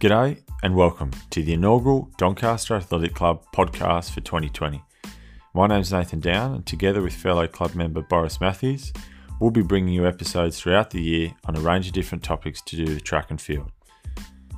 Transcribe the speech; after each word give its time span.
G'day 0.00 0.40
and 0.62 0.74
welcome 0.74 1.10
to 1.28 1.42
the 1.42 1.52
inaugural 1.52 2.10
Doncaster 2.16 2.74
Athletic 2.74 3.14
Club 3.14 3.44
podcast 3.54 4.12
for 4.12 4.22
2020. 4.22 4.82
My 5.52 5.66
name's 5.66 5.92
Nathan 5.92 6.20
Down, 6.20 6.54
and 6.54 6.64
together 6.64 7.02
with 7.02 7.12
fellow 7.12 7.46
club 7.46 7.74
member 7.74 8.00
Boris 8.00 8.40
Matthews, 8.40 8.94
we'll 9.40 9.50
be 9.50 9.60
bringing 9.60 9.92
you 9.92 10.06
episodes 10.06 10.58
throughout 10.58 10.88
the 10.88 11.02
year 11.02 11.34
on 11.44 11.54
a 11.54 11.60
range 11.60 11.86
of 11.86 11.92
different 11.92 12.24
topics 12.24 12.62
to 12.62 12.76
do 12.76 12.94
with 12.94 13.04
track 13.04 13.26
and 13.28 13.38
field. 13.38 13.70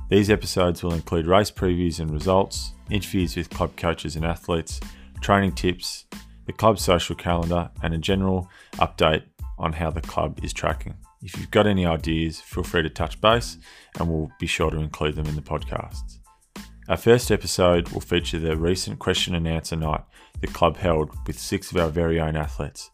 These 0.09 0.29
episodes 0.29 0.81
will 0.81 0.93
include 0.93 1.27
race 1.27 1.51
previews 1.51 1.99
and 1.99 2.09
results, 2.09 2.71
interviews 2.89 3.35
with 3.35 3.49
club 3.49 3.75
coaches 3.75 4.15
and 4.15 4.23
athletes, 4.23 4.79
training 5.19 5.55
tips, 5.55 6.05
the 6.45 6.53
club's 6.53 6.83
social 6.83 7.17
calendar, 7.17 7.69
and 7.81 7.93
a 7.93 7.97
general 7.97 8.49
update 8.75 9.23
on 9.59 9.73
how 9.73 9.89
the 9.89 9.99
club 9.99 10.39
is 10.41 10.53
tracking. 10.53 10.95
If 11.23 11.37
you've 11.37 11.51
got 11.51 11.67
any 11.67 11.85
ideas, 11.85 12.41
feel 12.41 12.63
free 12.63 12.83
to 12.83 12.89
touch 12.89 13.21
base 13.21 13.57
and 13.97 14.09
we'll 14.09 14.29
be 14.39 14.47
sure 14.47 14.69
to 14.69 14.79
include 14.79 15.15
them 15.15 15.25
in 15.27 15.35
the 15.35 15.41
podcast. 15.41 16.19
Our 16.89 16.97
first 16.97 17.31
episode 17.31 17.87
will 17.89 18.01
feature 18.01 18.39
the 18.39 18.57
recent 18.57 18.99
question 18.99 19.33
and 19.33 19.47
answer 19.47 19.77
night 19.77 20.01
the 20.41 20.47
club 20.47 20.75
held 20.75 21.11
with 21.25 21.39
six 21.39 21.71
of 21.71 21.77
our 21.77 21.87
very 21.87 22.19
own 22.19 22.35
athletes. 22.35 22.91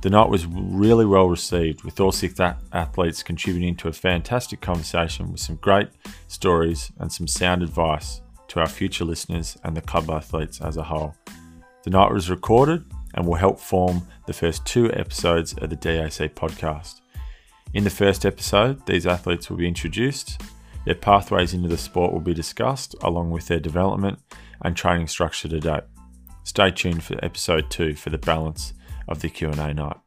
The 0.00 0.08
night 0.08 0.30
was 0.30 0.46
really 0.46 1.04
well 1.04 1.28
received, 1.28 1.84
with 1.84 2.00
all 2.00 2.12
six 2.12 2.40
athletes 2.40 3.22
contributing 3.22 3.76
to 3.76 3.88
a 3.88 3.92
fantastic 3.92 4.62
conversation 4.62 5.30
with 5.30 5.40
some 5.40 5.56
great 5.56 5.88
stories 6.28 6.90
and 6.98 7.12
some 7.12 7.26
sound 7.26 7.62
advice 7.62 8.22
to 8.46 8.60
our 8.60 8.68
future 8.68 9.04
listeners 9.04 9.58
and 9.64 9.76
the 9.76 9.82
club 9.82 10.08
athletes 10.08 10.62
as 10.62 10.78
a 10.78 10.84
whole. 10.84 11.14
The 11.82 11.90
night 11.90 12.12
was 12.12 12.30
recorded 12.30 12.84
and 13.14 13.26
will 13.26 13.34
help 13.34 13.60
form 13.60 14.06
the 14.26 14.32
first 14.32 14.64
two 14.64 14.90
episodes 14.94 15.52
of 15.54 15.68
the 15.68 15.76
DAC 15.76 16.30
podcast. 16.30 17.00
In 17.74 17.84
the 17.84 17.90
first 17.90 18.24
episode, 18.24 18.86
these 18.86 19.06
athletes 19.06 19.50
will 19.50 19.58
be 19.58 19.68
introduced, 19.68 20.40
their 20.86 20.94
pathways 20.94 21.52
into 21.52 21.68
the 21.68 21.76
sport 21.76 22.14
will 22.14 22.20
be 22.20 22.32
discussed, 22.32 22.94
along 23.02 23.30
with 23.30 23.46
their 23.46 23.60
development 23.60 24.20
and 24.62 24.74
training 24.74 25.06
structure 25.06 25.48
to 25.48 25.60
date. 25.60 25.82
Stay 26.44 26.70
tuned 26.70 27.04
for 27.04 27.22
episode 27.22 27.70
2 27.70 27.94
for 27.94 28.08
the 28.08 28.16
balance 28.16 28.72
of 29.06 29.20
the 29.20 29.28
Q&A 29.28 29.74
night. 29.74 29.98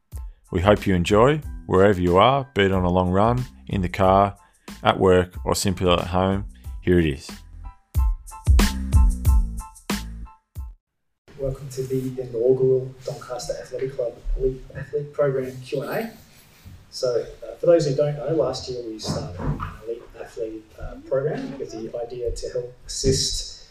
We 0.51 0.61
hope 0.61 0.87
you 0.87 0.95
enjoy 0.95 1.41
wherever 1.67 2.01
you 2.01 2.17
are, 2.17 2.49
be 2.55 2.63
it 2.63 2.71
on 2.71 2.83
a 2.83 2.89
long 2.89 3.11
run, 3.11 3.45
in 3.67 3.81
the 3.81 3.89
car, 3.89 4.35
at 4.81 4.99
work, 4.99 5.35
or 5.45 5.53
simply 5.53 5.87
at 5.87 5.99
home. 6.07 6.45
Here 6.81 6.97
it 6.97 7.05
is. 7.05 7.29
Welcome 11.37 11.69
to 11.69 11.83
the 11.83 12.21
inaugural 12.23 12.91
Doncaster 13.05 13.53
Athletic 13.61 13.95
Club 13.95 14.13
Elite 14.35 14.63
Athlete 14.75 15.13
Program 15.13 15.55
Q&A. 15.61 16.11
So, 16.91 17.25
uh, 17.41 17.55
for 17.55 17.67
those 17.67 17.87
who 17.87 17.95
don't 17.95 18.17
know, 18.17 18.35
last 18.35 18.69
year 18.69 18.83
we 18.85 18.99
started 18.99 19.39
an 19.39 19.59
elite 19.85 20.03
athlete 20.19 20.65
uh, 20.79 20.95
program 21.07 21.57
with 21.57 21.71
the 21.71 21.97
idea 21.97 22.31
to 22.31 22.49
help 22.49 22.75
assist 22.85 23.67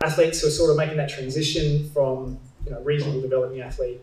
athletes 0.00 0.40
who 0.40 0.46
are 0.46 0.50
sort 0.52 0.70
of 0.70 0.76
making 0.76 0.96
that 0.96 1.08
transition 1.08 1.90
from 1.90 2.38
you 2.64 2.70
know, 2.70 2.80
reasonable 2.82 3.20
developing 3.20 3.60
athlete 3.60 4.00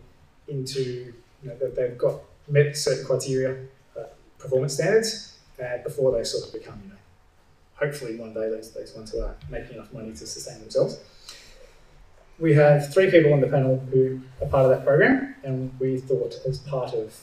into 0.49 1.13
you 1.41 1.49
know 1.49 1.55
they've 1.55 1.97
got 1.97 2.19
met 2.49 2.75
certain 2.75 3.05
criteria, 3.05 3.57
uh, 3.97 4.03
performance 4.38 4.73
standards, 4.73 5.38
before 5.85 6.11
they 6.11 6.23
sort 6.23 6.45
of 6.45 6.52
become 6.52 6.81
you 6.83 6.89
know 6.89 6.97
hopefully 7.75 8.17
one 8.17 8.33
day 8.33 8.49
those 8.49 8.72
those 8.72 8.94
ones 8.94 9.11
who 9.11 9.22
are 9.22 9.35
making 9.49 9.75
enough 9.75 9.94
money 9.94 10.11
to 10.11 10.27
sustain 10.27 10.59
themselves. 10.59 10.99
We 12.38 12.53
have 12.55 12.94
three 12.94 13.09
people 13.09 13.31
on 13.31 13.39
the 13.39 13.47
panel 13.47 13.77
who 13.91 14.19
are 14.41 14.47
part 14.47 14.66
of 14.66 14.72
that 14.72 14.85
program, 14.85 15.35
and 15.44 15.72
we 15.79 15.99
thought 15.99 16.35
as 16.45 16.57
part 16.57 16.94
of 16.94 17.16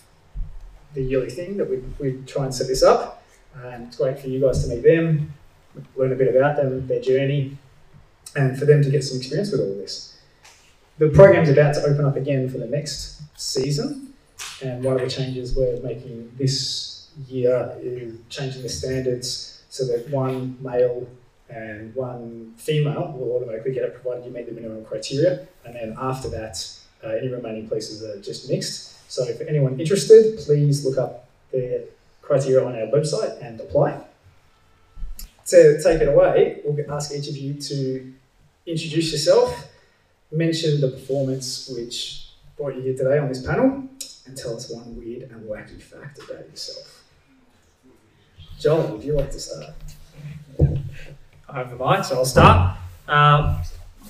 the 0.94 1.02
yearly 1.02 1.30
thing 1.30 1.56
that 1.56 1.68
we 1.68 1.76
we 1.98 2.22
try 2.26 2.44
and 2.44 2.54
set 2.54 2.66
this 2.66 2.82
up. 2.82 3.22
And 3.62 3.88
it's 3.88 3.96
great 3.96 4.18
for 4.20 4.28
you 4.28 4.40
guys 4.40 4.62
to 4.64 4.74
meet 4.74 4.82
them, 4.82 5.34
learn 5.96 6.12
a 6.12 6.14
bit 6.14 6.34
about 6.34 6.56
them, 6.56 6.86
their 6.86 7.00
journey, 7.00 7.56
and 8.36 8.58
for 8.58 8.66
them 8.66 8.82
to 8.82 8.90
get 8.90 9.02
some 9.04 9.18
experience 9.18 9.50
with 9.50 9.60
all 9.60 9.72
of 9.72 9.78
this. 9.78 10.16
The 10.98 11.08
program's 11.08 11.48
about 11.48 11.74
to 11.74 11.82
open 11.82 12.04
up 12.04 12.16
again 12.16 12.48
for 12.48 12.58
the 12.58 12.66
next 12.66 13.22
season, 13.36 14.14
and 14.62 14.84
one 14.84 14.94
of 14.96 15.00
the 15.00 15.10
changes 15.10 15.56
we're 15.56 15.80
making 15.80 16.32
this 16.36 17.08
year 17.26 17.76
is 17.80 18.14
changing 18.28 18.62
the 18.62 18.68
standards 18.68 19.62
so 19.70 19.84
that 19.86 20.08
one 20.10 20.56
male 20.60 21.06
and 21.50 21.94
one 21.94 22.54
female 22.56 23.12
will 23.16 23.36
automatically 23.36 23.72
get 23.72 23.84
it 23.84 23.94
provided 23.94 24.24
you 24.24 24.30
meet 24.30 24.46
the 24.46 24.52
minimum 24.52 24.84
criteria, 24.84 25.46
and 25.64 25.74
then 25.74 25.96
after 25.98 26.28
that, 26.28 26.64
uh, 27.04 27.08
any 27.08 27.28
remaining 27.28 27.68
places 27.68 28.02
are 28.02 28.20
just 28.20 28.50
mixed. 28.50 28.97
So 29.08 29.24
for 29.34 29.44
anyone 29.44 29.80
interested, 29.80 30.38
please 30.38 30.84
look 30.84 30.98
up 30.98 31.26
the 31.50 31.88
criteria 32.22 32.64
on 32.64 32.74
our 32.74 32.86
website 32.88 33.42
and 33.42 33.58
apply. 33.58 34.00
To 35.46 35.82
take 35.82 36.02
it 36.02 36.08
away, 36.08 36.60
we'll 36.62 36.92
ask 36.92 37.12
each 37.12 37.26
of 37.28 37.36
you 37.36 37.54
to 37.54 38.12
introduce 38.66 39.10
yourself, 39.12 39.68
mention 40.30 40.82
the 40.82 40.88
performance 40.88 41.70
which 41.74 42.28
brought 42.58 42.76
you 42.76 42.82
here 42.82 42.96
today 42.96 43.18
on 43.18 43.28
this 43.28 43.44
panel, 43.44 43.88
and 44.26 44.36
tell 44.36 44.54
us 44.54 44.70
one 44.70 44.94
weird 44.98 45.22
and 45.22 45.48
wacky 45.48 45.80
fact 45.80 46.18
about 46.18 46.46
yourself. 46.50 47.02
Joel, 48.58 48.88
would 48.88 49.04
you 49.04 49.14
like 49.14 49.30
to 49.30 49.40
start? 49.40 49.70
I 51.48 51.52
have 51.54 51.70
the 51.70 51.82
mic, 51.82 52.04
so 52.04 52.16
I'll 52.16 52.26
start. 52.26 52.76
Um, 53.06 53.58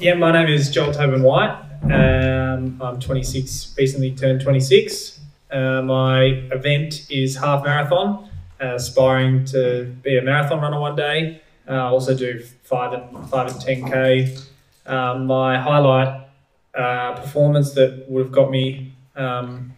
yeah, 0.01 0.15
my 0.15 0.33
name 0.33 0.49
is 0.49 0.71
Joel 0.71 0.93
Tobin 0.93 1.23
White. 1.23 1.68
Um, 1.83 2.81
I'm 2.83 3.01
26, 3.01 3.75
recently 3.79 4.15
turned 4.15 4.41
26. 4.41 5.21
Uh, 5.51 5.83
my 5.83 6.23
event 6.53 7.07
is 7.11 7.37
half 7.37 7.65
marathon, 7.65 8.29
uh, 8.61 8.75
aspiring 8.75 9.45
to 9.47 9.85
be 10.03 10.19
a 10.19 10.23
marathon 10.23 10.61
runner 10.61 10.81
one 10.81 10.97
day. 10.97 11.41
Uh, 11.69 11.73
I 11.73 11.89
also 11.89 12.17
do 12.17 12.41
five 12.65 12.93
and 12.93 13.29
five 13.29 13.51
and 13.51 13.61
10k. 13.61 14.47
Um, 14.87 15.27
my 15.27 15.59
highlight 15.59 16.27
uh, 16.75 17.15
performance 17.21 17.73
that 17.75 18.07
would 18.09 18.27
have 18.27 18.33
got 18.33 18.51
me 18.51 18.93
um, 19.17 19.73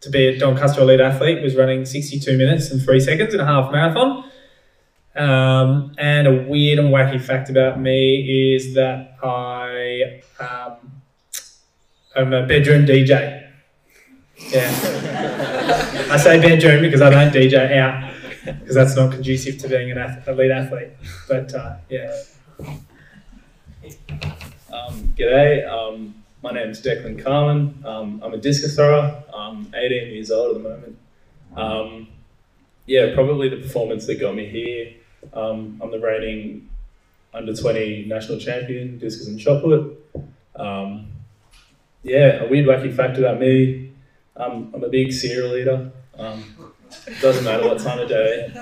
to 0.00 0.10
be 0.10 0.26
a 0.26 0.38
Doncaster 0.38 0.82
elite 0.82 1.00
athlete 1.00 1.42
was 1.42 1.56
running 1.56 1.84
62 1.84 2.36
minutes 2.36 2.70
and 2.70 2.82
three 2.82 3.00
seconds 3.00 3.34
in 3.34 3.40
a 3.40 3.46
half 3.46 3.72
marathon. 3.72 4.24
Um, 5.16 5.92
and 5.96 6.26
a 6.26 6.42
weird 6.48 6.78
and 6.80 6.88
wacky 6.88 7.20
fact 7.20 7.48
about 7.48 7.80
me 7.80 8.54
is 8.54 8.74
that 8.74 9.16
I 9.22 10.22
um, 10.40 10.93
I'm 12.16 12.32
a 12.32 12.46
bedroom 12.46 12.86
DJ. 12.86 13.50
Yeah. 14.50 16.06
I 16.10 16.16
say 16.16 16.40
bedroom 16.40 16.82
because 16.82 17.02
I 17.02 17.10
don't 17.10 17.32
DJ 17.32 17.76
out 17.76 18.14
because 18.44 18.74
that's 18.74 18.94
not 18.94 19.12
conducive 19.12 19.58
to 19.58 19.68
being 19.68 19.90
an 19.90 20.22
elite 20.26 20.50
athlete. 20.52 20.90
But 21.28 21.52
uh, 21.54 21.76
yeah. 21.88 22.14
Um, 24.72 25.14
g'day. 25.16 25.68
Um, 25.68 26.22
my 26.40 26.52
name 26.52 26.68
is 26.68 26.80
Declan 26.82 27.22
Carmen. 27.22 27.82
Um, 27.84 28.20
I'm 28.22 28.32
a 28.32 28.38
discus 28.38 28.76
thrower. 28.76 29.22
I'm 29.34 29.72
18 29.74 30.12
years 30.12 30.30
old 30.30 30.56
at 30.56 30.62
the 30.62 30.68
moment. 30.68 30.98
Um, 31.56 32.08
yeah, 32.86 33.12
probably 33.14 33.48
the 33.48 33.56
performance 33.56 34.06
that 34.06 34.20
got 34.20 34.36
me 34.36 34.46
here. 34.46 34.92
Um, 35.32 35.80
I'm 35.82 35.90
the 35.90 35.98
reigning 35.98 36.68
under 37.32 37.54
20 37.54 38.04
national 38.06 38.38
champion, 38.38 38.98
discus 38.98 39.26
and 39.26 39.40
shot 39.40 39.62
put. 39.62 39.98
Um, 40.54 41.08
yeah, 42.04 42.44
a 42.44 42.48
weird 42.48 42.66
wacky 42.66 42.94
fact 42.94 43.18
about 43.18 43.40
me. 43.40 43.92
Um, 44.36 44.70
I'm 44.74 44.84
a 44.84 44.88
big 44.88 45.12
cereal 45.12 45.56
eater. 45.56 45.90
Um, 46.18 46.44
doesn't 47.20 47.44
matter 47.44 47.64
what 47.64 47.80
time 47.80 47.98
of 47.98 48.08
day. 48.08 48.52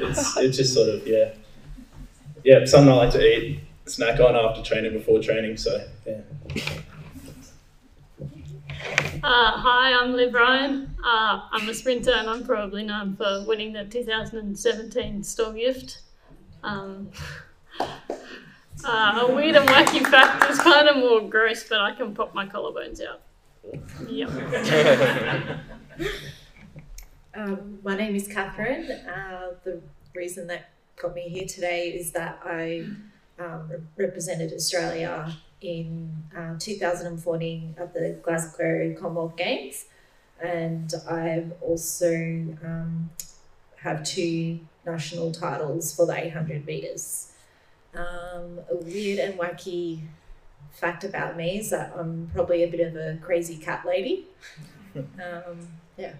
It's 0.00 0.36
it's 0.36 0.56
just 0.56 0.72
sort 0.72 0.88
of 0.88 1.06
yeah, 1.06 1.32
yeah, 2.44 2.64
something 2.64 2.90
I 2.90 2.96
like 2.96 3.10
to 3.12 3.22
eat, 3.22 3.60
snack 3.86 4.20
on 4.20 4.36
after 4.36 4.62
training, 4.62 4.92
before 4.92 5.20
training. 5.20 5.56
So 5.56 5.84
yeah. 6.06 6.20
Uh, 9.22 9.50
hi, 9.58 9.92
I'm 9.92 10.12
Liv 10.12 10.32
Ryan. 10.32 10.94
Uh, 11.04 11.40
I'm 11.50 11.68
a 11.68 11.74
sprinter 11.74 12.12
and 12.12 12.30
I'm 12.30 12.44
probably 12.44 12.84
known 12.84 13.16
for 13.16 13.44
winning 13.46 13.72
the 13.72 13.84
2017 13.84 15.24
Stawell 15.24 15.52
Gift. 15.52 16.02
Um, 16.62 17.10
uh, 18.84 19.26
a 19.26 19.34
weird 19.34 19.56
and 19.56 19.68
wacky 19.68 20.06
fact 20.06 20.50
is 20.50 20.58
kind 20.58 20.88
of 20.88 20.96
more 20.96 21.20
gross, 21.20 21.64
but 21.68 21.80
I 21.80 21.92
can 21.92 22.14
pop 22.14 22.34
my 22.34 22.46
collarbones 22.46 23.00
out. 23.04 23.22
Yep. 24.08 24.30
um, 27.34 27.78
my 27.82 27.96
name 27.96 28.14
is 28.14 28.28
Catherine. 28.28 28.90
Uh, 28.90 29.54
the 29.64 29.80
reason 30.14 30.46
that 30.48 30.70
got 30.96 31.14
me 31.14 31.28
here 31.28 31.46
today 31.46 31.88
is 31.88 32.12
that 32.12 32.40
I 32.44 32.86
um, 33.38 33.70
represented 33.96 34.52
Australia 34.52 35.36
in 35.60 36.24
uh, 36.36 36.54
2014 36.58 37.74
at 37.78 37.94
the 37.94 38.18
Glasgow 38.22 38.94
Commonwealth 38.98 39.36
Games, 39.36 39.86
and 40.40 40.92
I've 41.08 41.52
also 41.60 42.12
um, 42.64 43.10
have 43.76 44.04
two 44.04 44.60
national 44.84 45.32
titles 45.32 45.94
for 45.94 46.06
the 46.06 46.16
800 46.16 46.66
meters. 46.66 47.32
Um, 47.96 48.60
a 48.70 48.76
weird 48.76 49.18
and 49.18 49.38
wacky 49.38 50.00
fact 50.72 51.02
about 51.04 51.34
me 51.36 51.58
is 51.58 51.70
that 51.70 51.94
I'm 51.96 52.30
probably 52.34 52.62
a 52.62 52.68
bit 52.68 52.80
of 52.80 52.94
a 52.94 53.18
crazy 53.22 53.56
cat 53.56 53.84
lady. 53.86 54.26
Um, 54.96 55.68
yeah. 55.98 56.14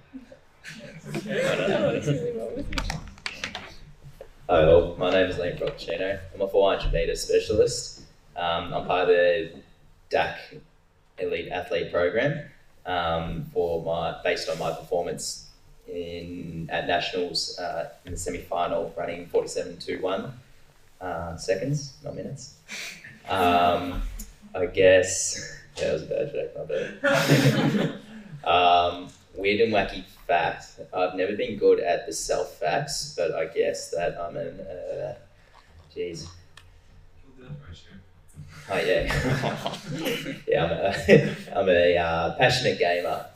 Hi 4.50 4.64
all, 4.64 4.94
my 4.98 5.10
name 5.10 5.30
is 5.30 5.36
Liam 5.36 5.58
Procchino. 5.58 6.20
I'm 6.34 6.42
a 6.42 6.46
400 6.46 6.92
metre 6.92 7.16
specialist. 7.16 8.02
Um, 8.36 8.74
I'm 8.74 8.86
part 8.86 9.08
of 9.08 9.08
the 9.08 9.52
DAC 10.10 10.60
Elite 11.16 11.48
Athlete 11.50 11.90
Program 11.90 12.50
um, 12.84 13.46
for 13.54 13.82
my 13.82 14.20
based 14.22 14.50
on 14.50 14.58
my 14.58 14.72
performance 14.72 15.48
in 15.88 16.68
at 16.70 16.86
nationals 16.86 17.58
uh, 17.58 17.88
in 18.04 18.12
the 18.12 18.18
semi 18.18 18.42
final, 18.42 18.92
running 18.94 19.26
47.21 19.28 20.32
uh, 21.00 21.36
seconds, 21.36 21.94
not 22.04 22.14
minutes. 22.14 22.54
Um, 23.28 24.02
I 24.54 24.66
guess 24.66 25.58
yeah, 25.76 25.84
that 25.84 25.92
was 25.92 26.02
a 26.02 26.06
bad 26.06 26.32
joke, 26.32 26.56
my 26.56 26.64
bad. 26.64 27.98
um, 28.44 29.08
weird 29.34 29.60
and 29.60 29.72
wacky 29.72 30.04
fact. 30.26 30.80
I've 30.94 31.14
never 31.14 31.36
been 31.36 31.58
good 31.58 31.80
at 31.80 32.06
the 32.06 32.12
self 32.12 32.58
facts, 32.58 33.14
but 33.16 33.34
I 33.34 33.46
guess 33.46 33.90
that 33.90 34.18
I'm 34.18 34.36
an 34.36 34.60
uh, 34.60 35.14
jeez. 35.94 36.26
Oh 38.68 38.78
yeah, 38.78 39.04
yeah. 40.48 40.64
I'm 40.64 40.70
a, 40.72 41.36
I'm 41.56 41.68
a 41.68 41.96
uh, 41.96 42.34
passionate 42.36 42.78
gamer. 42.78 43.26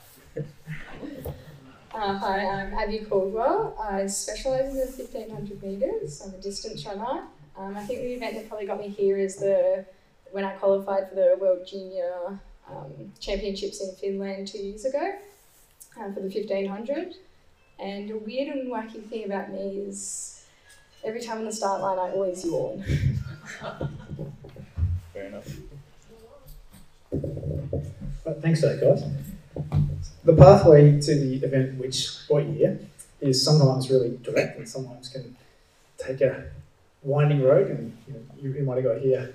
Uh, 1.92 2.14
hi, 2.18 2.46
I'm 2.46 2.72
Abby 2.72 3.00
Caldwell. 3.00 3.76
I 3.80 4.06
specialise 4.06 4.70
in 4.70 4.76
the 4.76 4.86
1500 4.86 5.62
metres. 5.62 6.22
I'm 6.24 6.34
a 6.34 6.38
distance 6.38 6.86
runner. 6.86 7.24
Um, 7.60 7.76
I 7.76 7.82
think 7.82 8.00
the 8.00 8.14
event 8.14 8.36
that 8.36 8.48
probably 8.48 8.66
got 8.66 8.80
me 8.80 8.88
here 8.88 9.18
is 9.18 9.36
the 9.36 9.84
when 10.32 10.44
I 10.44 10.52
qualified 10.52 11.10
for 11.10 11.14
the 11.14 11.36
World 11.38 11.66
Junior 11.66 12.40
um, 12.70 13.12
Championships 13.20 13.82
in 13.82 13.94
Finland 13.96 14.48
two 14.48 14.58
years 14.58 14.86
ago 14.86 15.12
uh, 15.98 16.12
for 16.12 16.20
the 16.20 16.28
1500. 16.28 17.16
And 17.78 18.10
a 18.10 18.16
weird 18.16 18.56
and 18.56 18.70
wacky 18.70 19.04
thing 19.04 19.26
about 19.26 19.52
me 19.52 19.84
is 19.86 20.46
every 21.04 21.20
time 21.20 21.38
on 21.38 21.44
the 21.44 21.52
start 21.52 21.82
line, 21.82 21.98
I 21.98 22.12
always 22.12 22.44
yawn. 22.44 22.82
Fair 25.12 25.26
enough. 25.26 25.48
But 28.24 28.40
thanks 28.40 28.60
for 28.60 28.68
that, 28.68 28.80
guys. 28.80 29.04
The 30.24 30.34
pathway 30.34 30.98
to 31.00 31.14
the 31.14 31.44
event, 31.44 31.78
which 31.78 32.08
what 32.28 32.44
year, 32.44 32.78
is 33.20 33.42
sometimes 33.42 33.90
really 33.90 34.18
direct 34.22 34.56
and 34.56 34.66
sometimes 34.68 35.10
can 35.10 35.36
take 35.98 36.22
a 36.22 36.50
winding 37.02 37.42
road, 37.42 37.68
and 37.68 37.96
you, 38.06 38.14
know, 38.14 38.20
you, 38.40 38.52
you 38.52 38.62
might 38.64 38.76
have 38.76 38.84
got 38.84 38.98
here 38.98 39.34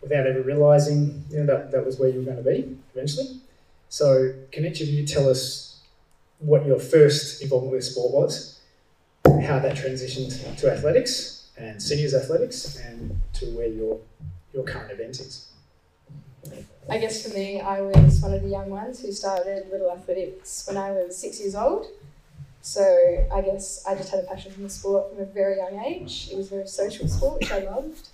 without 0.00 0.26
ever 0.26 0.42
realizing 0.42 1.24
you 1.30 1.40
know, 1.40 1.46
that 1.46 1.70
that 1.70 1.84
was 1.84 1.98
where 1.98 2.08
you 2.08 2.20
were 2.20 2.24
going 2.24 2.36
to 2.36 2.42
be 2.42 2.76
eventually. 2.94 3.40
So, 3.88 4.32
can 4.52 4.64
each 4.64 4.80
of 4.80 4.88
you 4.88 5.06
tell 5.06 5.28
us 5.28 5.80
what 6.38 6.64
your 6.64 6.78
first 6.78 7.42
involvement 7.42 7.74
with 7.74 7.84
sport 7.84 8.12
was, 8.12 8.60
how 9.24 9.58
that 9.58 9.76
transitioned 9.76 10.56
to 10.58 10.72
athletics 10.72 11.48
and 11.58 11.82
seniors 11.82 12.14
athletics, 12.14 12.76
and 12.76 13.20
to 13.34 13.46
where 13.56 13.66
your 13.66 13.98
your 14.54 14.64
current 14.64 14.90
event 14.90 15.20
is? 15.20 15.50
I 16.88 16.98
guess 16.98 17.26
for 17.26 17.34
me, 17.34 17.60
I 17.60 17.80
was 17.82 18.20
one 18.20 18.32
of 18.32 18.42
the 18.42 18.48
young 18.48 18.70
ones 18.70 19.00
who 19.00 19.12
started 19.12 19.68
Little 19.70 19.92
Athletics 19.92 20.66
when 20.66 20.76
I 20.76 20.90
was 20.90 21.16
six 21.16 21.38
years 21.38 21.54
old. 21.54 21.86
So 22.62 23.28
I 23.32 23.40
guess 23.40 23.84
I 23.86 23.94
just 23.94 24.10
had 24.10 24.24
a 24.24 24.26
passion 24.26 24.52
for 24.52 24.60
the 24.60 24.68
sport 24.68 25.10
from 25.10 25.22
a 25.22 25.26
very 25.26 25.56
young 25.56 25.82
age. 25.84 26.28
It 26.30 26.36
was 26.36 26.48
a 26.48 26.56
very 26.56 26.66
social 26.66 27.08
sport, 27.08 27.40
which 27.40 27.50
I 27.50 27.60
loved. 27.60 28.08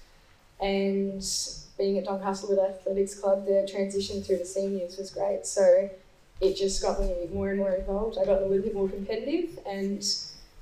And 0.61 1.25
being 1.77 1.99
at 1.99 2.05
Doncaster 2.05 2.47
with 2.49 2.59
Athletics 2.59 3.19
Club, 3.19 3.45
the 3.45 3.69
transition 3.71 4.23
through 4.23 4.39
the 4.39 4.45
seniors 4.45 4.97
was 4.97 5.11
great. 5.11 5.47
So 5.47 5.91
it 6.41 6.57
just 6.57 6.83
got 6.83 7.01
me 7.01 7.29
more 7.33 7.51
and 7.51 7.59
more 7.59 7.73
involved. 7.73 8.19
I 8.19 8.25
got 8.25 8.43
a 8.43 8.47
little 8.47 8.63
bit 8.63 8.75
more 8.75 8.89
competitive 8.89 9.59
and 9.67 10.05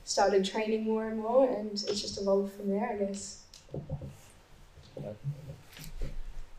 started 0.04 0.44
training 0.44 0.84
more 0.84 1.06
and 1.08 1.18
more, 1.18 1.48
and 1.48 1.72
it's 1.72 2.00
just 2.00 2.20
evolved 2.20 2.52
from 2.54 2.70
there, 2.70 2.90
I 2.90 3.04
guess. 3.04 3.42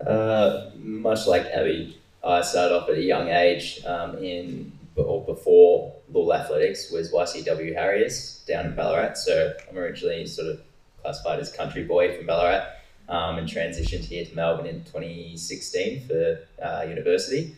Uh, 0.05 0.71
much 0.77 1.27
like 1.27 1.45
Abby, 1.45 1.99
I 2.23 2.41
started 2.41 2.75
off 2.75 2.89
at 2.89 2.95
a 2.95 3.01
young 3.01 3.29
age 3.29 3.83
um, 3.85 4.17
in 4.17 4.71
or 4.95 5.25
before 5.25 5.95
Little 6.07 6.33
Athletics 6.33 6.91
was 6.91 7.11
YCW 7.11 7.73
Harriers 7.73 8.43
down 8.47 8.67
in 8.67 8.75
Ballarat. 8.75 9.15
So 9.15 9.53
I'm 9.69 9.77
originally 9.77 10.25
sort 10.25 10.47
of 10.47 10.61
classified 11.01 11.39
as 11.39 11.51
country 11.51 11.83
boy 11.83 12.15
from 12.15 12.25
Ballarat 12.25 12.65
um, 13.09 13.37
and 13.37 13.47
transitioned 13.47 14.05
here 14.05 14.25
to 14.25 14.35
Melbourne 14.35 14.65
in 14.65 14.83
2016 14.85 16.07
for 16.07 16.39
uh, 16.63 16.85
university. 16.87 17.55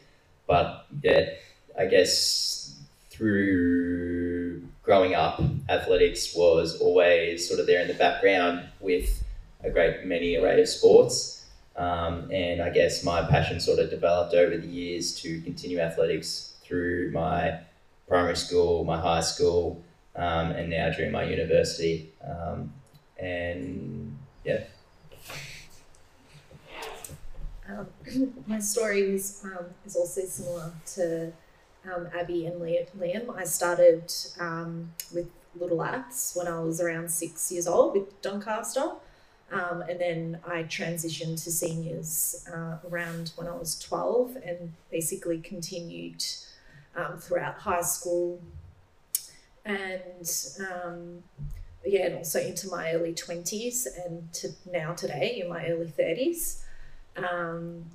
But 0.47 0.85
yeah, 1.01 1.29
I 1.77 1.85
guess 1.85 2.75
through 3.09 4.63
growing 4.83 5.15
up, 5.15 5.41
athletics 5.69 6.33
was 6.35 6.79
always 6.79 7.47
sort 7.47 7.59
of 7.59 7.67
there 7.67 7.81
in 7.81 7.87
the 7.87 7.93
background 7.93 8.67
with 8.79 9.23
a 9.63 9.69
great 9.69 10.05
many 10.05 10.37
array 10.37 10.61
of 10.61 10.69
sports. 10.69 11.45
Um, 11.75 12.31
and 12.31 12.61
I 12.61 12.71
guess 12.71 13.03
my 13.03 13.21
passion 13.27 13.59
sort 13.59 13.79
of 13.79 13.89
developed 13.89 14.33
over 14.33 14.57
the 14.57 14.67
years 14.67 15.13
to 15.21 15.41
continue 15.41 15.79
athletics 15.79 16.55
through 16.67 17.11
my 17.11 17.59
primary 18.07 18.35
school, 18.35 18.83
my 18.83 18.99
high 18.99 19.21
school, 19.21 19.83
um, 20.15 20.51
and 20.51 20.69
now 20.69 20.89
during 20.89 21.11
my 21.11 21.23
university. 21.23 22.11
Um, 22.27 22.73
and 23.17 24.17
yeah. 24.43 24.63
Um, 27.69 27.87
my 28.47 28.59
story 28.59 29.11
was, 29.11 29.43
um, 29.43 29.65
is 29.85 29.95
also 29.95 30.21
similar 30.21 30.71
to 30.95 31.33
um, 31.93 32.07
Abby 32.17 32.45
and 32.45 32.61
Liam. 32.61 33.35
I 33.35 33.43
started 33.43 34.13
um, 34.39 34.91
with 35.13 35.29
Little 35.55 35.83
Aths 35.83 36.35
when 36.35 36.47
I 36.47 36.59
was 36.59 36.79
around 36.79 37.09
six 37.09 37.51
years 37.51 37.67
old 37.67 37.93
with 37.93 38.21
Doncaster. 38.21 38.91
Um, 39.49 39.81
and 39.81 39.99
then 39.99 40.39
I 40.45 40.63
transitioned 40.63 41.41
to 41.43 41.51
seniors 41.51 42.45
uh, 42.53 42.77
around 42.89 43.31
when 43.37 43.47
I 43.47 43.55
was 43.55 43.79
12 43.79 44.37
and 44.45 44.73
basically 44.91 45.39
continued 45.39 46.23
um, 46.97 47.17
throughout 47.17 47.59
high 47.59 47.81
school 47.81 48.41
and 49.67 50.29
um, 50.59 51.23
yeah, 51.85 52.07
and 52.07 52.15
also 52.15 52.39
into 52.39 52.67
my 52.69 52.93
early 52.93 53.13
20s 53.13 53.85
and 54.05 54.31
to 54.33 54.49
now 54.71 54.93
today 54.93 55.39
in 55.41 55.49
my 55.49 55.67
early 55.67 55.87
30s. 55.97 56.61
Um, 57.15 57.85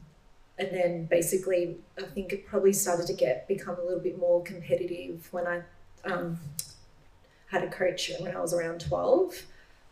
and 0.59 0.69
then 0.71 1.07
basically, 1.07 1.77
I 1.99 2.03
think 2.03 2.33
it 2.33 2.47
probably 2.47 2.73
started 2.73 3.07
to 3.07 3.13
get 3.15 3.49
become 3.49 3.77
a 3.77 3.83
little 3.83 4.01
bit 4.01 4.19
more 4.19 4.43
competitive 4.43 5.29
when 5.33 5.47
I 5.47 5.63
um, 6.05 6.39
had 7.51 7.65
a 7.65 7.71
coach 7.71 8.11
when 8.21 8.37
I 8.37 8.41
was 8.41 8.53
around 8.53 8.81
12. 8.81 9.35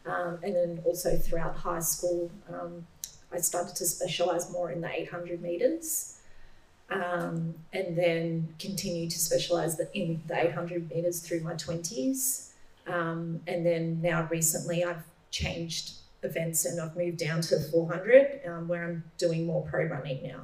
Um, 0.06 0.38
and 0.42 0.54
then 0.54 0.82
also 0.84 1.16
throughout 1.16 1.56
high 1.56 1.80
school, 1.80 2.30
um, 2.48 2.86
I 3.32 3.38
started 3.38 3.76
to 3.76 3.84
specialize 3.84 4.50
more 4.50 4.70
in 4.70 4.80
the 4.80 4.90
800 4.90 5.42
meters. 5.42 6.19
Um, 6.90 7.54
and 7.72 7.96
then 7.96 8.54
continued 8.58 9.10
to 9.10 9.18
specialize 9.18 9.80
in 9.94 10.22
the 10.26 10.46
800 10.48 10.90
meters 10.90 11.20
through 11.20 11.40
my 11.40 11.54
20s. 11.54 12.50
Um, 12.88 13.40
and 13.46 13.64
then 13.64 14.02
now 14.02 14.26
recently 14.30 14.82
I've 14.82 15.04
changed 15.30 15.92
events 16.22 16.64
and 16.64 16.80
I've 16.80 16.96
moved 16.96 17.18
down 17.18 17.40
to 17.42 17.60
400 17.60 18.40
um, 18.46 18.68
where 18.68 18.84
I'm 18.84 19.04
doing 19.18 19.46
more 19.46 19.62
pro 19.62 19.84
running 19.84 20.22
now. 20.22 20.40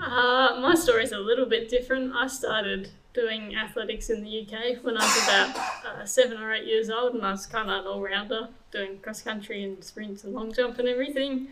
Uh, 0.00 0.60
my 0.60 0.74
story's 0.74 1.12
a 1.12 1.18
little 1.18 1.46
bit 1.46 1.68
different. 1.68 2.14
I 2.14 2.26
started 2.26 2.90
doing 3.14 3.54
athletics 3.54 4.10
in 4.10 4.24
the 4.24 4.42
UK 4.42 4.84
when 4.84 4.98
I 4.98 5.04
was 5.04 5.24
about 5.24 5.56
uh, 5.86 6.04
seven 6.04 6.38
or 6.38 6.52
eight 6.52 6.66
years 6.66 6.90
old, 6.90 7.14
and 7.14 7.24
I 7.24 7.30
was 7.30 7.46
kind 7.46 7.70
of 7.70 7.80
an 7.80 7.86
all 7.86 8.02
rounder, 8.02 8.48
doing 8.70 8.98
cross 8.98 9.22
country 9.22 9.62
and 9.62 9.82
sprints 9.82 10.24
and 10.24 10.34
long 10.34 10.52
jump 10.52 10.78
and 10.78 10.88
everything. 10.88 11.48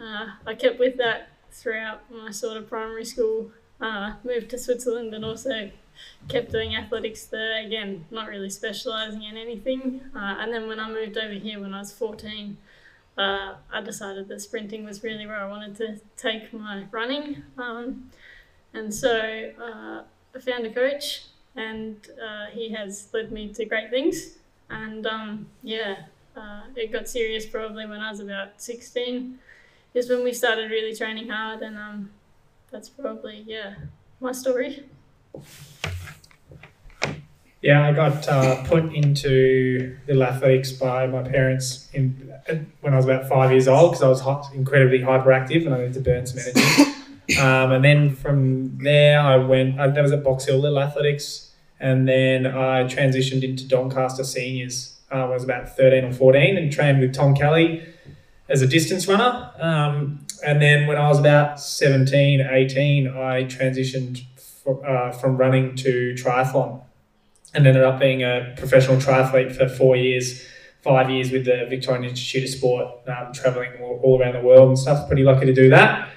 Uh, 0.00 0.30
I 0.46 0.54
kept 0.54 0.78
with 0.78 0.96
that 0.98 1.28
throughout 1.52 2.10
my 2.10 2.30
sort 2.30 2.56
of 2.56 2.68
primary 2.68 3.04
school. 3.04 3.50
Uh, 3.80 4.14
moved 4.24 4.50
to 4.50 4.58
Switzerland 4.58 5.14
and 5.14 5.24
also 5.24 5.70
kept 6.28 6.52
doing 6.52 6.74
athletics 6.74 7.24
there. 7.24 7.64
Again, 7.64 8.04
not 8.10 8.28
really 8.28 8.50
specialising 8.50 9.22
in 9.22 9.36
anything. 9.36 10.00
Uh, 10.14 10.36
and 10.38 10.52
then 10.52 10.68
when 10.68 10.80
I 10.80 10.88
moved 10.88 11.16
over 11.16 11.34
here 11.34 11.60
when 11.60 11.74
I 11.74 11.80
was 11.80 11.92
14, 11.92 12.56
uh, 13.18 13.54
I 13.72 13.80
decided 13.82 14.28
that 14.28 14.40
sprinting 14.40 14.84
was 14.84 15.02
really 15.02 15.26
where 15.26 15.40
I 15.40 15.48
wanted 15.48 15.76
to 15.76 16.00
take 16.16 16.52
my 16.52 16.84
running. 16.90 17.42
Um, 17.58 18.10
and 18.72 18.94
so 18.94 19.50
uh, 19.60 20.02
I 20.34 20.38
found 20.40 20.64
a 20.66 20.72
coach, 20.72 21.26
and 21.56 21.96
uh, 22.22 22.46
he 22.52 22.70
has 22.70 23.08
led 23.12 23.32
me 23.32 23.52
to 23.54 23.64
great 23.64 23.90
things. 23.90 24.38
And 24.70 25.06
um, 25.06 25.48
yeah, 25.62 25.96
uh, 26.36 26.62
it 26.76 26.92
got 26.92 27.08
serious 27.08 27.44
probably 27.44 27.86
when 27.86 28.00
I 28.00 28.10
was 28.10 28.20
about 28.20 28.62
16, 28.62 29.38
is 29.94 30.08
when 30.08 30.24
we 30.24 30.32
started 30.32 30.70
really 30.70 30.94
training 30.94 31.28
hard, 31.28 31.62
and 31.62 31.76
um, 31.76 32.10
that's 32.70 32.88
probably, 32.88 33.44
yeah, 33.46 33.74
my 34.20 34.32
story. 34.32 34.84
Yeah, 37.62 37.86
I 37.86 37.92
got 37.92 38.26
uh, 38.26 38.62
put 38.64 38.94
into 38.94 39.96
little 40.06 40.22
athletics 40.22 40.72
by 40.72 41.06
my 41.06 41.22
parents 41.22 41.90
in 41.92 42.32
when 42.80 42.94
I 42.94 42.96
was 42.96 43.04
about 43.04 43.28
five 43.28 43.50
years 43.50 43.68
old 43.68 43.92
because 43.92 44.02
I 44.02 44.08
was 44.08 44.20
hot, 44.20 44.50
incredibly 44.54 45.00
hyperactive 45.00 45.66
and 45.66 45.74
I 45.74 45.78
needed 45.78 45.94
to 45.94 46.00
burn 46.00 46.26
some 46.26 46.38
energy. 46.40 46.92
Um, 47.38 47.70
and 47.70 47.84
then 47.84 48.16
from 48.16 48.78
there, 48.78 49.20
I 49.20 49.36
went. 49.36 49.78
I, 49.78 49.86
that 49.86 50.02
was 50.02 50.10
at 50.10 50.24
Box 50.24 50.46
Hill 50.46 50.58
Little 50.58 50.80
Athletics, 50.80 51.52
and 51.78 52.08
then 52.08 52.44
I 52.44 52.82
transitioned 52.84 53.44
into 53.44 53.68
Doncaster 53.68 54.24
seniors. 54.24 54.98
Uh, 55.12 55.26
I 55.26 55.28
was 55.28 55.44
about 55.44 55.76
13 55.76 56.06
or 56.06 56.12
14 56.12 56.56
and 56.56 56.72
trained 56.72 56.98
with 56.98 57.14
Tom 57.14 57.36
Kelly 57.36 57.86
as 58.50 58.60
a 58.62 58.66
distance 58.66 59.06
runner. 59.06 59.50
Um, 59.58 60.26
and 60.44 60.60
then 60.60 60.86
when 60.86 60.98
I 60.98 61.08
was 61.08 61.18
about 61.18 61.60
17, 61.60 62.40
18, 62.40 63.08
I 63.08 63.44
transitioned 63.44 64.24
for, 64.36 64.84
uh, 64.86 65.12
from 65.12 65.36
running 65.36 65.76
to 65.76 66.14
triathlon 66.18 66.82
and 67.54 67.66
ended 67.66 67.82
up 67.82 68.00
being 68.00 68.22
a 68.22 68.54
professional 68.56 68.96
triathlete 68.96 69.54
for 69.54 69.68
four 69.68 69.96
years, 69.96 70.44
five 70.82 71.10
years 71.10 71.30
with 71.30 71.44
the 71.44 71.66
Victorian 71.68 72.04
Institute 72.04 72.44
of 72.44 72.50
Sport, 72.50 73.08
um, 73.08 73.32
traveling 73.32 73.70
all, 73.80 74.00
all 74.02 74.20
around 74.20 74.34
the 74.34 74.40
world 74.40 74.68
and 74.68 74.78
stuff. 74.78 75.06
Pretty 75.06 75.22
lucky 75.22 75.46
to 75.46 75.54
do 75.54 75.70
that. 75.70 76.08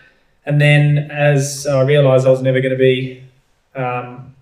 And 0.46 0.60
then 0.60 1.10
as 1.12 1.68
I 1.68 1.82
realised 1.84 2.26
I 2.26 2.32
was 2.32 2.42
never 2.42 2.60
going 2.62 2.74
to 2.74 2.78
be 2.78 3.24
um, 3.76 4.36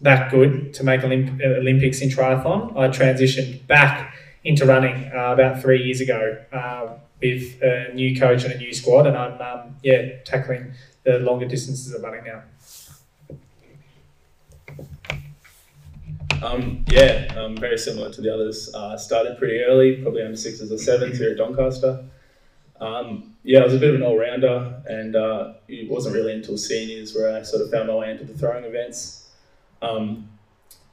that 0.00 0.30
good 0.30 0.74
to 0.74 0.84
make 0.84 1.02
Olymp- 1.02 1.40
Olympics 1.42 2.00
in 2.00 2.08
triathlon, 2.08 2.76
I 2.76 2.88
transitioned 2.88 3.66
back 3.66 4.14
into 4.42 4.64
running 4.64 5.10
uh, 5.14 5.32
about 5.32 5.60
three 5.60 5.82
years 5.82 6.00
ago 6.00 6.38
uh, 6.52 6.88
with 7.20 7.62
a 7.62 7.92
new 7.94 8.18
coach 8.18 8.44
and 8.44 8.52
a 8.52 8.58
new 8.58 8.72
squad, 8.72 9.06
and 9.06 9.16
I'm 9.16 9.40
um, 9.40 9.76
yeah 9.82 10.18
tackling 10.24 10.72
the 11.04 11.18
longer 11.20 11.46
distances 11.46 11.92
of 11.94 12.02
running 12.02 12.24
now. 12.24 12.42
Um, 16.42 16.84
yeah, 16.88 17.32
um, 17.36 17.56
very 17.56 17.78
similar 17.78 18.10
to 18.12 18.20
the 18.20 18.32
others. 18.32 18.72
Uh, 18.74 18.96
started 18.96 19.38
pretty 19.38 19.60
early, 19.60 20.02
probably 20.02 20.22
under 20.22 20.36
sixes 20.36 20.70
or 20.70 20.78
sevens 20.78 21.18
here 21.18 21.30
at 21.30 21.38
Doncaster. 21.38 22.04
Um, 22.80 23.34
yeah, 23.42 23.60
I 23.60 23.64
was 23.64 23.74
a 23.74 23.78
bit 23.78 23.90
of 23.90 23.96
an 23.96 24.02
all 24.02 24.18
rounder, 24.18 24.82
and 24.86 25.16
uh, 25.16 25.54
it 25.68 25.90
wasn't 25.90 26.14
really 26.14 26.34
until 26.34 26.58
seniors 26.58 27.14
where 27.14 27.34
I 27.34 27.42
sort 27.42 27.62
of 27.62 27.70
found 27.70 27.88
my 27.88 27.94
way 27.94 28.10
into 28.10 28.24
the 28.24 28.34
throwing 28.34 28.64
events. 28.64 29.30
Um, 29.80 30.28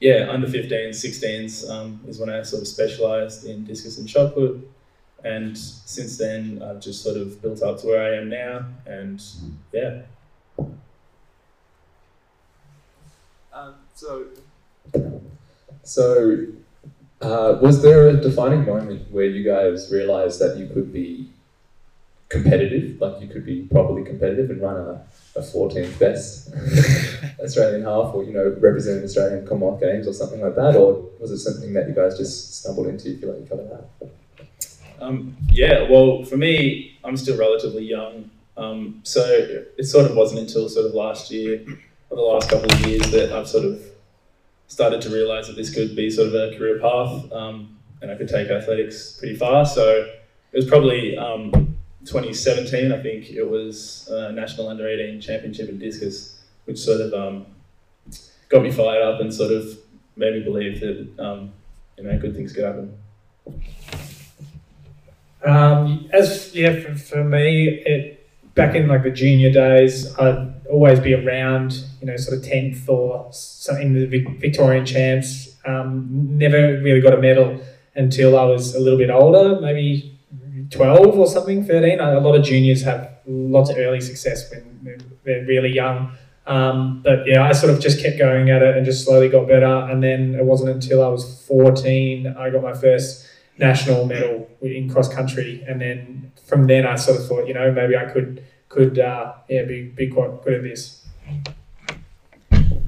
yeah, 0.00 0.28
under 0.30 0.46
15s, 0.46 0.90
16s 0.90 1.70
um, 1.70 2.00
is 2.06 2.18
when 2.18 2.30
I 2.30 2.42
sort 2.42 2.62
of 2.62 2.68
specialised 2.68 3.44
in 3.44 3.64
discus 3.64 3.98
and 3.98 4.08
shot 4.08 4.34
put. 4.34 4.68
And 5.24 5.56
since 5.56 6.18
then, 6.18 6.62
I've 6.62 6.80
just 6.80 7.02
sort 7.02 7.16
of 7.16 7.40
built 7.40 7.62
up 7.62 7.80
to 7.80 7.86
where 7.86 8.12
I 8.12 8.18
am 8.18 8.28
now, 8.28 8.66
and 8.84 9.22
yeah. 9.72 10.02
Um, 13.54 13.74
so, 13.94 14.26
so 15.82 16.46
uh, 17.22 17.58
was 17.62 17.82
there 17.82 18.08
a 18.08 18.20
defining 18.20 18.66
moment 18.66 19.10
where 19.10 19.24
you 19.24 19.42
guys 19.42 19.90
realised 19.90 20.40
that 20.40 20.58
you 20.58 20.66
could 20.66 20.92
be 20.92 21.30
competitive, 22.28 23.00
like 23.00 23.22
you 23.22 23.28
could 23.28 23.46
be 23.46 23.62
properly 23.62 24.04
competitive 24.04 24.50
and 24.50 24.60
run 24.60 24.76
a, 24.76 25.06
a 25.36 25.40
14th 25.40 25.98
best 25.98 26.52
Australian 27.40 27.84
half 27.84 28.12
or, 28.12 28.24
you 28.24 28.32
know, 28.32 28.56
represent 28.60 28.98
an 28.98 29.04
Australian 29.04 29.46
Commonwealth 29.46 29.80
Games 29.80 30.06
or 30.06 30.12
something 30.12 30.40
like 30.40 30.56
that? 30.56 30.76
Or 30.76 31.08
was 31.20 31.30
it 31.30 31.38
something 31.38 31.72
that 31.74 31.88
you 31.88 31.94
guys 31.94 32.18
just 32.18 32.60
stumbled 32.60 32.88
into, 32.88 33.10
you 33.10 33.18
feel 33.18 33.30
like 33.30 33.40
you 33.40 33.46
covered 33.46 33.70
that? 33.70 34.23
Um, 35.04 35.36
yeah, 35.50 35.88
well, 35.90 36.24
for 36.24 36.38
me, 36.38 36.98
I'm 37.04 37.16
still 37.16 37.36
relatively 37.36 37.84
young. 37.84 38.30
Um, 38.56 39.00
so 39.02 39.22
it 39.76 39.84
sort 39.84 40.10
of 40.10 40.16
wasn't 40.16 40.40
until 40.40 40.68
sort 40.68 40.86
of 40.86 40.94
last 40.94 41.30
year 41.30 41.64
or 42.08 42.16
the 42.16 42.22
last 42.22 42.48
couple 42.48 42.72
of 42.72 42.80
years 42.86 43.10
that 43.10 43.32
I've 43.32 43.48
sort 43.48 43.64
of 43.64 43.82
started 44.68 45.02
to 45.02 45.10
realise 45.10 45.46
that 45.48 45.56
this 45.56 45.74
could 45.74 45.94
be 45.94 46.08
sort 46.08 46.28
of 46.28 46.34
a 46.34 46.56
career 46.56 46.78
path 46.78 47.30
um, 47.32 47.76
and 48.00 48.10
I 48.10 48.14
could 48.14 48.28
take 48.28 48.48
athletics 48.48 49.18
pretty 49.18 49.36
far. 49.36 49.66
So 49.66 50.08
it 50.52 50.56
was 50.56 50.66
probably 50.66 51.18
um, 51.18 51.50
2017, 52.06 52.92
I 52.92 53.02
think 53.02 53.30
it 53.30 53.44
was 53.48 54.08
uh, 54.08 54.30
National 54.30 54.68
Under 54.68 54.88
18 54.88 55.20
Championship 55.20 55.68
in 55.68 55.78
discus, 55.78 56.40
which 56.64 56.78
sort 56.78 57.00
of 57.00 57.12
um, 57.12 57.46
got 58.48 58.62
me 58.62 58.70
fired 58.70 59.02
up 59.02 59.20
and 59.20 59.34
sort 59.34 59.52
of 59.52 59.78
made 60.16 60.32
me 60.32 60.40
believe 60.40 60.80
that 60.80 61.08
um, 61.18 61.52
you 61.98 62.04
know 62.04 62.18
good 62.18 62.34
things 62.34 62.52
could 62.52 62.64
happen. 62.64 62.96
Um, 65.44 66.08
as 66.12 66.54
yeah, 66.54 66.80
for, 66.80 66.94
for 66.94 67.24
me, 67.24 67.82
it 67.86 68.14
back 68.54 68.74
in 68.74 68.88
like 68.88 69.02
the 69.02 69.10
junior 69.10 69.50
days, 69.50 70.16
I'd 70.18 70.66
always 70.70 71.00
be 71.00 71.14
around, 71.14 71.84
you 72.00 72.06
know, 72.06 72.16
sort 72.16 72.38
of 72.38 72.44
tenth 72.44 72.88
or 72.88 73.28
something 73.32 73.94
in 73.94 74.10
the 74.10 74.36
Victorian 74.38 74.86
champs. 74.86 75.56
Um, 75.66 76.08
never 76.10 76.80
really 76.80 77.00
got 77.00 77.14
a 77.14 77.20
medal 77.20 77.60
until 77.94 78.38
I 78.38 78.44
was 78.44 78.74
a 78.74 78.80
little 78.80 78.98
bit 78.98 79.10
older, 79.10 79.60
maybe 79.60 80.18
12 80.70 81.18
or 81.18 81.26
something, 81.26 81.64
13. 81.64 82.00
A 82.00 82.20
lot 82.20 82.34
of 82.34 82.44
juniors 82.44 82.82
have 82.82 83.10
lots 83.26 83.70
of 83.70 83.76
early 83.78 84.00
success 84.00 84.50
when 84.50 85.00
they're 85.24 85.44
really 85.44 85.72
young. 85.72 86.12
Um, 86.46 87.00
but 87.02 87.26
yeah, 87.26 87.42
I 87.42 87.52
sort 87.52 87.72
of 87.72 87.80
just 87.80 88.02
kept 88.02 88.18
going 88.18 88.50
at 88.50 88.62
it 88.62 88.76
and 88.76 88.84
just 88.84 89.04
slowly 89.04 89.28
got 89.28 89.48
better. 89.48 89.64
And 89.64 90.02
then 90.02 90.34
it 90.34 90.44
wasn't 90.44 90.70
until 90.70 91.02
I 91.02 91.08
was 91.08 91.44
14 91.46 92.34
I 92.38 92.50
got 92.50 92.62
my 92.62 92.74
first 92.74 93.26
national 93.58 94.06
medal 94.06 94.48
in 94.60 94.90
cross 94.90 95.12
country. 95.12 95.64
And 95.66 95.80
then 95.80 96.32
from 96.46 96.66
then 96.66 96.86
I 96.86 96.96
sort 96.96 97.20
of 97.20 97.26
thought, 97.26 97.46
you 97.46 97.54
know, 97.54 97.70
maybe 97.72 97.96
I 97.96 98.04
could 98.06 98.44
could 98.68 98.98
uh, 98.98 99.34
yeah 99.48 99.64
be, 99.64 99.84
be 99.84 100.08
quite 100.08 100.42
good 100.42 100.54
at 100.54 100.62
this. 100.62 101.06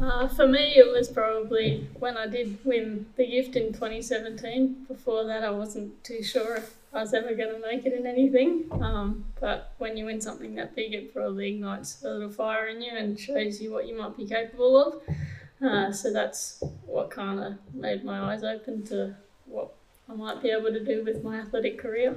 Uh, 0.01 0.29
for 0.29 0.47
me, 0.47 0.75
it 0.77 0.93
was 0.93 1.09
probably 1.09 1.89
when 1.99 2.17
I 2.17 2.27
did 2.27 2.59
win 2.65 3.07
the 3.17 3.27
gift 3.27 3.57
in 3.57 3.73
2017. 3.73 4.85
Before 4.89 5.25
that, 5.25 5.43
I 5.43 5.51
wasn't 5.51 6.05
too 6.05 6.23
sure 6.23 6.57
if 6.57 6.75
I 6.93 7.01
was 7.01 7.15
ever 7.15 7.35
going 7.35 7.55
to 7.55 7.61
make 7.61 7.87
it 7.87 7.95
in 7.95 8.07
anything. 8.07 8.65
Um, 8.73 9.25
but 9.41 9.73
when 9.79 9.97
you 9.97 10.05
win 10.05 10.21
something 10.21 10.55
that 10.57 10.77
big, 10.77 10.93
it 10.93 11.15
probably 11.15 11.55
ignites 11.55 12.05
a 12.05 12.11
little 12.11 12.31
fire 12.31 12.67
in 12.67 12.83
you 12.83 12.93
and 12.95 13.19
shows 13.19 13.61
you 13.61 13.73
what 13.73 13.87
you 13.87 13.97
might 13.97 14.17
be 14.17 14.27
capable 14.27 14.77
of. 14.83 15.17
Uh, 15.67 15.91
so 15.91 16.13
that's 16.13 16.63
what 16.85 17.11
kind 17.11 17.41
of 17.41 17.55
made 17.75 18.05
my 18.05 18.33
eyes 18.33 18.45
open 18.45 18.85
to 18.85 19.17
what 19.47 19.73
I 20.09 20.15
might 20.15 20.43
be 20.43 20.51
able 20.51 20.73
to 20.73 20.85
do 20.85 21.05
with 21.05 21.25
my 21.25 21.39
athletic 21.39 21.79
career. 21.79 22.17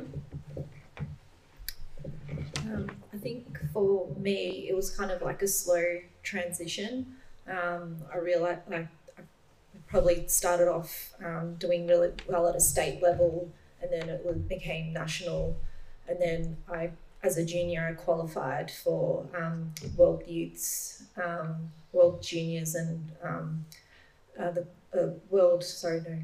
Um, 2.65 2.91
I 3.13 3.17
think 3.17 3.59
for 3.73 4.07
me, 4.17 4.67
it 4.69 4.75
was 4.75 4.95
kind 4.95 5.11
of 5.11 5.21
like 5.21 5.41
a 5.41 5.47
slow 5.47 5.99
transition. 6.21 7.15
Um, 7.47 7.97
I 8.13 8.17
realized 8.17 8.61
like 8.69 8.87
I 9.17 9.21
probably 9.87 10.27
started 10.27 10.67
off 10.67 11.13
um, 11.23 11.55
doing 11.55 11.87
really 11.87 12.11
well 12.27 12.47
at 12.47 12.55
a 12.55 12.59
state 12.59 13.01
level 13.01 13.51
and 13.81 13.91
then 13.91 14.09
it 14.09 14.47
became 14.47 14.93
national. 14.93 15.57
And 16.07 16.21
then 16.21 16.57
I, 16.71 16.91
as 17.23 17.37
a 17.37 17.45
junior, 17.45 17.87
I 17.87 17.93
qualified 17.93 18.71
for 18.71 19.25
um, 19.35 19.73
World 19.95 20.23
Youths, 20.27 21.03
um, 21.23 21.71
World 21.93 22.21
Juniors, 22.21 22.75
and 22.75 23.11
um, 23.23 23.65
uh, 24.39 24.51
the 24.51 24.67
uh, 24.93 25.09
World, 25.29 25.63
sorry, 25.63 26.01
no, 26.07 26.17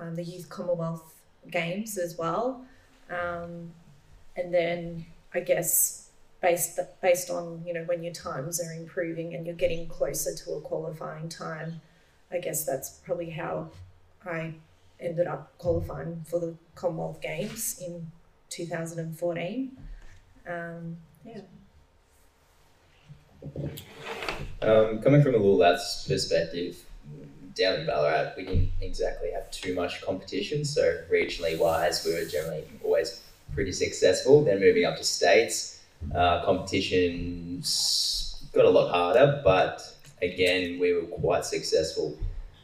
um, 0.00 0.16
the 0.16 0.24
Youth 0.24 0.48
Commonwealth 0.48 1.14
Games 1.50 1.98
as 1.98 2.16
well. 2.16 2.64
Um, 3.10 3.70
and 4.36 4.52
then 4.52 5.06
I 5.34 5.40
guess 5.40 6.10
based 6.40 6.78
based 7.02 7.30
on 7.30 7.62
you 7.66 7.74
know 7.74 7.82
when 7.84 8.02
your 8.02 8.12
times 8.12 8.60
are 8.60 8.72
improving 8.72 9.34
and 9.34 9.46
you're 9.46 9.54
getting 9.54 9.86
closer 9.88 10.34
to 10.34 10.52
a 10.52 10.60
qualifying 10.60 11.28
time, 11.28 11.80
I 12.32 12.38
guess 12.38 12.64
that's 12.64 13.00
probably 13.04 13.30
how 13.30 13.70
I 14.24 14.54
ended 14.98 15.26
up 15.26 15.56
qualifying 15.58 16.24
for 16.26 16.38
the 16.38 16.54
Commonwealth 16.74 17.20
Games 17.20 17.80
in 17.80 18.10
2014. 18.50 19.76
Um, 20.48 20.96
yeah. 21.24 21.40
Um, 24.62 25.00
coming 25.00 25.22
from 25.22 25.34
a 25.34 25.38
little 25.38 25.56
lad's 25.56 26.04
perspective, 26.06 26.84
down 27.54 27.80
in 27.80 27.86
Ballarat, 27.86 28.32
we 28.36 28.44
didn't 28.44 28.72
exactly 28.80 29.30
have 29.32 29.50
too 29.50 29.74
much 29.74 30.00
competition. 30.02 30.64
So 30.64 31.02
regionally 31.10 31.58
wise, 31.58 32.04
we 32.04 32.14
were 32.14 32.24
generally 32.24 32.64
always 32.84 33.22
pretty 33.54 33.72
successful. 33.72 34.44
Then 34.44 34.60
moving 34.60 34.84
up 34.84 34.96
to 34.96 35.04
states, 35.04 35.80
uh, 36.14 36.44
competitions 36.44 38.42
got 38.52 38.64
a 38.64 38.70
lot 38.70 38.90
harder, 38.90 39.40
but 39.44 39.82
again, 40.22 40.78
we 40.78 40.92
were 40.92 41.02
quite 41.02 41.44
successful. 41.44 42.16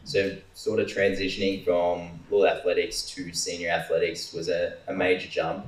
So, 0.04 0.36
sort 0.54 0.78
of 0.78 0.86
transitioning 0.86 1.64
from 1.64 2.20
little 2.30 2.46
athletics 2.46 3.02
to 3.10 3.32
senior 3.32 3.70
athletics 3.70 4.32
was 4.32 4.48
a, 4.48 4.74
a 4.86 4.92
major 4.92 5.28
jump. 5.28 5.66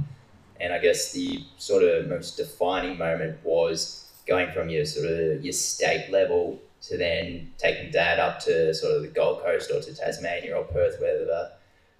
And 0.60 0.72
I 0.72 0.78
guess 0.78 1.12
the 1.12 1.44
sort 1.56 1.82
of 1.82 2.08
most 2.08 2.36
defining 2.36 2.98
moment 2.98 3.38
was 3.42 4.08
going 4.26 4.52
from 4.52 4.68
your 4.68 4.84
sort 4.84 5.10
of 5.10 5.44
your 5.44 5.52
state 5.52 6.10
level 6.10 6.60
to 6.82 6.96
then 6.96 7.52
taking 7.58 7.90
dad 7.90 8.18
up 8.18 8.40
to 8.40 8.72
sort 8.72 8.94
of 8.94 9.02
the 9.02 9.08
Gold 9.08 9.42
Coast 9.42 9.70
or 9.70 9.80
to 9.80 9.94
Tasmania 9.94 10.56
or 10.56 10.64
Perth, 10.64 11.00
where 11.00 11.24
the 11.24 11.52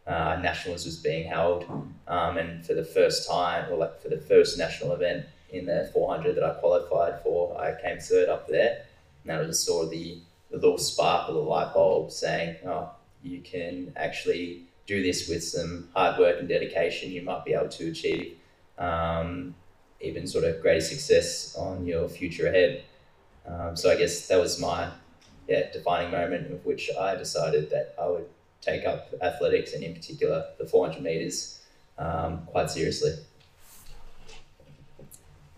uh, 0.07 0.39
nationals 0.43 0.85
was 0.85 0.97
being 0.97 1.29
held. 1.29 1.65
Um, 2.07 2.39
and 2.39 2.65
for 2.65 2.75
the 2.75 2.85
first 2.85 3.29
time, 3.29 3.71
or 3.71 3.77
like 3.77 4.01
for 4.01 4.09
the 4.09 4.19
first 4.19 4.57
national 4.57 4.93
event 4.93 5.27
in 5.51 5.67
the 5.67 5.91
400 5.93 6.37
that 6.37 6.45
I 6.45 6.55
qualified 6.55 7.23
for, 7.23 7.61
I 7.61 7.81
came 7.81 7.99
third 7.99 8.29
up 8.29 8.49
there. 8.49 8.85
And 9.27 9.47
was 9.47 9.63
sort 9.63 9.85
of 9.85 9.91
the 9.91 10.21
the 10.51 10.57
little 10.57 10.79
spark 10.79 11.29
or 11.29 11.35
the 11.35 11.41
light 11.41 11.75
bulb 11.75 12.11
saying, 12.11 12.57
oh, 12.67 12.91
you 13.23 13.41
can 13.41 13.93
actually 13.97 14.63
do 14.87 15.03
this 15.03 15.29
with 15.29 15.45
some 15.45 15.89
hard 15.95 16.19
work 16.19 16.41
and 16.41 16.49
dedication, 16.49 17.11
you 17.11 17.23
might 17.23 17.45
be 17.45 17.53
able 17.53 17.69
to 17.69 17.91
achieve 17.91 18.37
um, 18.79 19.55
even 20.01 20.27
sort 20.27 20.45
of 20.45 20.61
greater 20.63 20.81
success 20.81 21.55
on 21.57 21.87
your 21.87 22.09
future 22.09 22.47
ahead. 22.47 22.83
Um, 23.49 23.77
so 23.77 23.91
I 23.91 23.97
guess 23.97 24.29
that 24.29 24.39
was 24.39 24.61
my 24.61 24.91
yeah, 25.49 25.71
defining 25.73 26.11
moment 26.11 26.53
of 26.53 26.65
which 26.67 26.91
I 26.99 27.15
decided 27.17 27.71
that 27.71 27.95
I 28.01 28.07
would 28.09 28.27
take 28.61 28.85
up 28.85 29.09
athletics 29.23 29.73
and 29.73 29.83
in 29.83 29.95
particular 29.95 30.45
the 30.59 30.67
400 30.67 31.03
meters 31.03 31.61
um, 31.97 32.43
quite 32.47 32.71
seriously. 32.71 33.15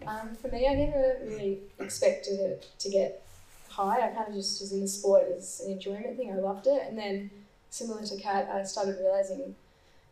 Um, 0.07 0.35
for 0.35 0.49
me, 0.49 0.67
I 0.67 0.75
never 0.75 1.19
really 1.25 1.59
expected 1.79 2.41
it 2.41 2.69
to 2.79 2.91
get 2.91 3.23
high. 3.69 4.07
I 4.07 4.09
kind 4.09 4.29
of 4.29 4.35
just 4.35 4.61
was 4.61 4.73
in 4.73 4.81
the 4.81 4.89
sport 4.89 5.25
as 5.37 5.61
an 5.65 5.73
enjoyment 5.73 6.17
thing. 6.17 6.33
I 6.33 6.37
loved 6.37 6.67
it, 6.67 6.83
and 6.89 6.99
then 6.99 7.31
similar 7.69 8.05
to 8.05 8.17
Kat, 8.17 8.49
I 8.53 8.63
started 8.65 8.97
realizing 8.99 9.55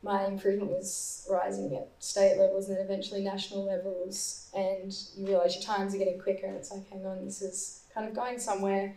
my 0.02 0.26
improvement 0.26 0.70
was 0.70 1.26
rising 1.30 1.74
at 1.74 1.88
state 1.98 2.38
levels 2.38 2.68
and 2.68 2.76
then 2.76 2.84
eventually 2.84 3.22
national 3.22 3.64
levels. 3.64 4.48
And 4.54 4.94
you 5.16 5.26
realize 5.26 5.54
your 5.56 5.64
times 5.64 5.94
are 5.94 5.98
getting 5.98 6.20
quicker, 6.20 6.46
and 6.46 6.56
it's 6.56 6.70
like, 6.70 6.88
hang 6.88 7.04
on, 7.04 7.24
this 7.24 7.42
is 7.42 7.82
kind 7.92 8.08
of 8.08 8.14
going 8.14 8.38
somewhere. 8.38 8.94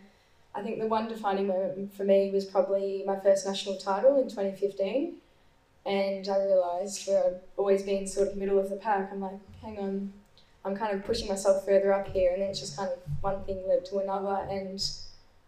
I 0.54 0.62
think 0.62 0.80
the 0.80 0.86
one 0.86 1.08
defining 1.08 1.46
moment 1.46 1.94
for 1.96 2.04
me 2.04 2.30
was 2.30 2.44
probably 2.44 3.02
my 3.06 3.18
first 3.18 3.46
national 3.46 3.76
title 3.76 4.20
in 4.20 4.28
2015. 4.28 5.14
And 5.84 6.28
I 6.28 6.36
realised 6.44 7.08
where 7.08 7.24
I'd 7.24 7.40
always 7.56 7.82
been 7.82 8.06
sort 8.06 8.28
of 8.28 8.36
middle 8.36 8.58
of 8.58 8.70
the 8.70 8.76
pack, 8.76 9.10
I'm 9.10 9.20
like, 9.20 9.40
hang 9.60 9.78
on, 9.78 10.12
I'm 10.64 10.76
kind 10.76 10.94
of 10.96 11.04
pushing 11.04 11.26
myself 11.26 11.64
further 11.64 11.92
up 11.92 12.06
here. 12.08 12.32
And 12.32 12.42
then 12.42 12.50
it's 12.50 12.60
just 12.60 12.76
kind 12.76 12.90
of 12.90 12.98
one 13.20 13.42
thing 13.44 13.64
led 13.66 13.84
to 13.86 13.98
another. 13.98 14.46
And 14.48 14.80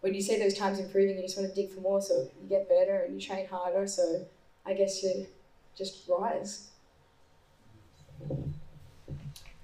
when 0.01 0.13
you 0.13 0.21
see 0.21 0.37
those 0.37 0.55
times 0.55 0.79
improving, 0.79 1.15
you 1.15 1.21
just 1.21 1.37
want 1.37 1.47
to 1.49 1.55
dig 1.55 1.71
for 1.71 1.79
more. 1.79 2.01
So 2.01 2.27
you 2.41 2.49
get 2.49 2.67
better 2.67 3.03
and 3.03 3.19
you 3.19 3.25
train 3.25 3.47
harder. 3.47 3.87
So 3.87 4.25
I 4.65 4.73
guess 4.73 5.01
you 5.03 5.27
just 5.77 6.07
rise. 6.09 6.69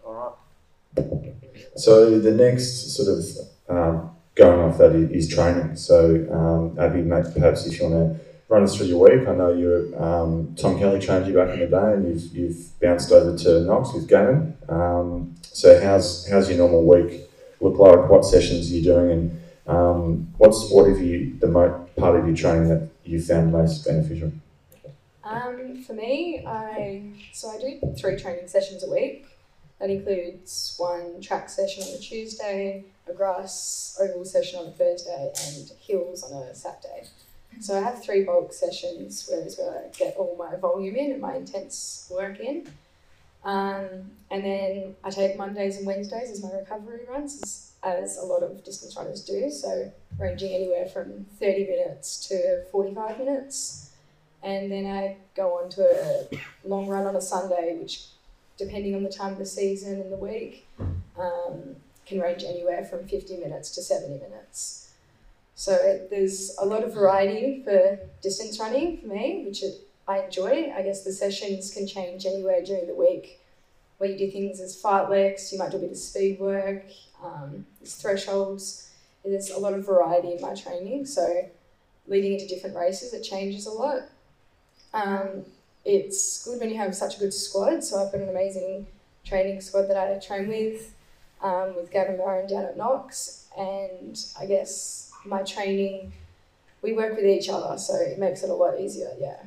All 0.06 0.38
right. 0.96 1.06
So 1.76 2.20
the 2.20 2.32
next 2.32 2.96
sort 2.96 3.18
of 3.18 3.26
um, 3.70 4.12
going 4.36 4.60
off 4.60 4.78
that 4.78 4.94
is 4.94 5.30
training. 5.30 5.76
So 5.76 6.28
um, 6.32 6.80
Abby, 6.80 7.02
mate, 7.02 7.26
perhaps 7.34 7.66
if 7.66 7.80
you 7.80 7.90
want 7.90 8.18
to 8.18 8.26
run 8.52 8.64
us 8.64 8.76
through 8.76 8.88
your 8.88 9.00
week. 9.00 9.28
I 9.28 9.34
know 9.34 9.54
you're 9.54 10.04
um, 10.04 10.54
Tom 10.56 10.78
Kelly 10.78 11.00
trained 11.00 11.26
you 11.26 11.34
back 11.34 11.54
in 11.54 11.62
the 11.62 11.68
day, 11.68 11.94
and 11.94 12.08
you've 12.08 12.36
you've 12.36 12.80
bounced 12.82 13.12
over 13.12 13.36
to 13.38 13.62
Knox 13.62 13.94
with 13.94 14.08
Gavin. 14.08 14.56
Um, 14.68 15.36
so 15.42 15.82
how's 15.82 16.30
how's 16.30 16.50
your 16.50 16.58
normal 16.58 16.86
week 16.86 17.22
look 17.62 17.80
like? 17.80 18.10
What 18.10 18.26
sessions 18.26 18.70
are 18.70 18.76
you 18.76 18.84
doing, 18.84 19.12
and 19.12 19.42
um, 19.68 20.34
what's 20.38 20.70
what 20.70 20.88
have 20.90 21.00
you 21.00 21.38
the 21.40 21.48
mo- 21.48 21.88
part 21.96 22.20
of 22.20 22.28
your 22.28 22.36
training 22.36 22.68
that 22.68 22.90
you 23.06 23.22
found 23.22 23.54
most 23.54 23.86
beneficial? 23.86 24.34
Um, 25.32 25.82
for 25.84 25.94
me, 25.94 26.44
I 26.46 27.04
so 27.32 27.50
I 27.50 27.58
do 27.58 27.80
three 27.98 28.20
training 28.20 28.48
sessions 28.48 28.84
a 28.84 28.92
week. 28.92 29.28
That 29.80 29.90
includes 29.90 30.76
one 30.78 31.22
track 31.22 31.50
session 31.50 31.84
on 31.84 31.96
a 31.96 31.98
Tuesday, 31.98 32.84
a 33.08 33.14
grass 33.14 33.98
oval 34.00 34.26
session 34.26 34.60
on 34.60 34.68
a 34.68 34.72
Thursday, 34.72 35.32
and 35.48 35.72
hills 35.80 36.24
on 36.24 36.44
a 36.44 36.54
Saturday. 36.54 37.08
So 37.60 37.78
I 37.78 37.82
have 37.82 38.04
three 38.04 38.24
bulk 38.24 38.54
sessions, 38.54 39.28
where 39.30 39.80
I 39.86 39.98
get 39.98 40.16
all 40.18 40.36
my 40.38 40.56
volume 40.58 40.96
in 40.96 41.12
and 41.14 41.22
my 41.22 41.36
intense 41.36 42.10
work 42.12 42.40
in. 42.40 42.68
Um, 43.44 44.12
and 44.30 44.46
then 44.46 44.96
I 45.04 45.10
take 45.10 45.38
Mondays 45.38 45.78
and 45.78 45.86
Wednesdays 45.88 46.30
as 46.30 46.44
my 46.44 46.52
recovery 46.52 47.02
runs, 47.10 47.42
as, 47.42 47.74
as 47.84 48.18
a 48.18 48.22
lot 48.26 48.44
of 48.44 48.64
distance 48.64 48.96
runners 48.96 49.24
do. 49.24 49.50
So 49.50 49.92
ranging 50.18 50.54
anywhere 50.54 50.86
from 50.86 51.26
30 51.40 51.68
minutes 51.68 52.28
to 52.28 52.64
45 52.72 53.18
minutes. 53.18 53.91
And 54.44 54.72
then 54.72 54.86
I 54.86 55.18
go 55.36 55.60
on 55.60 55.70
to 55.72 55.84
a 55.84 56.68
long 56.68 56.88
run 56.88 57.06
on 57.06 57.16
a 57.16 57.22
Sunday, 57.22 57.78
which, 57.80 58.06
depending 58.58 58.96
on 58.96 59.04
the 59.04 59.10
time 59.10 59.34
of 59.34 59.40
the 59.40 59.46
season 59.46 60.02
and 60.02 60.12
the 60.12 60.18
week, 60.18 60.68
um, 61.18 61.76
can 62.06 62.20
range 62.20 62.44
anywhere 62.44 62.84
from 62.84 63.08
50 63.08 63.38
minutes 63.38 63.72
to 63.72 63.82
70 63.82 64.16
minutes. 64.16 64.94
So 65.56 65.74
it, 65.74 66.10
there's 66.10 66.56
a 66.60 66.66
lot 66.66 66.84
of 66.84 66.94
variety 66.94 67.62
for 67.64 68.00
distance 68.22 68.60
running 68.60 68.98
for 68.98 69.08
me, 69.08 69.44
which 69.46 69.62
it, 69.64 69.76
I 70.08 70.22
enjoy. 70.24 70.74
I 70.76 70.82
guess 70.82 71.04
the 71.04 71.14
sessions 71.14 71.72
can 71.72 71.88
change 71.88 72.26
anywhere 72.26 72.64
during 72.64 72.88
the 72.88 72.96
week. 72.96 73.40
Where 74.00 74.10
you 74.10 74.18
do 74.18 74.32
things 74.32 74.60
as 74.60 74.82
fartleks, 74.82 75.52
you 75.52 75.60
might 75.60 75.70
do 75.70 75.78
a 75.78 75.82
bit 75.82 75.92
of 75.92 75.98
speed 75.98 76.40
work, 76.40 76.86
um, 77.24 77.66
there's 77.80 77.94
thresholds. 77.94 78.90
There's 79.24 79.52
a 79.52 79.60
lot 79.60 79.74
of 79.74 79.86
variety 79.86 80.34
in 80.34 80.42
my 80.42 80.56
training. 80.56 81.06
So 81.06 81.48
leading 82.08 82.34
into 82.34 82.48
different 82.48 82.76
races, 82.76 83.14
it 83.14 83.22
changes 83.22 83.68
a 83.68 83.72
lot. 83.72 84.10
Um, 84.94 85.46
it's 85.86 86.46
good 86.46 86.60
when 86.60 86.70
you 86.70 86.78
have 86.78 86.96
such 86.96 87.18
a 87.18 87.20
good 87.20 87.34
squad. 87.34 87.84
So 87.84 88.04
I've 88.04 88.12
got 88.12 88.22
an 88.22 88.30
amazing 88.30 88.88
training 89.26 89.62
squad 89.62 89.84
that 89.84 89.98
I 89.98 90.20
train 90.20 90.48
with, 90.48 90.94
um, 91.42 91.76
with 91.76 91.92
Gavin 91.92 92.18
Barron 92.18 92.48
down 92.48 92.66
at 92.66 92.78
Knox, 92.78 93.48
and 93.58 94.20
I 94.40 94.46
guess 94.46 95.12
my 95.26 95.44
training, 95.44 96.14
we 96.82 96.94
work 96.94 97.16
with 97.16 97.26
each 97.26 97.50
other, 97.50 97.78
so 97.78 97.96
it 97.96 98.18
makes 98.18 98.44
it 98.44 98.50
a 98.50 98.54
lot 98.54 98.80
easier. 98.80 99.12
Yeah. 99.20 99.38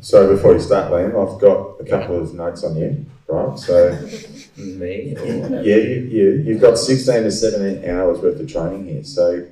So 0.00 0.34
before 0.34 0.54
you 0.54 0.60
start, 0.60 0.90
Liam, 0.92 1.08
I've 1.08 1.40
got 1.40 1.80
a 1.80 1.84
couple 1.84 2.20
of 2.20 2.32
notes 2.34 2.64
on 2.64 2.76
you, 2.76 3.04
right? 3.28 3.58
So 3.58 3.92
Me? 4.56 5.14
yeah, 5.18 5.60
you, 5.60 6.08
you 6.10 6.42
you've 6.46 6.60
got 6.60 6.78
sixteen 6.78 7.24
to 7.24 7.30
seventeen 7.30 7.90
hours 7.90 8.20
worth 8.20 8.40
of 8.40 8.50
training 8.50 8.86
here. 8.86 9.04
So 9.04 9.46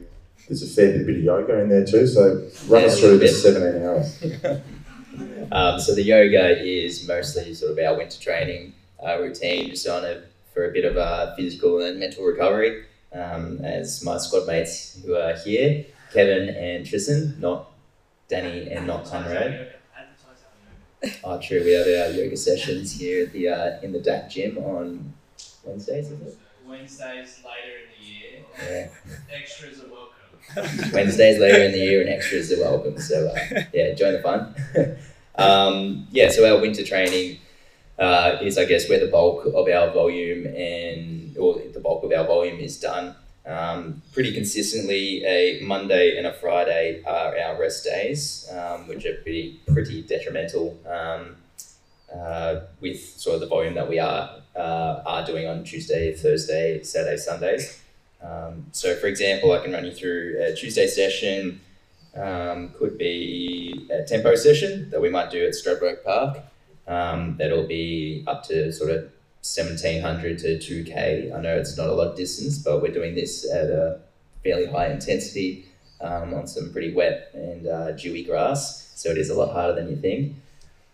there's 0.48 0.62
a 0.62 0.66
fair 0.66 1.04
bit 1.04 1.16
of 1.16 1.22
yoga 1.22 1.60
in 1.60 1.68
there 1.68 1.84
too. 1.84 2.06
So 2.06 2.48
run 2.68 2.82
Yeah, 2.82 2.86
us 2.88 3.00
through 3.00 3.16
little 3.16 3.18
the 3.18 3.28
seventeen 3.28 3.82
hours. 3.82 4.60
Um, 5.52 5.78
so 5.78 5.94
the 5.94 6.02
yoga 6.02 6.60
is 6.60 7.06
mostly 7.06 7.54
sort 7.54 7.72
of 7.72 7.78
our 7.78 7.96
winter 7.96 8.18
training 8.20 8.72
uh, 9.06 9.20
routine, 9.20 9.70
just 9.70 9.86
on 9.86 10.04
a 10.04 10.22
for 10.52 10.68
a 10.68 10.72
bit 10.72 10.84
of 10.84 10.96
a 10.96 11.34
physical 11.36 11.80
and 11.82 12.00
mental 12.00 12.24
recovery. 12.24 12.86
Um, 13.12 13.60
as 13.64 14.02
my 14.02 14.18
squad 14.18 14.46
mates 14.48 15.00
who 15.04 15.14
are 15.14 15.34
here, 15.36 15.84
Kevin 16.12 16.48
and 16.48 16.84
Tristan, 16.84 17.36
not 17.38 17.70
Danny 18.28 18.70
and 18.70 18.86
not 18.88 19.04
Conrad. 19.04 19.74
Oh, 21.22 21.38
true. 21.40 21.62
We 21.62 21.72
have 21.74 21.86
our 21.86 22.10
yoga 22.16 22.36
sessions 22.36 22.98
here 22.98 23.26
at 23.26 23.32
the 23.32 23.48
uh, 23.48 23.80
in 23.82 23.92
the 23.92 24.00
DAC 24.00 24.30
gym 24.30 24.58
on 24.58 25.12
Wednesdays, 25.62 26.10
is 26.10 26.20
it? 26.22 26.38
Wednesdays 26.66 27.42
later 27.44 27.76
in 27.78 27.90
the 27.98 28.10
year. 28.10 28.90
Yeah. 29.30 29.36
Extras 29.36 29.80
are 29.80 29.88
welcome. 29.88 30.13
Wednesdays 30.92 31.38
later 31.38 31.62
in 31.62 31.72
the 31.72 31.78
year 31.78 32.00
and 32.00 32.10
extras 32.10 32.52
are 32.52 32.60
welcome. 32.60 32.98
So 32.98 33.28
uh, 33.28 33.62
yeah, 33.72 33.94
join 33.94 34.12
the 34.12 34.22
fun. 34.22 34.54
um, 35.36 36.06
yeah, 36.10 36.30
so 36.30 36.46
our 36.46 36.60
winter 36.60 36.84
training 36.84 37.38
uh, 37.98 38.38
is, 38.42 38.58
I 38.58 38.64
guess, 38.64 38.88
where 38.88 39.00
the 39.00 39.10
bulk 39.10 39.46
of 39.46 39.68
our 39.68 39.90
volume 39.92 40.46
and 40.46 41.36
or 41.36 41.60
the 41.72 41.80
bulk 41.80 42.04
of 42.04 42.12
our 42.12 42.26
volume 42.26 42.60
is 42.60 42.78
done. 42.78 43.14
Um, 43.46 44.02
pretty 44.12 44.32
consistently, 44.32 45.22
a 45.24 45.60
Monday 45.62 46.16
and 46.16 46.26
a 46.26 46.32
Friday 46.32 47.02
are 47.04 47.36
our 47.36 47.60
rest 47.60 47.84
days, 47.84 48.48
um, 48.50 48.88
which 48.88 49.04
are 49.04 49.14
pretty 49.22 49.60
pretty 49.66 50.02
detrimental 50.02 50.78
um, 50.86 51.36
uh, 52.12 52.60
with 52.80 53.00
sort 53.00 53.34
of 53.34 53.40
the 53.40 53.46
volume 53.46 53.74
that 53.74 53.88
we 53.88 53.98
are 53.98 54.40
uh, 54.56 55.02
are 55.04 55.26
doing 55.26 55.46
on 55.46 55.64
Tuesday, 55.64 56.14
Thursday, 56.14 56.82
Saturday, 56.82 57.16
Sundays. 57.16 57.83
Um, 58.24 58.66
so, 58.72 58.94
for 58.96 59.06
example, 59.06 59.52
I 59.52 59.58
can 59.58 59.72
run 59.72 59.84
you 59.84 59.92
through 59.92 60.36
a 60.40 60.54
Tuesday 60.54 60.86
session. 60.86 61.60
Um, 62.16 62.70
could 62.78 62.96
be 62.96 63.88
a 63.90 64.04
tempo 64.04 64.34
session 64.36 64.88
that 64.90 65.00
we 65.00 65.10
might 65.10 65.30
do 65.30 65.44
at 65.44 65.52
Stradbroke 65.52 66.04
Park. 66.04 66.38
Um, 66.86 67.36
that'll 67.38 67.66
be 67.66 68.24
up 68.26 68.44
to 68.44 68.72
sort 68.72 68.90
of 68.90 69.10
1700 69.42 70.38
to 70.38 70.58
2k. 70.58 71.34
I 71.34 71.40
know 71.40 71.56
it's 71.56 71.76
not 71.76 71.88
a 71.88 71.92
lot 71.92 72.08
of 72.08 72.16
distance, 72.16 72.58
but 72.58 72.80
we're 72.80 72.92
doing 72.92 73.14
this 73.14 73.50
at 73.50 73.66
a 73.66 74.00
fairly 74.42 74.66
high 74.66 74.88
intensity 74.88 75.66
um, 76.00 76.34
on 76.34 76.46
some 76.46 76.72
pretty 76.72 76.92
wet 76.94 77.30
and 77.34 77.66
uh, 77.66 77.92
dewy 77.92 78.22
grass, 78.22 78.92
so 78.94 79.10
it 79.10 79.18
is 79.18 79.30
a 79.30 79.34
lot 79.34 79.52
harder 79.52 79.74
than 79.74 79.90
you 79.90 79.96
think. 79.96 80.36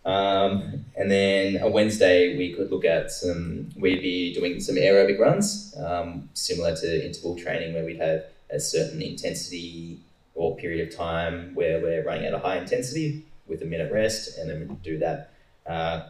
Um, 0.04 0.86
and 0.96 1.10
then 1.10 1.62
a 1.62 1.68
Wednesday, 1.68 2.36
we 2.36 2.54
could 2.54 2.70
look 2.70 2.84
at 2.84 3.10
some, 3.10 3.68
we'd 3.76 4.00
be 4.00 4.32
doing 4.32 4.60
some 4.60 4.76
aerobic 4.76 5.18
runs, 5.18 5.74
um, 5.78 6.28
similar 6.34 6.74
to 6.76 7.06
interval 7.06 7.36
training, 7.36 7.74
where 7.74 7.84
we'd 7.84 8.00
have 8.00 8.24
a 8.50 8.58
certain 8.58 9.02
intensity 9.02 10.00
or 10.34 10.56
period 10.56 10.88
of 10.88 10.96
time 10.96 11.54
where 11.54 11.80
we're 11.80 12.04
running 12.04 12.24
at 12.24 12.32
a 12.32 12.38
high 12.38 12.56
intensity 12.56 13.24
with 13.46 13.62
a 13.62 13.66
minute 13.66 13.92
rest, 13.92 14.38
and 14.38 14.48
then 14.48 14.60
we'd 14.60 14.82
do 14.82 14.98
that 14.98 15.32
uh, 15.66 16.08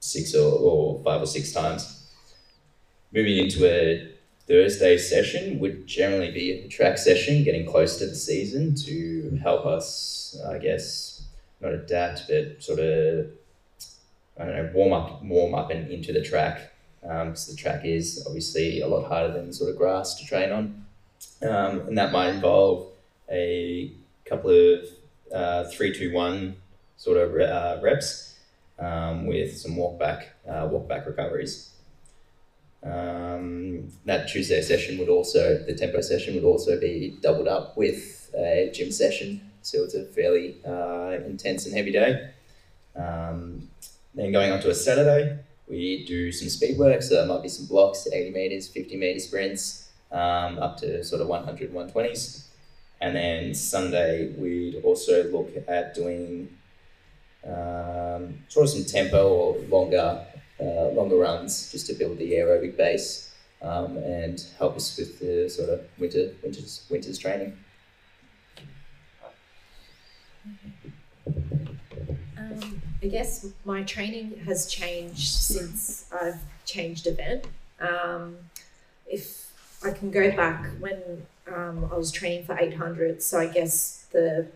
six 0.00 0.34
or, 0.34 0.52
or 0.52 1.02
five 1.02 1.22
or 1.22 1.26
six 1.26 1.52
times. 1.52 2.10
Moving 3.12 3.38
into 3.38 3.64
a 3.64 4.12
Thursday 4.46 4.98
session 4.98 5.58
would 5.58 5.86
generally 5.86 6.30
be 6.30 6.52
a 6.52 6.68
track 6.68 6.98
session, 6.98 7.44
getting 7.44 7.66
close 7.66 7.98
to 7.98 8.06
the 8.06 8.14
season 8.14 8.74
to 8.74 9.38
help 9.42 9.64
us, 9.64 10.38
I 10.46 10.58
guess, 10.58 11.15
not 11.66 11.74
adapt, 11.74 12.28
but 12.28 12.62
sort 12.62 12.78
of, 12.78 13.26
I 14.38 14.44
don't 14.44 14.56
know, 14.56 14.70
warm 14.74 14.92
up, 14.92 15.22
warm 15.22 15.54
up 15.54 15.70
and 15.70 15.90
into 15.90 16.12
the 16.12 16.22
track. 16.22 16.72
Um, 17.08 17.36
so 17.36 17.52
the 17.52 17.58
track 17.58 17.84
is 17.84 18.24
obviously 18.26 18.80
a 18.80 18.88
lot 18.88 19.06
harder 19.06 19.32
than 19.32 19.52
sort 19.52 19.70
of 19.70 19.76
grass 19.76 20.14
to 20.16 20.26
train 20.26 20.50
on, 20.50 20.84
um, 21.42 21.80
and 21.88 21.98
that 21.98 22.12
might 22.12 22.30
involve 22.30 22.88
a 23.30 23.92
couple 24.24 24.50
of 24.50 24.84
uh, 25.32 25.64
three, 25.70 25.92
two, 25.96 26.12
one 26.12 26.56
sort 26.96 27.16
of 27.16 27.34
uh, 27.40 27.80
reps 27.82 28.38
um, 28.78 29.26
with 29.26 29.56
some 29.56 29.76
walk 29.76 29.98
back, 29.98 30.34
uh, 30.48 30.68
walk 30.70 30.88
back 30.88 31.06
recoveries. 31.06 31.70
Um, 32.82 33.88
that 34.04 34.28
Tuesday 34.28 34.62
session 34.62 34.98
would 34.98 35.08
also, 35.08 35.58
the 35.66 35.74
tempo 35.74 36.00
session 36.00 36.34
would 36.34 36.44
also 36.44 36.78
be 36.78 37.16
doubled 37.20 37.48
up 37.48 37.76
with 37.76 38.30
a 38.36 38.70
gym 38.72 38.92
session. 38.92 39.40
So 39.66 39.82
it's 39.82 39.94
a 39.94 40.04
fairly 40.04 40.58
uh, 40.64 41.18
intense 41.26 41.66
and 41.66 41.74
heavy 41.74 41.90
day. 41.90 42.30
Um, 42.94 43.68
then 44.14 44.30
going 44.30 44.52
on 44.52 44.60
to 44.60 44.70
a 44.70 44.74
Saturday, 44.74 45.40
we 45.68 46.04
do 46.04 46.30
some 46.30 46.48
speed 46.48 46.78
work. 46.78 47.02
So 47.02 47.16
there 47.16 47.26
might 47.26 47.42
be 47.42 47.48
some 47.48 47.66
blocks, 47.66 48.06
80 48.06 48.30
meters, 48.30 48.68
50 48.68 48.96
meter 48.96 49.18
sprints, 49.18 49.88
um, 50.12 50.60
up 50.60 50.76
to 50.78 51.02
sort 51.02 51.20
of 51.20 51.26
100, 51.26 51.72
120s. 51.72 52.44
And 53.00 53.16
then 53.16 53.54
Sunday, 53.54 54.32
we'd 54.38 54.82
also 54.84 55.24
look 55.32 55.50
at 55.66 55.94
doing 55.96 56.48
um, 57.44 58.38
sort 58.46 58.66
of 58.66 58.70
some 58.70 58.84
tempo 58.84 59.28
or 59.28 59.58
longer, 59.68 60.24
uh, 60.60 60.90
longer 60.90 61.16
runs 61.16 61.72
just 61.72 61.88
to 61.88 61.94
build 61.94 62.18
the 62.18 62.34
aerobic 62.34 62.76
base 62.76 63.34
um, 63.62 63.96
and 63.98 64.46
help 64.58 64.76
us 64.76 64.96
with 64.96 65.18
the 65.18 65.50
sort 65.50 65.70
of 65.70 65.80
winter, 65.98 66.30
winter's, 66.44 66.86
winter's 66.88 67.18
training. 67.18 67.58
Um, 72.38 72.82
I 73.02 73.06
guess 73.06 73.46
my 73.64 73.82
training 73.82 74.40
has 74.44 74.66
changed 74.66 75.32
since 75.32 76.06
I've 76.12 76.40
changed 76.64 77.06
event. 77.06 77.46
Um, 77.80 78.36
if 79.06 79.52
I 79.84 79.90
can 79.90 80.10
go 80.10 80.34
back 80.34 80.66
when 80.80 81.26
um, 81.46 81.88
I 81.92 81.96
was 81.96 82.10
training 82.10 82.44
for 82.44 82.58
800, 82.58 83.22
so 83.22 83.38
I 83.38 83.46
guess 83.46 84.06
the 84.12 84.46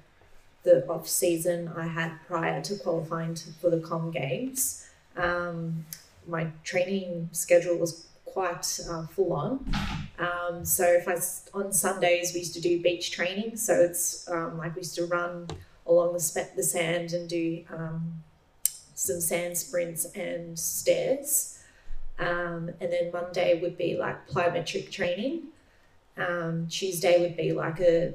the 0.63 0.87
off 0.89 1.09
season 1.09 1.73
I 1.75 1.87
had 1.87 2.13
prior 2.27 2.61
to 2.61 2.77
qualifying 2.77 3.35
to, 3.35 3.51
for 3.55 3.71
the 3.71 3.81
Com 3.81 4.11
Games, 4.11 4.87
um, 5.17 5.87
my 6.29 6.49
training 6.65 7.31
schedule 7.33 7.79
was 7.79 8.07
quite 8.27 8.79
uh, 8.89 9.07
full 9.07 9.33
on. 9.33 9.73
Um, 10.19 10.65
so 10.65 10.85
if 10.85 11.09
I 11.09 11.17
on 11.59 11.73
Sundays 11.73 12.33
we 12.35 12.41
used 12.41 12.55
to 12.55 12.61
do 12.61 12.83
beach 12.83 13.11
training, 13.11 13.57
so 13.57 13.75
it's 13.75 14.29
um, 14.29 14.59
like 14.59 14.75
we 14.75 14.81
used 14.81 14.95
to 14.97 15.07
run 15.07 15.49
along 15.91 16.13
the, 16.13 16.49
the 16.57 16.63
sand 16.63 17.13
and 17.13 17.29
do 17.29 17.65
um, 17.71 18.23
some 18.95 19.21
sand 19.21 19.59
sprints 19.59 20.05
and 20.15 20.59
stairs. 20.59 21.59
Um, 22.19 22.71
and 22.81 22.93
then 22.93 23.11
Monday 23.13 23.61
would 23.61 23.77
be 23.77 23.97
like 23.97 24.29
plyometric 24.29 24.91
training. 24.91 25.45
Um, 26.17 26.69
Tuesday 26.69 27.21
would 27.21 27.37
be 27.37 27.53
like 27.53 27.81
a 27.81 28.15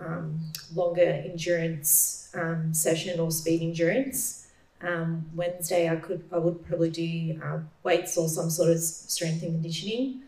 um, 0.00 0.40
longer 0.74 1.22
endurance 1.24 2.30
um, 2.34 2.74
session 2.74 3.20
or 3.20 3.30
speed 3.30 3.62
endurance. 3.62 4.48
Um, 4.80 5.26
Wednesday, 5.34 5.88
I 5.88 5.96
could 5.96 6.24
I 6.32 6.38
would 6.38 6.66
probably 6.66 6.90
do 6.90 7.40
uh, 7.44 7.60
weights 7.84 8.16
or 8.16 8.28
some 8.28 8.50
sort 8.50 8.70
of 8.70 8.80
strength 8.80 9.42
and 9.42 9.52
conditioning. 9.52 10.22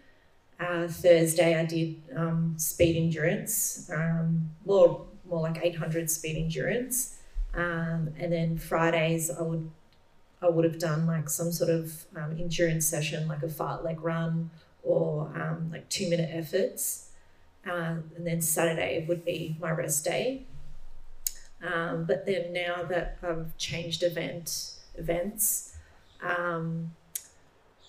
Uh, 0.60 0.86
Thursday, 0.86 1.58
I 1.58 1.64
did 1.64 1.96
speed 2.60 2.96
endurance, 2.96 3.90
um, 3.92 4.50
more 5.28 5.40
like 5.40 5.58
eight 5.62 5.76
hundred 5.76 6.10
speed 6.10 6.36
endurance, 6.36 7.18
um, 7.54 8.14
and 8.18 8.32
then 8.32 8.58
Fridays 8.58 9.30
I 9.30 9.42
would 9.42 9.70
I 10.42 10.48
would 10.48 10.64
have 10.64 10.78
done 10.78 11.06
like 11.06 11.28
some 11.28 11.52
sort 11.52 11.70
of 11.70 12.04
um, 12.16 12.36
endurance 12.38 12.86
session, 12.86 13.26
like 13.28 13.42
a 13.42 13.48
fartlek 13.48 13.96
run 14.00 14.50
or 14.82 15.32
um, 15.34 15.70
like 15.72 15.88
two 15.88 16.08
minute 16.10 16.30
efforts. 16.32 17.10
Uh, 17.66 17.96
and 18.16 18.26
then 18.26 18.42
Saturday 18.42 19.06
would 19.08 19.24
be 19.24 19.56
my 19.58 19.70
rest 19.70 20.04
day. 20.04 20.42
Um, 21.62 22.04
but 22.04 22.26
then 22.26 22.52
now 22.52 22.82
that 22.82 23.16
I've 23.22 23.56
changed 23.56 24.02
event 24.02 24.74
events, 24.96 25.74
um, 26.22 26.92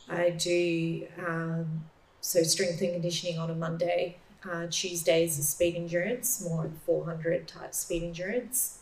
I 0.07 0.29
do 0.29 1.07
um, 1.19 1.83
so 2.21 2.43
strength 2.43 2.81
and 2.81 2.93
conditioning 2.93 3.37
on 3.37 3.49
a 3.49 3.55
Monday. 3.55 4.17
Uh, 4.49 4.67
Tuesdays 4.69 5.39
is 5.39 5.49
speed 5.49 5.75
endurance, 5.75 6.43
more 6.43 6.63
like 6.63 6.83
400 6.85 7.47
type 7.47 7.73
speed 7.73 8.03
endurance. 8.03 8.79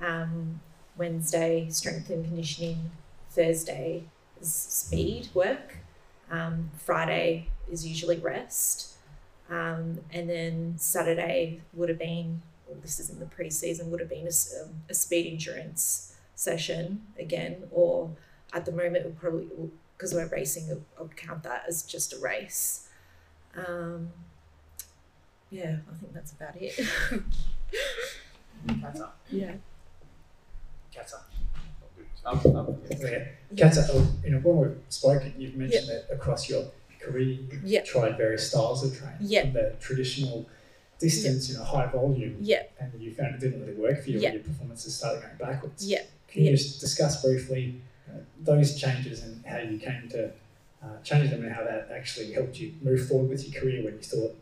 Um, 0.00 0.60
Wednesday, 0.96 1.68
strength 1.70 2.10
and 2.10 2.24
conditioning. 2.24 2.90
Thursday 3.30 4.04
is 4.40 4.52
speed 4.52 5.28
work. 5.34 5.78
Um, 6.30 6.70
Friday 6.78 7.48
is 7.70 7.86
usually 7.86 8.18
rest. 8.18 8.94
Um, 9.50 10.00
and 10.10 10.30
then 10.30 10.74
Saturday 10.78 11.60
would 11.74 11.88
have 11.88 11.98
been, 11.98 12.42
well, 12.66 12.78
this 12.80 12.98
is 12.98 13.10
in 13.10 13.18
the 13.18 13.26
preseason, 13.26 13.86
would 13.86 14.00
have 14.00 14.08
been 14.08 14.26
a, 14.26 14.62
um, 14.62 14.70
a 14.88 14.94
speed 14.94 15.30
endurance 15.30 16.16
session 16.34 17.02
again, 17.18 17.64
or 17.70 18.10
at 18.52 18.64
the 18.64 18.72
moment, 18.72 19.04
we'll 19.04 19.14
probably, 19.14 19.48
because 19.96 20.14
we're 20.14 20.26
racing, 20.28 20.84
I 20.98 21.02
would 21.02 21.16
count 21.16 21.42
that 21.42 21.64
as 21.68 21.82
just 21.82 22.12
a 22.14 22.18
race. 22.18 22.88
Um, 23.54 24.10
yeah, 25.52 25.76
I 25.90 25.94
think 26.00 26.12
that's 26.14 26.32
about 26.32 26.54
it. 26.56 26.74
Kata. 28.80 29.08
yeah. 29.30 29.52
Kata. 30.94 31.16
Up, 32.24 32.46
up. 32.46 32.68
Yeah. 33.00 33.24
Kata, 33.58 33.86
oh, 33.92 34.06
you 34.24 34.30
know, 34.30 34.38
when 34.38 34.56
we've 34.58 34.78
spoken, 34.88 35.34
you've 35.36 35.56
mentioned 35.56 35.88
that 35.88 36.06
across 36.12 36.48
your 36.48 36.64
career, 37.00 37.26
you've 37.50 37.64
Yeah. 37.64 37.82
tried 37.82 38.16
various 38.16 38.48
styles 38.48 38.84
of 38.84 38.96
training. 38.96 39.16
Yeah. 39.20 39.42
From 39.42 39.52
the 39.54 39.74
traditional 39.80 40.48
distance, 41.00 41.48
you 41.50 41.56
know, 41.56 41.64
high 41.64 41.86
volume, 41.86 42.36
Yeah. 42.40 42.62
and 42.78 42.92
you 43.00 43.12
found 43.12 43.34
it 43.34 43.40
didn't 43.40 43.60
really 43.60 43.74
work 43.74 44.04
for 44.04 44.10
you, 44.10 44.20
Yeah. 44.20 44.28
and 44.28 44.34
your 44.36 44.44
performances 44.44 44.94
started 44.94 45.22
going 45.22 45.36
backwards. 45.52 45.84
Yeah. 45.84 46.02
Can 46.28 46.44
you 46.44 46.52
just 46.52 46.80
discuss 46.80 47.20
briefly 47.22 47.80
uh, 48.08 48.18
those 48.40 48.76
changes 48.80 49.22
and 49.22 49.44
how 49.44 49.58
you 49.58 49.78
came 49.78 50.08
to 50.10 50.30
uh, 50.82 51.00
change 51.02 51.30
them 51.30 51.42
and 51.44 51.52
how 51.52 51.64
that 51.64 51.88
actually 51.92 52.32
helped 52.32 52.58
you 52.60 52.74
move 52.82 53.06
forward 53.08 53.28
with 53.30 53.48
your 53.48 53.60
career 53.60 53.84
when 53.84 53.94
you 53.94 54.00
thought 54.02 54.36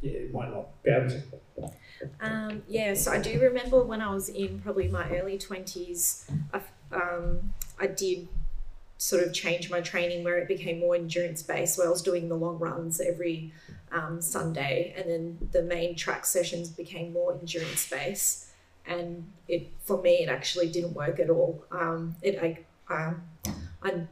yeah, 0.00 0.12
it 0.12 0.32
might 0.32 0.50
not 0.50 0.82
be 0.82 0.90
able 0.90 1.08
to? 1.08 1.22
Um, 2.20 2.62
yeah, 2.68 2.94
so 2.94 3.12
I 3.12 3.18
do 3.18 3.40
remember 3.40 3.82
when 3.82 4.00
I 4.00 4.12
was 4.12 4.28
in 4.28 4.60
probably 4.60 4.88
my 4.88 5.08
early 5.10 5.38
20s, 5.38 6.30
I, 6.52 6.60
um, 6.94 7.54
I 7.78 7.86
did 7.86 8.28
sort 8.98 9.22
of 9.22 9.32
change 9.32 9.70
my 9.70 9.80
training 9.80 10.24
where 10.24 10.38
it 10.38 10.48
became 10.48 10.78
more 10.78 10.94
endurance 10.94 11.42
based, 11.42 11.78
where 11.78 11.86
I 11.86 11.90
was 11.90 12.02
doing 12.02 12.28
the 12.28 12.34
long 12.34 12.58
runs 12.58 13.00
every 13.00 13.52
um, 13.92 14.20
Sunday, 14.20 14.94
and 14.96 15.10
then 15.10 15.48
the 15.52 15.62
main 15.62 15.94
track 15.94 16.26
sessions 16.26 16.68
became 16.68 17.12
more 17.12 17.32
endurance 17.32 17.88
based. 17.88 18.46
And 18.86 19.30
it 19.48 19.68
for 19.82 20.00
me, 20.00 20.22
it 20.22 20.28
actually 20.28 20.68
didn't 20.68 20.94
work 20.94 21.18
at 21.18 21.28
all. 21.28 21.64
Um, 21.72 22.16
it 22.22 22.38
I, 22.40 22.58
um, 22.94 23.22
I 23.82 24.02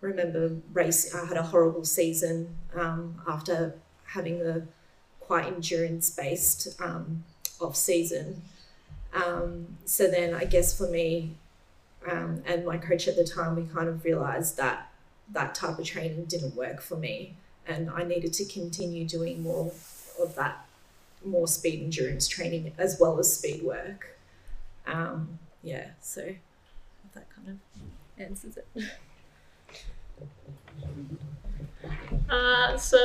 remember 0.00 0.56
race. 0.72 1.14
I 1.14 1.26
had 1.26 1.36
a 1.36 1.42
horrible 1.42 1.84
season 1.84 2.56
um, 2.74 3.20
after 3.28 3.74
having 4.04 4.40
a 4.40 4.66
quite 5.26 5.46
endurance 5.46 6.10
based 6.10 6.80
um, 6.80 7.24
off 7.60 7.76
season. 7.76 8.42
Um, 9.12 9.78
so 9.84 10.08
then 10.08 10.34
I 10.34 10.44
guess 10.44 10.76
for 10.76 10.88
me 10.88 11.34
um, 12.10 12.42
and 12.46 12.64
my 12.64 12.78
coach 12.78 13.08
at 13.08 13.16
the 13.16 13.24
time, 13.24 13.56
we 13.56 13.64
kind 13.64 13.88
of 13.88 14.04
realized 14.04 14.56
that 14.56 14.92
that 15.32 15.54
type 15.54 15.78
of 15.78 15.84
training 15.84 16.24
didn't 16.26 16.54
work 16.54 16.80
for 16.80 16.96
me, 16.96 17.34
and 17.66 17.90
I 17.90 18.04
needed 18.04 18.32
to 18.34 18.44
continue 18.44 19.04
doing 19.06 19.42
more 19.42 19.72
of 20.22 20.34
that, 20.36 20.66
more 21.24 21.48
speed 21.48 21.82
endurance 21.82 22.28
training 22.28 22.72
as 22.78 22.98
well 23.00 23.18
as 23.18 23.36
speed 23.36 23.62
work. 23.64 24.16
Um, 24.86 25.40
yeah, 25.62 25.88
so 26.00 26.34
that 27.14 27.26
kind 27.34 27.48
of 27.48 28.22
answers 28.22 28.56
it. 28.56 28.66
Uh, 32.28 32.76
so 32.76 32.98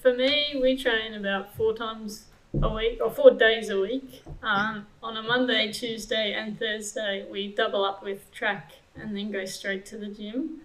for 0.00 0.14
me, 0.14 0.58
we 0.60 0.76
train 0.76 1.14
about 1.14 1.54
four 1.56 1.74
times 1.74 2.26
a 2.62 2.72
week 2.72 2.98
or 3.02 3.10
four 3.10 3.32
days 3.32 3.68
a 3.68 3.78
week. 3.78 4.22
Um, 4.42 4.86
on 5.02 5.16
a 5.16 5.22
Monday, 5.22 5.72
Tuesday, 5.72 6.32
and 6.32 6.58
Thursday, 6.58 7.26
we 7.30 7.54
double 7.54 7.84
up 7.84 8.02
with 8.02 8.30
track 8.32 8.72
and 8.96 9.16
then 9.16 9.30
go 9.30 9.44
straight 9.44 9.84
to 9.86 9.98
the 9.98 10.06
gym, 10.06 10.60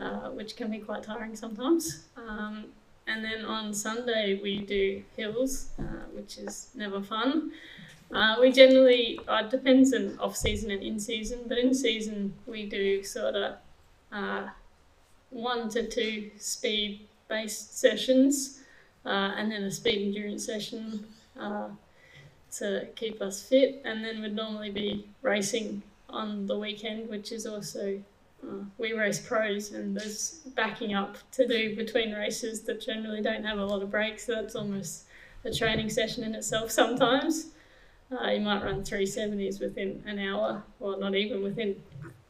uh, 0.00 0.30
which 0.30 0.56
can 0.56 0.70
be 0.70 0.78
quite 0.78 1.02
tiring 1.02 1.36
sometimes. 1.36 2.06
Um, 2.16 2.66
and 3.06 3.24
then 3.24 3.44
on 3.44 3.72
Sunday, 3.72 4.40
we 4.42 4.60
do 4.60 5.02
hills, 5.16 5.68
uh, 5.78 6.06
which 6.12 6.38
is 6.38 6.70
never 6.74 7.00
fun. 7.00 7.52
Uh, 8.12 8.36
we 8.40 8.50
generally, 8.50 9.20
uh, 9.28 9.42
it 9.44 9.50
depends 9.50 9.92
on 9.92 10.18
off 10.18 10.36
season 10.36 10.70
and 10.70 10.82
in 10.82 10.98
season, 10.98 11.40
but 11.46 11.58
in 11.58 11.74
season, 11.74 12.34
we 12.46 12.66
do 12.66 13.02
sort 13.02 13.34
of 13.34 13.56
uh, 14.12 14.48
one 15.30 15.68
to 15.70 15.88
two 15.88 16.30
speed 16.38 17.06
based 17.28 17.78
sessions 17.78 18.60
uh, 19.04 19.32
and 19.36 19.50
then 19.50 19.62
a 19.64 19.70
speed 19.70 20.06
endurance 20.06 20.44
session 20.44 21.06
uh, 21.38 21.68
to 22.56 22.88
keep 22.96 23.20
us 23.20 23.42
fit. 23.42 23.82
And 23.84 24.04
then 24.04 24.20
we'd 24.20 24.34
normally 24.34 24.70
be 24.70 25.06
racing 25.22 25.82
on 26.08 26.46
the 26.46 26.58
weekend, 26.58 27.08
which 27.08 27.32
is 27.32 27.46
also, 27.46 28.00
uh, 28.46 28.64
we 28.78 28.92
race 28.92 29.20
pros 29.20 29.72
and 29.72 29.96
there's 29.96 30.40
backing 30.54 30.94
up 30.94 31.18
to 31.32 31.46
do 31.46 31.76
between 31.76 32.12
races 32.12 32.62
that 32.62 32.80
generally 32.80 33.22
don't 33.22 33.44
have 33.44 33.58
a 33.58 33.64
lot 33.64 33.82
of 33.82 33.90
breaks. 33.90 34.26
So 34.26 34.34
that's 34.34 34.56
almost 34.56 35.04
a 35.44 35.52
training 35.52 35.90
session 35.90 36.24
in 36.24 36.34
itself 36.34 36.70
sometimes. 36.70 37.48
Uh, 38.10 38.30
you 38.30 38.40
might 38.40 38.62
run 38.62 38.82
370s 38.82 39.60
within 39.60 40.02
an 40.06 40.18
hour, 40.20 40.62
or 40.78 40.96
not 40.96 41.16
even 41.16 41.42
within 41.42 41.74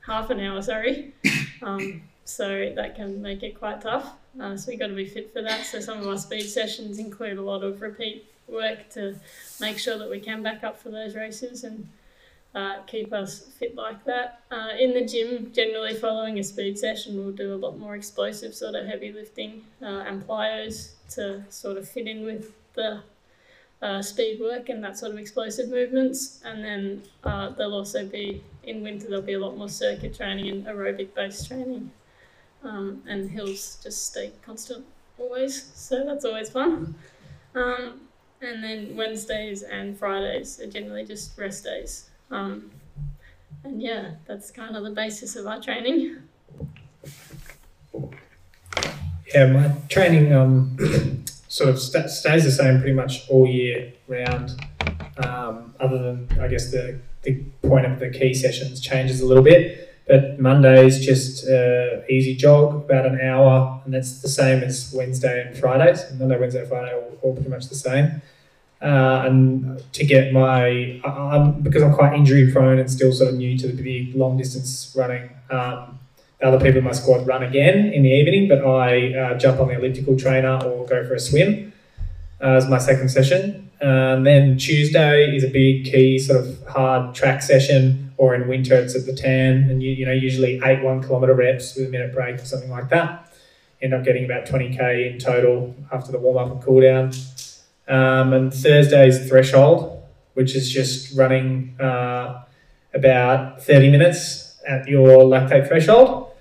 half 0.06 0.30
an 0.30 0.40
hour, 0.40 0.60
sorry. 0.62 1.12
Um, 1.62 2.02
so 2.26 2.72
that 2.74 2.96
can 2.96 3.22
make 3.22 3.42
it 3.42 3.58
quite 3.58 3.80
tough. 3.80 4.12
Uh, 4.40 4.56
so 4.56 4.70
we've 4.70 4.78
got 4.78 4.88
to 4.88 4.94
be 4.94 5.06
fit 5.06 5.32
for 5.32 5.42
that. 5.42 5.64
So 5.64 5.80
some 5.80 6.00
of 6.00 6.06
our 6.06 6.18
speed 6.18 6.42
sessions 6.42 6.98
include 6.98 7.38
a 7.38 7.42
lot 7.42 7.62
of 7.62 7.80
repeat 7.80 8.26
work 8.48 8.90
to 8.90 9.16
make 9.60 9.78
sure 9.78 9.98
that 9.98 10.10
we 10.10 10.20
can 10.20 10.42
back 10.42 10.62
up 10.62 10.78
for 10.78 10.90
those 10.90 11.14
races 11.14 11.64
and 11.64 11.88
uh, 12.54 12.82
keep 12.86 13.12
us 13.12 13.40
fit 13.58 13.74
like 13.76 14.04
that. 14.04 14.40
Uh, 14.50 14.70
in 14.78 14.92
the 14.92 15.04
gym, 15.04 15.52
generally 15.52 15.94
following 15.94 16.38
a 16.38 16.44
speed 16.44 16.78
session, 16.78 17.16
we'll 17.16 17.32
do 17.32 17.54
a 17.54 17.56
lot 17.56 17.78
more 17.78 17.94
explosive 17.94 18.54
sort 18.54 18.74
of 18.74 18.86
heavy 18.86 19.12
lifting 19.12 19.62
uh, 19.82 20.04
and 20.06 20.26
plyos 20.26 20.92
to 21.10 21.44
sort 21.50 21.76
of 21.76 21.88
fit 21.88 22.06
in 22.06 22.24
with 22.24 22.52
the 22.74 23.00
uh, 23.82 24.00
speed 24.02 24.40
work 24.40 24.68
and 24.68 24.82
that 24.82 24.98
sort 24.98 25.12
of 25.12 25.18
explosive 25.18 25.68
movements. 25.68 26.40
And 26.44 26.64
then 26.64 27.02
uh, 27.24 27.50
there'll 27.50 27.74
also 27.74 28.06
be 28.06 28.42
in 28.64 28.82
winter 28.82 29.06
there'll 29.06 29.22
be 29.22 29.34
a 29.34 29.38
lot 29.38 29.56
more 29.56 29.68
circuit 29.68 30.16
training 30.16 30.48
and 30.48 30.66
aerobic 30.66 31.14
based 31.14 31.46
training. 31.48 31.90
Um, 32.66 33.02
and 33.06 33.30
hills 33.30 33.78
just 33.80 34.06
stay 34.06 34.32
constant 34.44 34.84
always, 35.18 35.70
so 35.74 36.04
that's 36.04 36.24
always 36.24 36.50
fun. 36.50 36.96
Um, 37.54 38.00
and 38.42 38.62
then 38.62 38.96
Wednesdays 38.96 39.62
and 39.62 39.96
Fridays 39.96 40.60
are 40.60 40.66
generally 40.66 41.04
just 41.04 41.38
rest 41.38 41.62
days. 41.62 42.10
Um, 42.30 42.70
and 43.62 43.80
yeah, 43.80 44.14
that's 44.26 44.50
kind 44.50 44.76
of 44.76 44.82
the 44.82 44.90
basis 44.90 45.36
of 45.36 45.46
our 45.46 45.60
training. 45.60 46.16
Yeah, 49.32 49.46
my 49.46 49.72
training 49.88 50.32
um, 50.34 50.76
sort 51.48 51.70
of 51.70 51.78
st- 51.78 52.10
stays 52.10 52.44
the 52.44 52.50
same 52.50 52.78
pretty 52.80 52.94
much 52.94 53.28
all 53.28 53.46
year 53.46 53.92
round. 54.08 54.60
Um, 55.18 55.74
other 55.80 55.98
than 55.98 56.28
I 56.40 56.48
guess 56.48 56.70
the 56.70 56.98
the 57.22 57.42
point 57.62 57.86
of 57.86 57.98
the 57.98 58.10
key 58.10 58.34
sessions 58.34 58.80
changes 58.80 59.20
a 59.20 59.26
little 59.26 59.42
bit. 59.42 59.95
But 60.06 60.38
Monday's 60.38 61.04
just 61.04 61.48
uh, 61.48 62.02
easy 62.08 62.36
jog, 62.36 62.84
about 62.84 63.06
an 63.06 63.20
hour, 63.20 63.80
and 63.84 63.92
that's 63.92 64.22
the 64.22 64.28
same 64.28 64.62
as 64.62 64.92
Wednesday 64.96 65.46
and 65.46 65.56
Fridays. 65.58 66.04
Monday, 66.12 66.38
Wednesday, 66.38 66.64
Friday, 66.64 66.94
all, 66.94 67.18
all 67.22 67.34
pretty 67.34 67.50
much 67.50 67.68
the 67.68 67.74
same. 67.74 68.22
Uh, 68.80 69.24
and 69.26 69.82
to 69.92 70.04
get 70.04 70.32
my, 70.32 71.00
because 71.62 71.82
I'm 71.82 71.94
quite 71.94 72.14
injury 72.14 72.52
prone 72.52 72.78
and 72.78 72.90
still 72.90 73.12
sort 73.12 73.30
of 73.30 73.36
new 73.36 73.58
to 73.58 73.68
the 73.68 73.82
big 73.82 74.14
long 74.14 74.36
distance 74.36 74.94
running. 74.96 75.30
Um, 75.50 75.98
other 76.42 76.58
people 76.58 76.78
in 76.78 76.84
my 76.84 76.92
squad 76.92 77.26
run 77.26 77.42
again 77.42 77.92
in 77.92 78.02
the 78.02 78.10
evening, 78.10 78.46
but 78.48 78.64
I 78.64 79.14
uh, 79.14 79.38
jump 79.38 79.58
on 79.58 79.68
the 79.68 79.74
elliptical 79.74 80.16
trainer 80.18 80.62
or 80.62 80.86
go 80.86 81.06
for 81.06 81.14
a 81.14 81.20
swim 81.20 81.72
uh, 82.42 82.50
as 82.50 82.68
my 82.68 82.78
second 82.78 83.08
session. 83.08 83.70
And 83.80 84.26
then 84.26 84.58
Tuesday 84.58 85.34
is 85.34 85.44
a 85.44 85.48
big 85.48 85.86
key 85.86 86.18
sort 86.18 86.40
of 86.40 86.66
hard 86.68 87.14
track 87.14 87.42
session, 87.42 88.05
or 88.18 88.34
in 88.34 88.48
winter 88.48 88.74
it's 88.74 88.94
at 88.94 89.06
the 89.06 89.14
tan, 89.14 89.70
and 89.70 89.82
you, 89.82 89.90
you 89.90 90.06
know 90.06 90.12
usually 90.12 90.60
eight 90.64 90.82
one 90.82 91.02
kilometer 91.02 91.34
reps 91.34 91.76
with 91.76 91.86
a 91.86 91.90
minute 91.90 92.12
break 92.12 92.36
or 92.36 92.44
something 92.44 92.70
like 92.70 92.88
that. 92.90 93.32
End 93.82 93.92
up 93.92 94.04
getting 94.04 94.24
about 94.24 94.46
20k 94.46 95.12
in 95.12 95.18
total 95.18 95.74
after 95.92 96.10
the 96.10 96.18
warm 96.18 96.38
up 96.38 96.50
and 96.50 96.62
cool 96.62 96.80
down. 96.80 97.12
Um, 97.88 98.32
and 98.32 98.52
Thursday's 98.52 99.28
threshold, 99.28 100.02
which 100.34 100.56
is 100.56 100.72
just 100.72 101.16
running 101.16 101.76
uh, 101.78 102.42
about 102.94 103.62
30 103.62 103.90
minutes 103.90 104.58
at 104.66 104.88
your 104.88 105.24
lactate 105.24 105.68
threshold. 105.68 106.32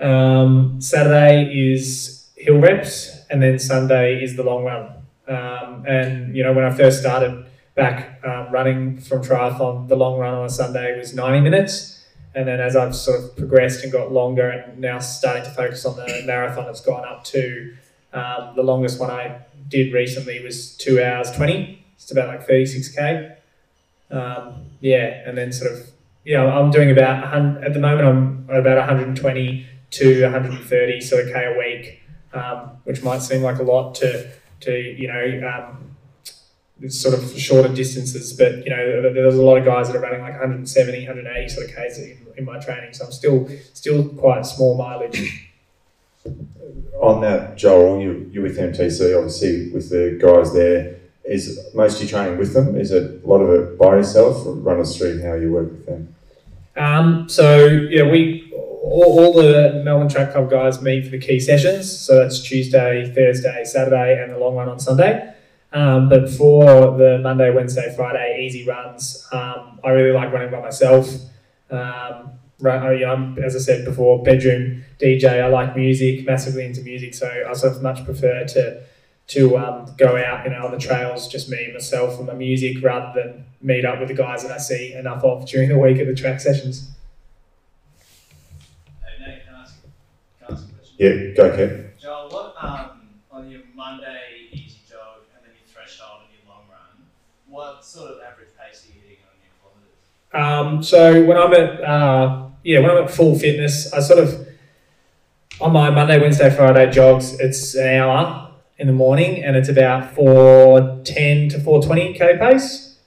Um, 0.00 0.80
Saturday 0.80 1.72
is 1.72 2.28
hill 2.36 2.58
reps, 2.58 3.22
and 3.30 3.42
then 3.42 3.58
Sunday 3.58 4.22
is 4.22 4.36
the 4.36 4.42
long 4.42 4.64
run. 4.64 4.90
Um, 5.26 5.84
and 5.86 6.36
you 6.36 6.42
know, 6.42 6.52
when 6.52 6.64
I 6.64 6.70
first 6.70 7.00
started 7.00 7.46
back 7.74 8.24
um, 8.24 8.50
running 8.52 8.98
from 8.98 9.22
triathlon, 9.22 9.88
the 9.88 9.96
long 9.96 10.18
run 10.18 10.34
on 10.34 10.44
a 10.44 10.50
Sunday 10.50 10.96
was 10.98 11.14
90 11.14 11.40
minutes. 11.40 12.04
And 12.34 12.48
then 12.48 12.60
as 12.60 12.74
I've 12.74 12.96
sort 12.96 13.20
of 13.20 13.36
progressed 13.36 13.84
and 13.84 13.92
got 13.92 14.12
longer 14.12 14.48
and 14.48 14.78
now 14.78 14.98
starting 14.98 15.44
to 15.44 15.50
focus 15.50 15.84
on 15.84 15.96
the 15.96 16.22
marathon, 16.26 16.68
it's 16.68 16.80
gone 16.80 17.04
up 17.04 17.24
to 17.24 17.74
um, 18.12 18.54
the 18.56 18.62
longest 18.62 18.98
one 18.98 19.10
I 19.10 19.40
did 19.68 19.92
recently 19.92 20.42
was 20.42 20.76
two 20.76 21.02
hours 21.02 21.30
20. 21.32 21.84
It's 21.94 22.10
about 22.10 22.28
like 22.28 22.46
36K. 22.46 23.36
Um, 24.10 24.66
yeah, 24.80 25.22
and 25.26 25.38
then 25.38 25.52
sort 25.52 25.72
of, 25.72 25.90
you 26.24 26.36
know, 26.36 26.48
I'm 26.48 26.70
doing 26.70 26.90
about, 26.90 27.34
at 27.64 27.72
the 27.72 27.80
moment, 27.80 28.48
I'm 28.50 28.56
about 28.56 28.78
120 28.78 29.66
to 29.90 30.22
130 30.22 31.00
sort 31.00 31.26
of 31.26 31.32
K 31.32 31.54
a 31.54 31.58
week, 31.58 32.02
um, 32.32 32.70
which 32.84 33.02
might 33.02 33.22
seem 33.22 33.42
like 33.42 33.58
a 33.58 33.62
lot 33.62 33.94
to, 33.96 34.30
to 34.60 34.72
you 34.72 35.08
know, 35.08 35.48
um, 35.48 35.93
sort 36.88 37.14
of 37.14 37.38
shorter 37.38 37.72
distances, 37.72 38.32
but 38.32 38.64
you 38.64 38.70
know, 38.70 39.12
there's 39.12 39.36
a 39.36 39.42
lot 39.42 39.56
of 39.56 39.64
guys 39.64 39.88
that 39.88 39.96
are 39.96 40.00
running 40.00 40.20
like 40.20 40.32
170, 40.32 41.06
180 41.06 41.48
sort 41.48 41.68
of 41.68 41.74
Ks 41.74 41.98
in, 41.98 42.18
in 42.36 42.44
my 42.44 42.58
training, 42.58 42.92
so 42.92 43.06
I'm 43.06 43.12
still 43.12 43.48
still 43.72 44.08
quite 44.08 44.44
small 44.44 44.76
mileage. 44.76 45.50
On 47.00 47.20
that, 47.20 47.56
Joel, 47.56 48.00
you, 48.00 48.30
you're 48.32 48.42
with 48.42 48.56
MTC, 48.56 49.16
obviously, 49.16 49.70
with 49.70 49.90
the 49.90 50.18
guys 50.20 50.54
there. 50.54 50.96
Is 51.24 51.58
most 51.74 52.02
of 52.02 52.08
training 52.08 52.38
with 52.38 52.52
them? 52.52 52.76
Is 52.76 52.90
it 52.90 53.24
a 53.24 53.26
lot 53.26 53.38
of 53.38 53.50
it 53.50 53.78
by 53.78 53.96
yourself? 53.96 54.42
Run 54.46 54.80
us 54.80 54.96
through 54.96 55.22
how 55.22 55.34
you 55.34 55.52
work 55.52 55.70
with 55.70 55.86
them. 55.86 56.14
Um, 56.76 57.28
so 57.28 57.66
yeah, 57.66 58.10
we 58.10 58.50
all, 58.52 59.18
all, 59.18 59.32
the 59.32 59.82
Melbourne 59.84 60.08
Track 60.08 60.32
Club 60.32 60.50
guys 60.50 60.82
meet 60.82 61.04
for 61.04 61.10
the 61.10 61.18
key 61.18 61.40
sessions. 61.40 61.90
So 61.90 62.16
that's 62.16 62.42
Tuesday, 62.42 63.10
Thursday, 63.14 63.64
Saturday, 63.64 64.22
and 64.22 64.32
the 64.32 64.38
long 64.38 64.56
run 64.56 64.68
on 64.68 64.78
Sunday. 64.78 65.33
Um, 65.74 66.08
but 66.08 66.30
for 66.30 66.96
the 66.96 67.18
Monday, 67.18 67.50
Wednesday, 67.50 67.92
Friday 67.96 68.44
easy 68.46 68.64
runs, 68.66 69.26
um, 69.32 69.80
I 69.84 69.90
really 69.90 70.12
like 70.12 70.32
running 70.32 70.50
by 70.50 70.60
myself. 70.60 71.08
Um, 71.70 72.30
right, 72.60 72.98
you 72.98 73.06
know, 73.06 73.34
as 73.44 73.56
I 73.56 73.58
said 73.58 73.84
before, 73.84 74.22
bedroom 74.22 74.84
DJ. 75.00 75.42
I 75.42 75.48
like 75.48 75.76
music, 75.76 76.24
massively 76.24 76.64
into 76.64 76.80
music, 76.82 77.12
so 77.12 77.28
I 77.48 77.52
sort 77.54 77.74
of 77.76 77.82
much 77.82 78.04
prefer 78.04 78.44
to 78.44 78.82
to 79.26 79.56
um, 79.56 79.86
go 79.96 80.16
out, 80.16 80.44
you 80.44 80.50
know, 80.50 80.66
on 80.66 80.70
the 80.70 80.78
trails, 80.78 81.28
just 81.28 81.48
me, 81.48 81.70
myself, 81.72 82.18
and 82.18 82.26
my 82.26 82.34
music, 82.34 82.82
rather 82.82 83.20
than 83.20 83.46
meet 83.62 83.84
up 83.84 83.98
with 83.98 84.08
the 84.08 84.14
guys 84.14 84.42
that 84.42 84.52
I 84.52 84.58
see 84.58 84.92
enough 84.92 85.24
of 85.24 85.46
during 85.48 85.70
the 85.70 85.78
week 85.78 85.98
at 85.98 86.06
the 86.06 86.14
track 86.14 86.40
sessions. 86.40 86.90
Hey 89.02 89.24
Nate, 89.26 89.44
can 89.46 89.54
I 89.54 89.60
ask, 89.62 89.76
can 89.80 90.48
I 90.48 90.52
ask 90.52 90.68
a 90.68 90.74
question? 90.74 90.96
Yeah, 90.98 91.34
go 91.34 91.50
ahead. 91.50 91.94
Joel, 91.98 92.28
what 92.30 92.54
um, 92.62 92.90
on 93.30 93.50
your 93.50 93.62
Monday 93.74 94.48
easy 94.52 94.80
jog 94.88 95.22
and 95.34 95.42
then 95.42 95.52
your 95.58 95.66
threshold 95.72 96.20
and 96.24 96.30
your 96.34 96.54
long 96.54 96.64
run, 96.70 97.06
what 97.54 97.84
sort 97.84 98.10
of 98.10 98.18
average 98.20 98.48
pace 98.58 98.84
are 98.84 98.88
you 98.88 99.00
hitting 99.00 99.18
on 99.30 99.38
your 99.40 99.52
kilometres? 99.62 100.76
Um, 100.76 100.82
so 100.82 101.24
when 101.24 101.36
I'm 101.36 101.52
at 101.52 101.84
uh, 101.84 102.48
yeah, 102.64 102.80
when 102.80 102.90
I'm 102.90 103.04
at 103.04 103.10
full 103.10 103.38
fitness, 103.38 103.92
I 103.92 104.00
sort 104.00 104.18
of 104.18 104.48
on 105.60 105.72
my 105.72 105.88
Monday, 105.90 106.20
Wednesday, 106.20 106.50
Friday 106.50 106.90
jogs, 106.90 107.38
it's 107.38 107.76
an 107.76 108.00
hour 108.00 108.50
in 108.78 108.88
the 108.88 108.92
morning 108.92 109.44
and 109.44 109.56
it's 109.56 109.68
about 109.68 110.14
410 110.16 111.50
to 111.50 111.58
420k 111.58 112.40
pace. 112.40 112.98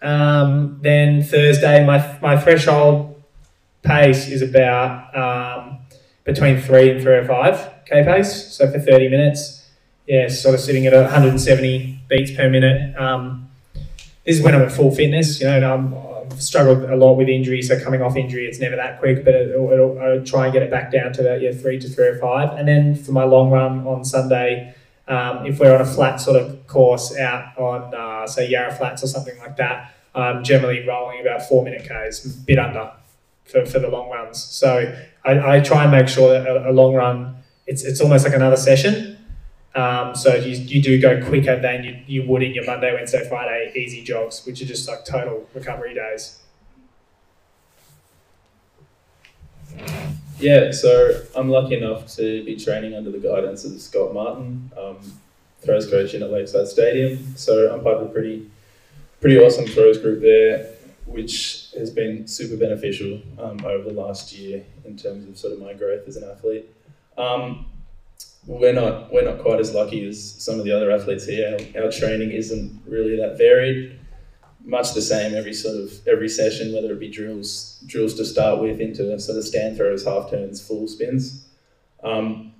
Um, 0.00 0.78
then 0.82 1.24
Thursday, 1.24 1.84
my, 1.84 2.18
my 2.22 2.38
threshold 2.38 3.20
pace 3.82 4.28
is 4.28 4.40
about 4.40 5.16
um, 5.16 5.78
between 6.22 6.60
3 6.60 6.90
and 6.90 7.00
305k 7.04 8.04
pace. 8.04 8.54
So 8.54 8.70
for 8.70 8.78
30 8.78 9.08
minutes, 9.08 9.68
yeah, 10.06 10.28
sort 10.28 10.54
of 10.54 10.60
sitting 10.60 10.86
at 10.86 10.92
170 10.92 12.02
beats 12.08 12.30
per 12.30 12.48
minute. 12.48 12.94
Um, 12.96 13.45
this 14.26 14.36
is 14.36 14.42
when 14.42 14.54
I'm 14.54 14.62
at 14.62 14.72
full 14.72 14.90
fitness. 14.90 15.40
You 15.40 15.46
know, 15.46 15.74
I'm, 15.74 15.94
I've 16.32 16.42
struggled 16.42 16.90
a 16.90 16.96
lot 16.96 17.14
with 17.14 17.28
injury, 17.28 17.62
so 17.62 17.82
coming 17.82 18.02
off 18.02 18.16
injury, 18.16 18.46
it's 18.46 18.58
never 18.58 18.76
that 18.76 18.98
quick, 18.98 19.24
but 19.24 19.34
it'll, 19.34 19.70
it'll, 19.70 19.98
I'll 20.00 20.24
try 20.24 20.44
and 20.44 20.52
get 20.52 20.62
it 20.62 20.70
back 20.70 20.90
down 20.90 21.12
to 21.14 21.22
that, 21.22 21.40
yeah, 21.40 21.52
three 21.52 21.78
to 21.78 21.88
three 21.88 22.08
or 22.08 22.18
five. 22.18 22.58
And 22.58 22.66
then 22.66 22.96
for 22.96 23.12
my 23.12 23.24
long 23.24 23.50
run 23.50 23.86
on 23.86 24.04
Sunday, 24.04 24.74
um, 25.08 25.46
if 25.46 25.60
we're 25.60 25.72
on 25.72 25.80
a 25.80 25.86
flat 25.86 26.16
sort 26.20 26.36
of 26.42 26.66
course 26.66 27.16
out 27.16 27.56
on, 27.56 27.94
uh, 27.94 28.26
say, 28.26 28.48
Yarra 28.50 28.74
Flats 28.74 29.04
or 29.04 29.06
something 29.06 29.38
like 29.38 29.56
that, 29.56 29.94
I'm 30.16 30.42
generally 30.42 30.84
rolling 30.86 31.20
about 31.20 31.42
four 31.42 31.62
minute 31.62 31.88
Ks, 31.88 32.24
a 32.24 32.28
bit 32.40 32.58
under 32.58 32.90
for, 33.44 33.64
for 33.64 33.78
the 33.78 33.88
long 33.88 34.10
runs. 34.10 34.42
So 34.42 34.92
I, 35.24 35.56
I 35.58 35.60
try 35.60 35.84
and 35.84 35.92
make 35.92 36.08
sure 36.08 36.32
that 36.32 36.46
a, 36.48 36.70
a 36.70 36.72
long 36.72 36.94
run, 36.94 37.36
it's, 37.66 37.84
it's 37.84 38.00
almost 38.00 38.24
like 38.24 38.34
another 38.34 38.56
session. 38.56 39.15
Um, 39.76 40.14
so 40.14 40.34
you, 40.34 40.56
you 40.56 40.82
do 40.82 40.98
go 40.98 41.22
quicker 41.26 41.60
than 41.60 41.84
you, 41.84 41.98
you 42.06 42.28
would 42.28 42.42
in 42.42 42.54
your 42.54 42.64
Monday, 42.64 42.94
Wednesday, 42.94 43.28
Friday 43.28 43.72
easy 43.76 44.02
jogs, 44.02 44.44
which 44.46 44.62
are 44.62 44.64
just 44.64 44.88
like 44.88 45.04
total 45.04 45.46
recovery 45.52 45.94
days. 45.94 46.38
Yeah, 50.38 50.70
so 50.70 51.22
I'm 51.34 51.50
lucky 51.50 51.76
enough 51.76 52.14
to 52.16 52.42
be 52.44 52.56
training 52.56 52.94
under 52.94 53.10
the 53.10 53.18
guidance 53.18 53.64
of 53.66 53.78
Scott 53.80 54.14
Martin, 54.14 54.70
um, 54.80 54.98
throws 55.60 55.88
coach 55.88 56.14
in 56.14 56.22
at 56.22 56.30
Lakeside 56.30 56.68
Stadium. 56.68 57.36
So 57.36 57.70
I'm 57.72 57.82
part 57.82 57.98
of 57.98 58.02
a 58.02 58.10
pretty, 58.10 58.50
pretty 59.20 59.38
awesome 59.38 59.66
throws 59.66 59.98
group 59.98 60.22
there, 60.22 60.70
which 61.04 61.68
has 61.76 61.90
been 61.90 62.26
super 62.26 62.56
beneficial 62.56 63.20
um, 63.38 63.62
over 63.64 63.90
the 63.90 63.94
last 63.94 64.32
year 64.34 64.64
in 64.86 64.96
terms 64.96 65.28
of 65.28 65.36
sort 65.36 65.52
of 65.52 65.60
my 65.60 65.74
growth 65.74 66.08
as 66.08 66.16
an 66.16 66.24
athlete. 66.24 66.66
Um, 67.18 67.66
we're 68.46 68.72
not 68.72 69.12
we're 69.12 69.24
not 69.24 69.40
quite 69.40 69.60
as 69.60 69.74
lucky 69.74 70.06
as 70.06 70.34
some 70.42 70.58
of 70.58 70.64
the 70.64 70.72
other 70.72 70.90
athletes 70.90 71.26
here. 71.26 71.58
Our, 71.76 71.84
our, 71.84 71.90
training 71.90 72.30
isn't 72.30 72.80
really 72.86 73.16
that 73.16 73.36
varied. 73.36 73.98
Much 74.64 74.94
the 74.94 75.02
same 75.02 75.34
every 75.34 75.52
sort 75.52 75.76
of 75.76 75.92
every 76.06 76.28
session, 76.28 76.72
whether 76.72 76.92
it 76.92 77.00
be 77.00 77.08
drills 77.08 77.82
drills 77.86 78.14
to 78.14 78.24
start 78.24 78.60
with 78.60 78.80
into 78.80 79.18
sort 79.18 79.38
of 79.38 79.44
stand 79.44 79.76
throws, 79.76 80.04
half 80.04 80.30
turns, 80.30 80.66
full 80.66 80.86
spins. 80.88 81.46
Um, 82.02 82.52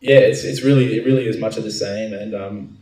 yeah, 0.00 0.18
it's, 0.18 0.44
it's 0.44 0.62
really 0.62 0.98
it 0.98 1.04
really 1.04 1.26
is 1.26 1.38
much 1.38 1.56
of 1.56 1.64
the 1.64 1.70
same, 1.70 2.12
and 2.12 2.34
um, 2.34 2.78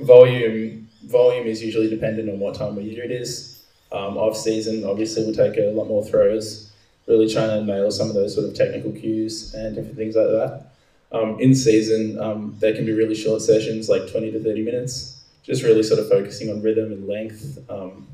volume 0.00 0.88
volume 1.04 1.46
is 1.46 1.62
usually 1.62 1.88
dependent 1.88 2.28
on 2.28 2.38
what 2.38 2.54
time 2.54 2.76
of 2.76 2.84
year 2.84 3.04
it 3.04 3.10
is. 3.10 3.62
Um, 3.92 4.16
off 4.16 4.36
season, 4.36 4.84
obviously, 4.84 5.24
we'll 5.24 5.34
take 5.34 5.56
a 5.56 5.70
lot 5.70 5.86
more 5.86 6.04
throws, 6.04 6.72
really 7.06 7.32
trying 7.32 7.48
to 7.48 7.64
nail 7.64 7.90
some 7.92 8.08
of 8.08 8.14
those 8.14 8.34
sort 8.34 8.48
of 8.48 8.54
technical 8.54 8.90
cues 8.90 9.54
and 9.54 9.76
different 9.76 9.96
things 9.96 10.16
like 10.16 10.26
that. 10.26 10.73
Um, 11.14 11.38
in 11.38 11.54
season, 11.54 12.18
um, 12.20 12.56
they 12.58 12.72
can 12.72 12.84
be 12.84 12.92
really 12.92 13.14
short 13.14 13.40
sessions, 13.40 13.88
like 13.88 14.10
20 14.10 14.32
to 14.32 14.42
30 14.42 14.64
minutes, 14.64 15.22
just 15.44 15.62
really 15.62 15.84
sort 15.84 16.00
of 16.00 16.08
focusing 16.08 16.50
on 16.50 16.60
rhythm 16.60 16.90
and 16.90 17.06
length. 17.06 17.58
Um, 17.70 18.08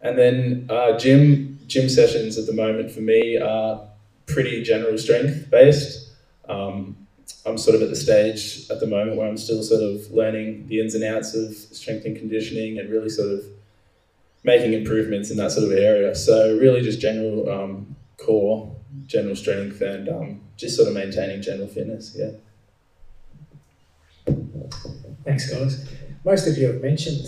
and 0.00 0.18
then 0.18 0.66
uh, 0.68 0.98
gym 0.98 1.58
gym 1.68 1.88
sessions 1.88 2.36
at 2.36 2.46
the 2.46 2.52
moment 2.52 2.90
for 2.90 3.00
me 3.00 3.36
are 3.36 3.80
pretty 4.26 4.64
general 4.64 4.98
strength 4.98 5.48
based. 5.48 6.10
Um, 6.48 6.96
I'm 7.46 7.56
sort 7.56 7.76
of 7.76 7.82
at 7.82 7.90
the 7.90 7.96
stage 7.96 8.68
at 8.70 8.80
the 8.80 8.86
moment 8.88 9.16
where 9.16 9.28
I'm 9.28 9.36
still 9.36 9.62
sort 9.62 9.82
of 9.82 10.10
learning 10.10 10.66
the 10.66 10.80
ins 10.80 10.96
and 10.96 11.04
outs 11.04 11.34
of 11.34 11.54
strength 11.54 12.04
and 12.04 12.16
conditioning 12.16 12.80
and 12.80 12.90
really 12.90 13.08
sort 13.08 13.30
of 13.30 13.44
making 14.42 14.72
improvements 14.72 15.30
in 15.30 15.36
that 15.36 15.52
sort 15.52 15.70
of 15.70 15.78
area. 15.78 16.16
So 16.16 16.58
really 16.58 16.80
just 16.82 17.00
general 17.00 17.48
um, 17.48 17.94
core, 18.18 18.74
general 19.06 19.36
strength, 19.36 19.80
and 19.80 20.08
um, 20.08 20.40
just 20.60 20.76
sort 20.76 20.88
of 20.88 20.94
maintaining 20.94 21.40
general 21.40 21.68
fitness. 21.68 22.14
Yeah. 22.14 22.32
Thanks, 25.24 25.50
guys. 25.50 25.88
Most 26.24 26.46
of 26.46 26.58
you 26.58 26.66
have 26.66 26.82
mentioned 26.82 27.26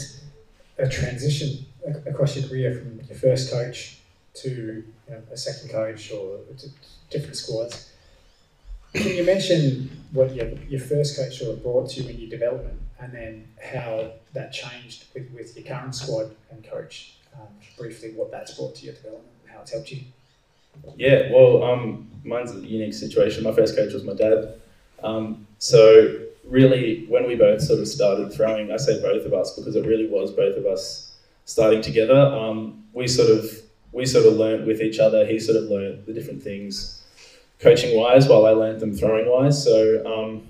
a 0.79 0.89
transition 0.89 1.65
across 2.07 2.37
your 2.37 2.49
career 2.49 2.75
from 2.75 3.01
your 3.09 3.19
first 3.19 3.51
coach 3.51 3.99
to 4.35 4.51
you 4.51 4.85
know, 5.09 5.23
a 5.33 5.37
second 5.37 5.71
coach 5.71 6.13
or 6.13 6.41
different 7.11 7.37
squads. 7.37 7.91
Can 8.95 9.17
you 9.17 9.25
mention 9.25 10.05
what 10.13 10.35
your, 10.35 10.49
your 10.69 10.81
first 10.81 11.17
coach 11.17 11.39
sort 11.39 11.53
of 11.57 11.63
brought 11.63 11.91
to 11.91 12.03
you 12.03 12.11
in 12.11 12.19
your 12.19 12.29
development 12.29 12.79
and 13.01 13.13
then 13.13 13.49
how 13.63 14.13
that 14.35 14.53
changed 14.53 15.07
with, 15.15 15.31
with 15.33 15.57
your 15.57 15.65
current 15.65 15.95
squad 15.95 16.35
and 16.51 16.63
coach? 16.63 17.15
Um, 17.35 17.49
briefly, 17.79 18.13
what 18.15 18.31
that's 18.31 18.55
brought 18.55 18.75
to 18.77 18.85
your 18.85 18.95
development 18.95 19.33
and 19.43 19.55
how 19.55 19.63
it's 19.63 19.73
helped 19.73 19.91
you. 19.91 20.03
Yeah, 20.97 21.31
well, 21.33 21.63
um, 21.63 22.11
mine's 22.25 22.53
a 22.53 22.61
unique 22.61 22.95
situation. 22.95 23.45
My 23.45 23.53
first 23.53 23.77
coach 23.77 23.93
was 23.93 24.05
my 24.05 24.15
dad. 24.15 24.61
Um, 25.03 25.47
so 25.59 26.21
really, 26.45 27.07
when 27.07 27.27
we 27.27 27.35
both 27.35 27.61
sort 27.61 27.81
of 27.81 27.89
started 27.89 28.33
throwing, 28.33 28.73
I 28.73 28.77
say 28.77 29.01
both 29.01 29.25
of 29.25 29.33
us 29.33 29.57
because 29.57 29.77
it 29.77 29.87
really 29.87 30.07
was 30.07 30.31
both 30.33 30.57
of 30.57 30.67
us 30.67 31.13
starting 31.45 31.83
together. 31.83 32.17
Um, 32.17 32.85
we 32.93 33.09
sort 33.09 33.31
of 33.31 33.51
we 33.93 34.07
sort 34.07 34.27
of 34.27 34.35
learned 34.35 34.67
with 34.67 34.81
each 34.81 34.99
other. 34.99 35.27
He 35.27 35.39
sort 35.39 35.63
of 35.63 35.65
learned 35.65 36.07
the 36.07 36.13
different 36.13 36.43
things 36.43 37.03
coaching 37.59 37.97
wise, 37.97 38.29
while 38.29 38.47
I 38.47 38.51
learned 38.51 38.81
them 38.81 38.93
throwing 38.93 39.31
wise. 39.31 39.63
So 39.63 40.05
um, 40.05 40.47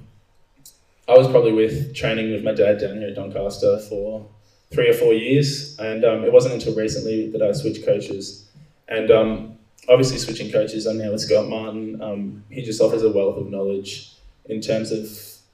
I 1.08 1.16
was 1.16 1.28
probably 1.28 1.52
with 1.52 1.94
training 1.94 2.32
with 2.32 2.42
my 2.42 2.52
dad 2.52 2.78
down 2.78 2.98
here 2.98 3.08
at 3.08 3.14
Doncaster 3.14 3.78
for 3.80 4.26
three 4.72 4.88
or 4.88 4.94
four 4.94 5.12
years, 5.12 5.78
and 5.78 6.04
um, 6.04 6.24
it 6.24 6.32
wasn't 6.32 6.54
until 6.54 6.74
recently 6.74 7.30
that 7.30 7.42
I 7.42 7.52
switched 7.52 7.84
coaches. 7.84 8.48
And 8.88 9.10
um, 9.10 9.58
obviously, 9.88 10.18
switching 10.18 10.50
coaches, 10.50 10.86
I'm 10.86 10.98
now 10.98 11.12
with 11.12 11.20
Scott 11.20 11.48
Martin. 11.48 12.00
Um, 12.02 12.44
he 12.50 12.62
just 12.62 12.80
offers 12.80 13.02
a 13.02 13.10
wealth 13.10 13.38
of 13.38 13.50
knowledge 13.50 14.12
in 14.46 14.60
terms 14.60 14.90
of 14.90 15.08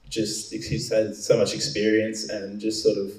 just 0.09 0.51
he's 0.51 0.91
had 0.91 1.15
so 1.15 1.37
much 1.37 1.53
experience 1.53 2.29
and 2.29 2.59
just 2.59 2.83
sort 2.83 2.97
of 2.97 3.11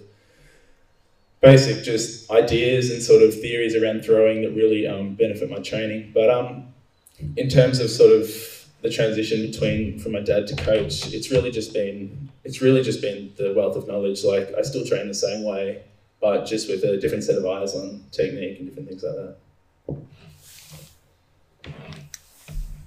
basic 1.41 1.85
just 1.85 2.31
ideas 2.31 2.91
and 2.91 3.03
sort 3.03 3.23
of 3.23 3.33
theories 3.33 3.75
around 3.75 4.05
throwing 4.05 4.43
that 4.43 4.51
really 4.51 4.87
um, 4.87 5.15
benefit 5.15 5.51
my 5.51 5.59
training. 5.59 6.11
But 6.13 6.31
um, 6.31 6.67
in 7.37 7.49
terms 7.49 7.81
of 7.81 7.91
sort 7.91 8.13
of 8.13 8.29
the 8.83 8.91
transition 8.91 9.43
between 9.51 9.99
from 9.99 10.13
my 10.13 10.21
dad 10.21 10.47
to 10.49 10.57
coach, 10.57 11.13
it's 11.13 11.31
really 11.31 11.51
just 11.51 11.73
been 11.73 12.31
it's 12.45 12.61
really 12.61 12.83
just 12.83 13.01
been 13.01 13.33
the 13.37 13.53
wealth 13.55 13.77
of 13.77 13.87
knowledge. 13.87 14.25
Like 14.25 14.53
I 14.59 14.63
still 14.63 14.85
train 14.85 15.09
the 15.09 15.15
same 15.15 15.45
way, 15.45 15.83
but 16.21 16.45
just 16.45 16.69
with 16.69 16.83
a 16.85 16.99
different 16.99 17.25
set 17.25 17.37
of 17.37 17.47
eyes 17.47 17.75
on 17.75 18.05
technique 18.11 18.59
and 18.59 18.69
different 18.69 18.89
things 18.89 19.03
like 19.03 19.15
that. 19.15 19.37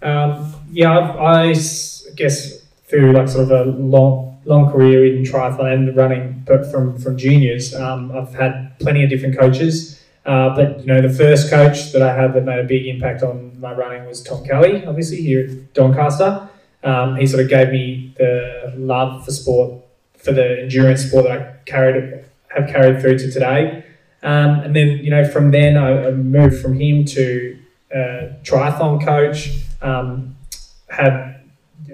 Um, 0.01 0.53
yeah, 0.71 0.99
I 0.99 1.49
s- 1.51 2.05
guess 2.15 2.61
through 2.87 3.13
like 3.13 3.27
sort 3.27 3.45
of 3.45 3.51
a 3.51 3.71
long 3.71 4.41
long 4.45 4.69
career 4.69 5.05
in 5.05 5.23
triathlon 5.23 5.73
and 5.73 5.95
running, 5.95 6.43
but 6.45 6.69
from 6.69 6.97
from 6.97 7.17
juniors, 7.17 7.73
um, 7.73 8.11
I've 8.11 8.33
had 8.33 8.77
plenty 8.79 9.03
of 9.03 9.09
different 9.09 9.37
coaches. 9.37 9.99
Uh, 10.25 10.55
but 10.55 10.79
you 10.79 10.85
know, 10.85 11.01
the 11.01 11.09
first 11.13 11.49
coach 11.49 11.91
that 11.91 12.01
I 12.01 12.13
had 12.15 12.33
that 12.33 12.45
made 12.45 12.59
a 12.59 12.63
big 12.63 12.85
impact 12.87 13.23
on 13.23 13.59
my 13.59 13.73
running 13.73 14.05
was 14.05 14.21
Tom 14.21 14.43
Kelly, 14.45 14.85
obviously 14.85 15.17
here 15.17 15.41
at 15.49 15.73
Doncaster. 15.73 16.47
Um, 16.83 17.15
he 17.17 17.25
sort 17.27 17.43
of 17.43 17.49
gave 17.49 17.69
me 17.69 18.13
the 18.17 18.73
love 18.77 19.23
for 19.25 19.31
sport, 19.31 19.83
for 20.17 20.31
the 20.31 20.61
endurance 20.63 21.05
sport 21.05 21.25
that 21.25 21.37
I 21.39 21.55
carried 21.65 22.25
have 22.49 22.67
carried 22.69 23.01
through 23.01 23.17
to 23.19 23.31
today. 23.31 23.83
Um, 24.21 24.59
and 24.61 24.75
then 24.75 24.99
you 24.99 25.09
know, 25.09 25.25
from 25.25 25.51
then 25.51 25.75
I, 25.77 26.07
I 26.07 26.11
moved 26.11 26.61
from 26.61 26.79
him 26.79 27.05
to 27.05 27.57
uh, 27.93 28.33
triathlon 28.43 29.03
coach. 29.03 29.49
Um, 29.81 30.35
had 30.89 31.41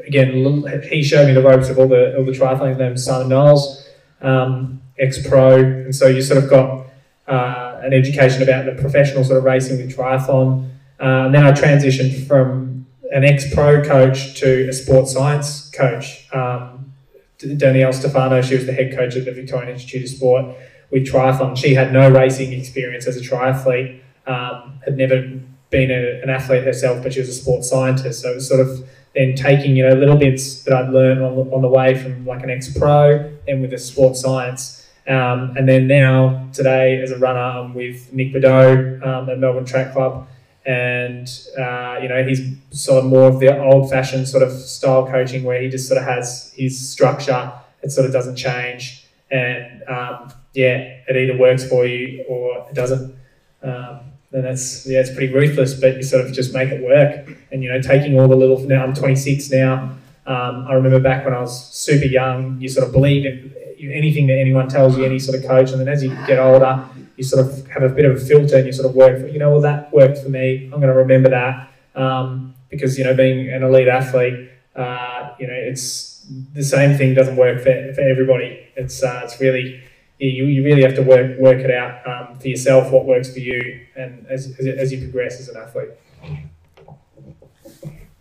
again, 0.07 0.63
he 0.89 1.03
showed 1.03 1.27
me 1.27 1.33
the 1.33 1.41
ropes 1.41 1.69
of 1.69 1.77
all 1.77 1.87
the 1.87 2.17
all 2.17 2.25
the 2.25 2.31
triathlon. 2.31 2.91
His 2.91 3.05
Simon 3.05 3.29
Knowles, 3.29 3.87
um, 4.21 4.81
ex 4.97 5.25
pro, 5.27 5.57
and 5.57 5.95
so 5.95 6.07
you 6.07 6.21
sort 6.21 6.43
of 6.43 6.49
got 6.49 6.85
uh, 7.27 7.79
an 7.83 7.93
education 7.93 8.41
about 8.41 8.65
the 8.65 8.79
professional 8.81 9.23
sort 9.23 9.37
of 9.37 9.43
racing 9.43 9.77
with 9.77 9.95
triathlon. 9.95 10.69
Uh, 10.99 11.25
and 11.25 11.35
then 11.35 11.45
I 11.45 11.51
transitioned 11.51 12.27
from 12.27 12.85
an 13.11 13.23
ex 13.23 13.53
pro 13.53 13.83
coach 13.83 14.39
to 14.39 14.67
a 14.67 14.73
sports 14.73 15.13
science 15.13 15.69
coach. 15.71 16.27
Um, 16.33 16.93
Danielle 17.37 17.93
Stefano, 17.93 18.41
she 18.41 18.55
was 18.55 18.65
the 18.65 18.73
head 18.73 18.93
coach 18.95 19.15
at 19.15 19.23
the 19.23 19.31
Victorian 19.31 19.69
Institute 19.69 20.03
of 20.03 20.09
Sport 20.09 20.55
with 20.91 21.07
triathlon. 21.07 21.55
She 21.55 21.73
had 21.73 21.93
no 21.93 22.09
racing 22.09 22.51
experience 22.51 23.07
as 23.07 23.15
a 23.15 23.21
triathlete, 23.21 24.01
um, 24.27 24.81
had 24.83 24.97
never 24.97 25.39
been 25.69 25.91
a, 25.91 26.21
an 26.21 26.29
athlete 26.29 26.63
herself, 26.63 27.03
but 27.03 27.13
she 27.13 27.19
was 27.19 27.29
a 27.29 27.33
sports 27.33 27.69
scientist. 27.69 28.21
So 28.21 28.31
it 28.31 28.35
was 28.35 28.47
sort 28.47 28.61
of 28.61 28.87
then 29.15 29.35
taking 29.35 29.75
you 29.75 29.87
know 29.87 29.95
little 29.95 30.17
bits 30.17 30.63
that 30.63 30.73
I'd 30.73 30.89
learned 30.89 31.21
on, 31.21 31.33
on 31.51 31.61
the 31.61 31.67
way 31.67 31.95
from 32.01 32.25
like 32.25 32.43
an 32.43 32.49
ex 32.49 32.75
pro, 32.77 33.31
then 33.45 33.61
with 33.61 33.71
the 33.71 33.77
sports 33.77 34.21
science, 34.21 34.87
um, 35.07 35.55
and 35.57 35.67
then 35.67 35.87
now 35.87 36.49
today 36.53 37.01
as 37.01 37.11
a 37.11 37.17
runner 37.17 37.39
I'm 37.39 37.73
with 37.73 38.11
Nick 38.13 38.33
Bideau 38.33 39.05
um, 39.05 39.29
at 39.29 39.39
Melbourne 39.39 39.65
Track 39.65 39.93
Club, 39.93 40.27
and 40.65 41.27
uh, 41.57 41.99
you 42.01 42.09
know 42.09 42.23
he's 42.23 42.41
sort 42.71 43.03
of 43.03 43.09
more 43.09 43.27
of 43.27 43.39
the 43.39 43.57
old 43.59 43.89
fashioned 43.89 44.27
sort 44.27 44.43
of 44.43 44.51
style 44.51 45.07
coaching 45.07 45.43
where 45.43 45.61
he 45.61 45.69
just 45.69 45.87
sort 45.87 45.99
of 45.99 46.07
has 46.07 46.53
his 46.55 46.89
structure. 46.89 47.51
It 47.81 47.91
sort 47.91 48.05
of 48.05 48.13
doesn't 48.13 48.35
change, 48.35 49.07
and 49.31 49.83
um, 49.87 50.33
yeah, 50.53 51.01
it 51.07 51.15
either 51.15 51.37
works 51.37 51.67
for 51.67 51.85
you 51.85 52.25
or 52.27 52.67
it 52.69 52.75
doesn't. 52.75 53.15
Um, 53.63 54.08
then 54.31 54.43
that's 54.43 54.85
yeah, 54.85 54.99
it's 54.99 55.11
pretty 55.11 55.33
ruthless, 55.33 55.73
but 55.73 55.95
you 55.95 56.03
sort 56.03 56.25
of 56.25 56.33
just 56.33 56.53
make 56.53 56.69
it 56.69 56.83
work. 56.83 57.37
And 57.51 57.63
you 57.63 57.69
know, 57.69 57.81
taking 57.81 58.19
all 58.19 58.27
the 58.27 58.35
little 58.35 58.59
now 58.59 58.83
I'm 58.83 58.93
26 58.93 59.49
now. 59.51 59.95
Um, 60.25 60.67
I 60.67 60.73
remember 60.73 60.99
back 60.99 61.25
when 61.25 61.33
I 61.33 61.39
was 61.39 61.69
super 61.73 62.05
young, 62.05 62.61
you 62.61 62.69
sort 62.69 62.85
of 62.85 62.93
believe 62.93 63.25
in 63.25 63.91
anything 63.91 64.27
that 64.27 64.37
anyone 64.37 64.67
tells 64.67 64.97
you, 64.97 65.03
any 65.05 65.17
sort 65.17 65.39
of 65.39 65.47
coach, 65.47 65.71
and 65.71 65.79
then 65.79 65.87
as 65.87 66.03
you 66.03 66.09
get 66.27 66.37
older, 66.37 66.87
you 67.19 67.23
sort 67.23 67.45
of 67.45 67.67
have 67.67 67.83
a 67.83 67.89
bit 67.89 68.05
of 68.05 68.15
a 68.15 68.19
filter 68.19 68.57
and 68.57 68.65
you 68.65 68.71
sort 68.71 68.89
of 68.89 68.95
work 68.95 69.19
for, 69.19 69.27
you 69.27 69.39
know, 69.39 69.51
well, 69.51 69.61
that 69.61 69.91
worked 69.91 70.19
for 70.19 70.29
me. 70.29 70.65
I'm 70.65 70.79
going 70.79 70.93
to 70.93 70.93
remember 70.93 71.29
that 71.29 71.69
um, 71.93 72.55
because, 72.69 72.97
you 72.97 73.03
know, 73.03 73.13
being 73.13 73.49
an 73.51 73.61
elite 73.61 73.89
athlete, 73.89 74.49
uh, 74.75 75.35
you 75.37 75.47
know, 75.47 75.53
it's 75.53 76.25
the 76.53 76.63
same 76.63 76.97
thing 76.97 77.13
doesn't 77.13 77.35
work 77.35 77.57
for, 77.57 77.93
for 77.93 78.01
everybody. 78.01 78.67
It's, 78.77 79.03
uh, 79.03 79.21
it's 79.25 79.41
really, 79.41 79.83
you, 80.19 80.45
you 80.45 80.63
really 80.63 80.83
have 80.83 80.95
to 80.95 81.01
work, 81.01 81.39
work 81.39 81.59
it 81.59 81.71
out 81.71 82.05
um, 82.05 82.37
for 82.37 82.47
yourself, 82.47 82.91
what 82.91 83.05
works 83.05 83.31
for 83.33 83.39
you, 83.39 83.85
and 83.95 84.25
as, 84.27 84.53
as, 84.59 84.67
as 84.67 84.91
you 84.91 84.99
progress 84.99 85.39
as 85.39 85.47
an 85.47 85.57
athlete. 85.57 85.89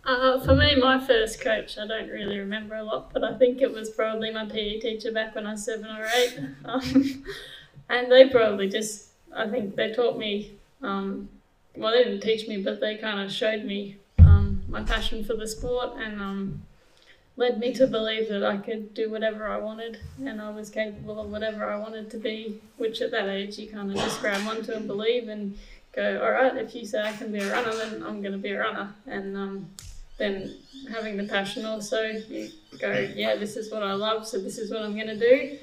Uh, 0.05 0.39
for 0.43 0.55
me, 0.55 0.75
my 0.75 0.99
first 1.05 1.39
coach, 1.39 1.77
I 1.77 1.85
don't 1.85 2.09
really 2.09 2.39
remember 2.39 2.75
a 2.75 2.83
lot, 2.83 3.13
but 3.13 3.23
I 3.23 3.37
think 3.37 3.61
it 3.61 3.71
was 3.71 3.91
probably 3.91 4.31
my 4.31 4.45
PE 4.45 4.79
teacher 4.79 5.11
back 5.11 5.35
when 5.35 5.45
I 5.45 5.51
was 5.51 5.65
seven 5.65 5.85
or 5.85 6.07
eight. 6.15 6.39
Um, 6.65 7.23
and 7.89 8.11
they 8.11 8.29
probably 8.29 8.69
just, 8.69 9.09
I 9.35 9.47
think 9.47 9.75
they 9.75 9.91
taught 9.93 10.17
me, 10.17 10.53
um, 10.81 11.27
well, 11.75 11.91
they 11.91 12.03
didn't 12.03 12.21
teach 12.21 12.47
me, 12.47 12.61
but 12.61 12.79
they 12.79 12.97
kind 12.97 13.19
of 13.19 13.31
showed 13.31 13.65
me 13.65 13.97
um, 14.19 14.63
my 14.67 14.83
passion 14.83 15.23
for 15.23 15.35
the 15.35 15.47
sport 15.47 15.97
and 15.97 16.21
um, 16.21 16.61
led 17.37 17.59
me 17.59 17.73
to 17.73 17.87
believe 17.87 18.27
that 18.29 18.43
I 18.43 18.57
could 18.57 18.93
do 18.93 19.09
whatever 19.09 19.47
I 19.47 19.57
wanted 19.57 19.99
and 20.19 20.41
I 20.41 20.49
was 20.49 20.69
capable 20.69 21.19
of 21.19 21.29
whatever 21.29 21.69
I 21.71 21.77
wanted 21.77 22.09
to 22.11 22.17
be, 22.17 22.61
which 22.77 23.01
at 23.01 23.11
that 23.11 23.29
age 23.29 23.57
you 23.57 23.69
kind 23.69 23.89
of 23.89 23.97
just 23.97 24.19
grab 24.19 24.45
onto 24.47 24.73
and 24.73 24.87
believe 24.87 25.29
and 25.29 25.57
go, 25.93 26.21
all 26.21 26.31
right, 26.31 26.55
if 26.57 26.75
you 26.75 26.85
say 26.85 27.01
I 27.01 27.13
can 27.13 27.31
be 27.31 27.39
a 27.39 27.51
runner, 27.51 27.73
then 27.75 28.03
I'm 28.03 28.21
going 28.21 28.33
to 28.33 28.37
be 28.37 28.51
a 28.51 28.59
runner. 28.59 28.93
And 29.07 29.37
um, 29.37 29.69
then 30.17 30.55
having 30.91 31.17
the 31.17 31.23
passion 31.23 31.65
also, 31.65 32.01
you 32.03 32.49
go, 32.79 32.91
yeah, 33.15 33.35
this 33.35 33.55
is 33.55 33.71
what 33.71 33.83
I 33.83 33.93
love, 33.93 34.27
so 34.27 34.39
this 34.39 34.57
is 34.57 34.71
what 34.71 34.81
I'm 34.81 34.93
going 34.93 35.07
to 35.07 35.19
do. 35.19 35.57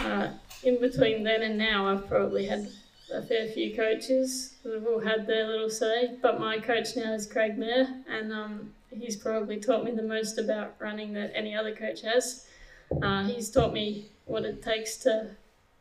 Uh, 0.00 0.28
in 0.62 0.80
between 0.80 1.22
then 1.22 1.42
and 1.42 1.56
now, 1.56 1.86
I've 1.86 2.08
probably 2.08 2.46
had 2.46 2.68
a 3.12 3.22
fair 3.22 3.48
few 3.48 3.76
coaches 3.76 4.54
that 4.62 4.74
have 4.74 4.86
all 4.86 4.98
had 4.98 5.26
their 5.26 5.46
little 5.46 5.70
say, 5.70 6.16
but 6.20 6.40
my 6.40 6.58
coach 6.58 6.96
now 6.96 7.12
is 7.12 7.26
Craig 7.26 7.56
Mayer, 7.56 7.86
and 8.08 8.32
um, 8.32 8.74
he's 8.98 9.16
probably 9.16 9.58
taught 9.60 9.84
me 9.84 9.90
the 9.92 10.02
most 10.02 10.38
about 10.38 10.74
running 10.78 11.12
that 11.14 11.32
any 11.34 11.54
other 11.54 11.74
coach 11.74 12.02
has. 12.02 12.46
Uh, 13.02 13.24
he's 13.24 13.50
taught 13.50 13.72
me 13.72 14.06
what 14.26 14.44
it 14.44 14.62
takes 14.62 14.96
to 14.98 15.30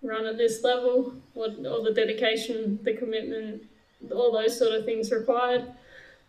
run 0.01 0.26
at 0.26 0.38
this 0.38 0.64
level, 0.64 1.14
what 1.34 1.66
all 1.66 1.84
the 1.84 1.93
dedication, 1.93 2.80
the 2.84 2.93
commitment, 2.93 3.64
all 4.11 4.32
those 4.32 4.57
sort 4.57 4.74
of 4.74 4.86
things 4.86 5.11
required. 5.11 5.66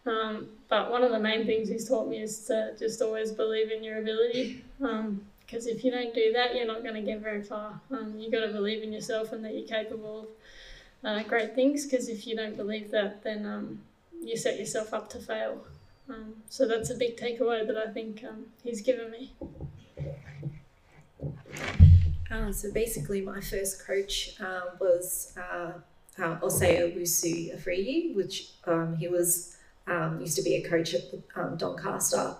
Um, 0.07 0.49
but 0.69 0.91
one 0.91 1.03
of 1.03 1.11
the 1.11 1.19
main 1.19 1.47
things 1.47 1.69
he's 1.69 1.89
taught 1.89 2.09
me 2.09 2.19
is 2.19 2.47
to 2.47 2.75
just 2.79 3.01
always 3.03 3.33
believe 3.33 3.71
in 3.71 3.83
your 3.83 3.99
ability. 3.99 4.65
Because 4.79 5.67
um, 5.67 5.73
if 5.73 5.85
you 5.85 5.91
don't 5.91 6.15
do 6.15 6.33
that, 6.33 6.55
you're 6.55 6.67
not 6.67 6.83
going 6.83 6.95
to 6.95 7.03
get 7.03 7.21
very 7.21 7.43
far. 7.43 7.81
Um, 7.91 8.15
you 8.19 8.31
got 8.31 8.41
to 8.47 8.53
believe 8.53 8.83
in 8.83 8.93
yourself 8.93 9.33
and 9.33 9.45
that 9.45 9.55
you're 9.55 9.67
capable 9.67 10.29
of 11.03 11.09
uh, 11.11 11.23
great 11.25 11.55
things. 11.55 11.87
Because 11.87 12.09
if 12.09 12.27
you 12.27 12.37
don't 12.37 12.57
believe 12.57 12.91
that, 12.91 13.23
then 13.25 13.47
um, 13.47 13.81
you 14.23 14.37
set 14.37 14.59
yourself 14.59 14.93
up 14.93 15.09
to 15.11 15.19
fail. 15.19 15.65
Um, 16.09 16.35
so 16.49 16.69
that's 16.69 16.91
a 16.91 16.95
big 16.95 17.17
takeaway 17.17 17.67
that 17.67 17.77
I 17.77 17.91
think 17.93 18.23
um, 18.29 18.47
he's 18.63 18.83
given 18.83 19.11
me. 19.11 19.33
Uh, 22.31 22.53
so 22.53 22.73
basically, 22.73 23.21
my 23.21 23.41
first 23.41 23.87
coach 23.87 24.37
um, 24.41 24.77
was 24.81 25.33
uh, 25.37 25.73
uh, 26.19 26.37
Oseo 26.41 26.97
Lusu 26.97 27.57
Afriyi, 27.57 28.15
which 28.15 28.53
um, 28.67 28.97
he 28.97 29.09
was 29.09 29.57
um, 29.87 30.21
used 30.21 30.37
to 30.37 30.43
be 30.43 30.57
a 30.57 30.69
coach 30.69 30.95
at 30.95 31.11
the 31.11 31.23
Doncaster 31.57 32.35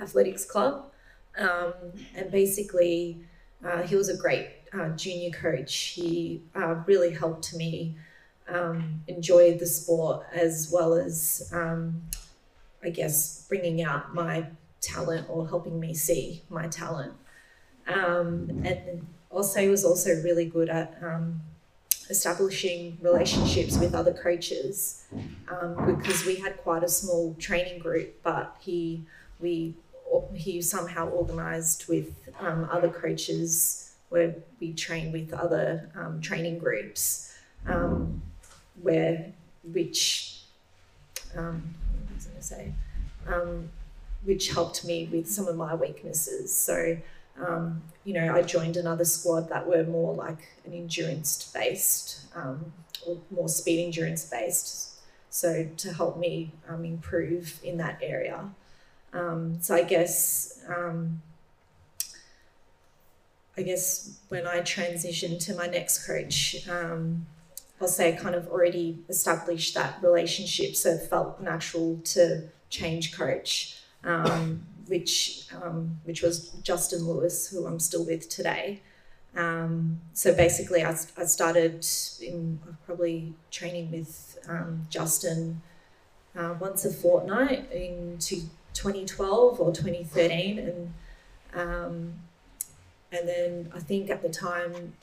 Athletics 0.00 0.44
Club, 0.44 0.90
and 1.34 2.30
basically, 2.30 3.24
uh, 3.64 3.82
he 3.82 3.96
was 3.96 4.08
a 4.08 4.16
great 4.16 4.48
uh, 4.72 4.90
junior 4.90 5.30
coach. 5.30 5.74
He 5.74 6.42
uh, 6.54 6.76
really 6.86 7.10
helped 7.10 7.54
me 7.54 7.96
enjoy 9.08 9.56
the 9.56 9.66
sport 9.66 10.26
as 10.34 10.70
well 10.72 10.94
as, 10.94 11.50
I 12.84 12.90
guess, 12.90 13.46
bringing 13.48 13.82
out 13.82 14.14
my 14.14 14.46
talent 14.80 15.26
or 15.28 15.48
helping 15.48 15.78
me 15.78 15.94
see 15.94 16.42
my 16.50 16.66
talent. 16.68 17.12
Um, 17.86 18.62
and 18.64 19.06
also 19.30 19.68
was 19.70 19.84
also 19.84 20.10
really 20.22 20.44
good 20.44 20.68
at 20.68 20.96
um, 21.02 21.40
establishing 22.10 22.98
relationships 23.00 23.78
with 23.78 23.94
other 23.94 24.12
coaches 24.12 25.04
um, 25.48 25.96
because 25.96 26.24
we 26.26 26.36
had 26.36 26.56
quite 26.58 26.82
a 26.82 26.88
small 26.88 27.34
training 27.38 27.78
group, 27.78 28.22
but 28.22 28.56
he 28.60 29.02
we 29.40 29.74
he 30.34 30.60
somehow 30.60 31.08
organised 31.10 31.88
with 31.88 32.28
um, 32.38 32.68
other 32.70 32.88
coaches 32.88 33.92
where 34.10 34.34
we 34.60 34.72
train 34.74 35.10
with 35.10 35.32
other 35.32 35.88
um, 35.94 36.20
training 36.20 36.58
groups 36.58 37.34
um, 37.66 38.20
where 38.82 39.32
which 39.64 40.42
um, 41.36 41.74
say 42.52 42.72
um, 43.28 43.70
which 44.24 44.50
helped 44.50 44.84
me 44.84 45.08
with 45.10 45.28
some 45.28 45.48
of 45.48 45.56
my 45.56 45.74
weaknesses. 45.74 46.52
So 46.54 46.96
um, 47.40 47.82
you 48.04 48.12
know, 48.14 48.34
I 48.34 48.42
joined 48.42 48.76
another 48.76 49.04
squad 49.04 49.48
that 49.48 49.66
were 49.66 49.84
more 49.84 50.14
like 50.14 50.38
an 50.66 50.72
endurance 50.74 51.50
based 51.52 52.26
um, 52.34 52.72
or 53.06 53.18
more 53.30 53.48
speed 53.48 53.84
endurance 53.84 54.24
based. 54.24 54.90
So 55.30 55.66
to 55.78 55.92
help 55.94 56.18
me 56.18 56.52
um, 56.68 56.84
improve 56.84 57.58
in 57.62 57.78
that 57.78 57.98
area. 58.02 58.50
Um, 59.14 59.58
so 59.60 59.74
I 59.74 59.82
guess 59.82 60.60
um, 60.68 61.22
I 63.56 63.62
guess 63.62 64.18
when 64.28 64.46
I 64.46 64.60
transitioned 64.60 65.44
to 65.46 65.54
my 65.54 65.66
next 65.66 66.06
coach, 66.06 66.66
um, 66.68 67.26
Say 67.86 68.16
kind 68.16 68.34
of 68.34 68.48
already 68.48 68.98
established 69.08 69.74
that 69.74 70.02
relationship, 70.02 70.76
so 70.76 70.90
it 70.90 71.08
felt 71.08 71.40
natural 71.40 72.00
to 72.04 72.48
change 72.70 73.16
coach. 73.16 73.78
Um, 74.04 74.66
which 74.86 75.46
um, 75.62 76.00
which 76.04 76.22
was 76.22 76.50
Justin 76.62 77.06
Lewis, 77.06 77.48
who 77.48 77.66
I'm 77.66 77.80
still 77.80 78.04
with 78.04 78.28
today. 78.28 78.82
Um, 79.34 80.00
so 80.12 80.34
basically, 80.34 80.84
I, 80.84 80.94
I 81.16 81.24
started 81.24 81.86
in 82.20 82.60
probably 82.84 83.32
training 83.50 83.90
with 83.90 84.38
um, 84.48 84.86
Justin 84.90 85.62
uh, 86.36 86.54
once 86.60 86.84
a 86.84 86.92
fortnight 86.92 87.70
in 87.72 88.18
2012 88.18 89.60
or 89.60 89.72
2013, 89.72 90.58
and 90.58 90.94
um, 91.54 92.12
and 93.10 93.28
then 93.28 93.72
I 93.74 93.80
think 93.80 94.10
at 94.10 94.22
the 94.22 94.28
time. 94.28 94.94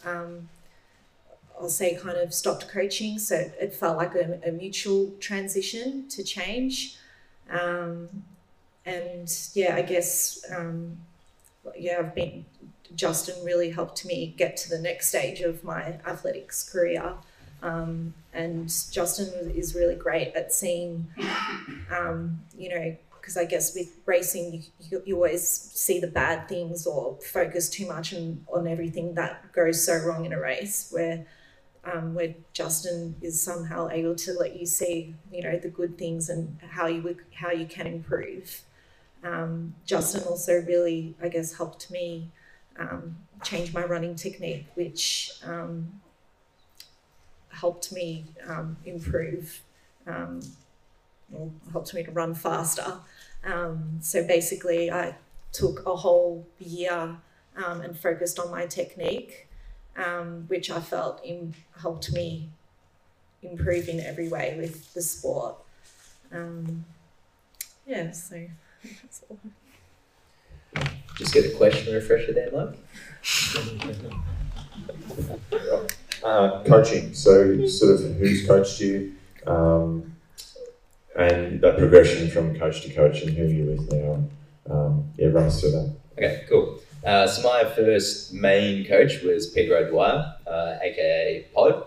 I'll 1.59 1.69
say 1.69 1.95
kind 1.95 2.17
of 2.17 2.33
stopped 2.33 2.69
coaching, 2.69 3.19
so 3.19 3.35
it 3.35 3.73
felt 3.73 3.97
like 3.97 4.15
a, 4.15 4.39
a 4.47 4.51
mutual 4.51 5.11
transition 5.19 6.07
to 6.09 6.23
change. 6.23 6.97
Um, 7.49 8.07
and 8.85 9.29
yeah, 9.53 9.75
I 9.75 9.81
guess 9.81 10.43
um, 10.55 10.97
yeah, 11.77 11.97
I've 11.99 12.15
been 12.15 12.45
Justin 12.95 13.35
really 13.45 13.69
helped 13.69 14.05
me 14.05 14.33
get 14.37 14.57
to 14.57 14.69
the 14.69 14.79
next 14.79 15.09
stage 15.09 15.41
of 15.41 15.63
my 15.63 15.99
athletics 16.07 16.69
career. 16.69 17.13
Um, 17.61 18.13
and 18.33 18.67
Justin 18.91 19.51
is 19.51 19.75
really 19.75 19.95
great 19.95 20.33
at 20.33 20.53
seeing, 20.53 21.07
um, 21.91 22.41
you 22.57 22.69
know, 22.69 22.95
because 23.19 23.37
I 23.37 23.45
guess 23.45 23.75
with 23.75 23.91
racing, 24.05 24.63
you, 24.89 25.03
you, 25.05 25.15
always 25.15 25.45
see 25.47 25.99
the 25.99 26.07
bad 26.07 26.47
things 26.47 26.87
or 26.87 27.17
focus 27.21 27.69
too 27.69 27.85
much 27.85 28.13
on, 28.13 28.45
on 28.51 28.67
everything 28.67 29.13
that 29.15 29.51
goes 29.51 29.83
so 29.85 29.97
wrong 29.99 30.25
in 30.25 30.33
a 30.33 30.39
race. 30.39 30.87
Where 30.91 31.25
um, 31.85 32.13
where 32.13 32.35
Justin 32.53 33.15
is 33.21 33.41
somehow 33.41 33.89
able 33.89 34.15
to 34.15 34.33
let 34.33 34.59
you 34.59 34.65
see, 34.65 35.15
you 35.31 35.41
know, 35.43 35.57
the 35.57 35.69
good 35.69 35.97
things 35.97 36.29
and 36.29 36.59
how 36.71 36.87
you 36.87 37.17
how 37.33 37.51
you 37.51 37.65
can 37.65 37.87
improve 37.87 38.63
um, 39.23 39.75
Justin 39.85 40.23
also 40.23 40.61
really, 40.61 41.15
I 41.21 41.27
guess, 41.27 41.53
helped 41.53 41.91
me 41.91 42.29
um, 42.77 43.17
change 43.43 43.73
my 43.73 43.83
running 43.83 44.15
technique, 44.15 44.67
which 44.75 45.31
um, 45.43 46.01
helped 47.49 47.91
me 47.91 48.25
um, 48.47 48.77
improve 48.85 49.61
um, 50.07 50.41
helped 51.71 51.93
me 51.93 52.03
to 52.03 52.11
run 52.11 52.33
faster. 52.33 52.99
So 54.01 54.25
basically, 54.25 54.91
I 54.91 55.15
took 55.51 55.85
a 55.85 55.95
whole 55.95 56.47
year 56.59 57.17
and 57.55 57.97
focused 57.99 58.39
on 58.39 58.49
my 58.49 58.65
technique, 58.65 59.48
which 60.47 60.71
I 60.71 60.79
felt 60.79 61.23
in, 61.23 61.53
helped 61.81 62.11
me 62.13 62.49
improve 63.41 63.87
in 63.87 63.99
every 63.99 64.27
way 64.27 64.55
with 64.57 64.93
the 64.93 65.01
sport. 65.01 65.55
yeah, 67.85 68.11
so. 68.11 68.47
that's 68.83 69.23
all. 69.29 69.39
Just 71.17 71.33
get 71.33 71.45
a 71.45 71.55
question 71.55 71.93
refresher 71.93 72.31
there, 72.33 72.49
Mike. 72.51 72.79
Uh, 76.23 76.63
coaching. 76.63 77.13
So, 77.13 77.65
sort 77.67 77.95
of 77.95 78.15
who's 78.15 78.45
coached 78.45 78.79
you, 78.79 79.15
um, 79.47 80.15
and 81.17 81.61
that 81.61 81.77
progression 81.77 82.29
from 82.29 82.57
coach 82.57 82.81
to 82.83 82.93
coach, 82.93 83.21
and 83.21 83.35
who 83.35 83.45
you're 83.47 83.75
with 83.75 83.91
now. 83.91 84.23
Um, 84.69 85.09
yeah, 85.17 85.27
run 85.27 85.45
us 85.45 85.59
through 85.59 85.71
that. 85.71 85.95
Okay, 86.17 86.45
cool. 86.49 86.79
Uh, 87.05 87.27
so 87.27 87.41
my 87.43 87.63
first 87.63 88.33
main 88.33 88.85
coach 88.85 89.21
was 89.23 89.47
Pedro 89.47 89.77
O'Dwyer, 89.77 90.35
uh, 90.45 90.77
aka 90.81 91.45
Pod. 91.53 91.85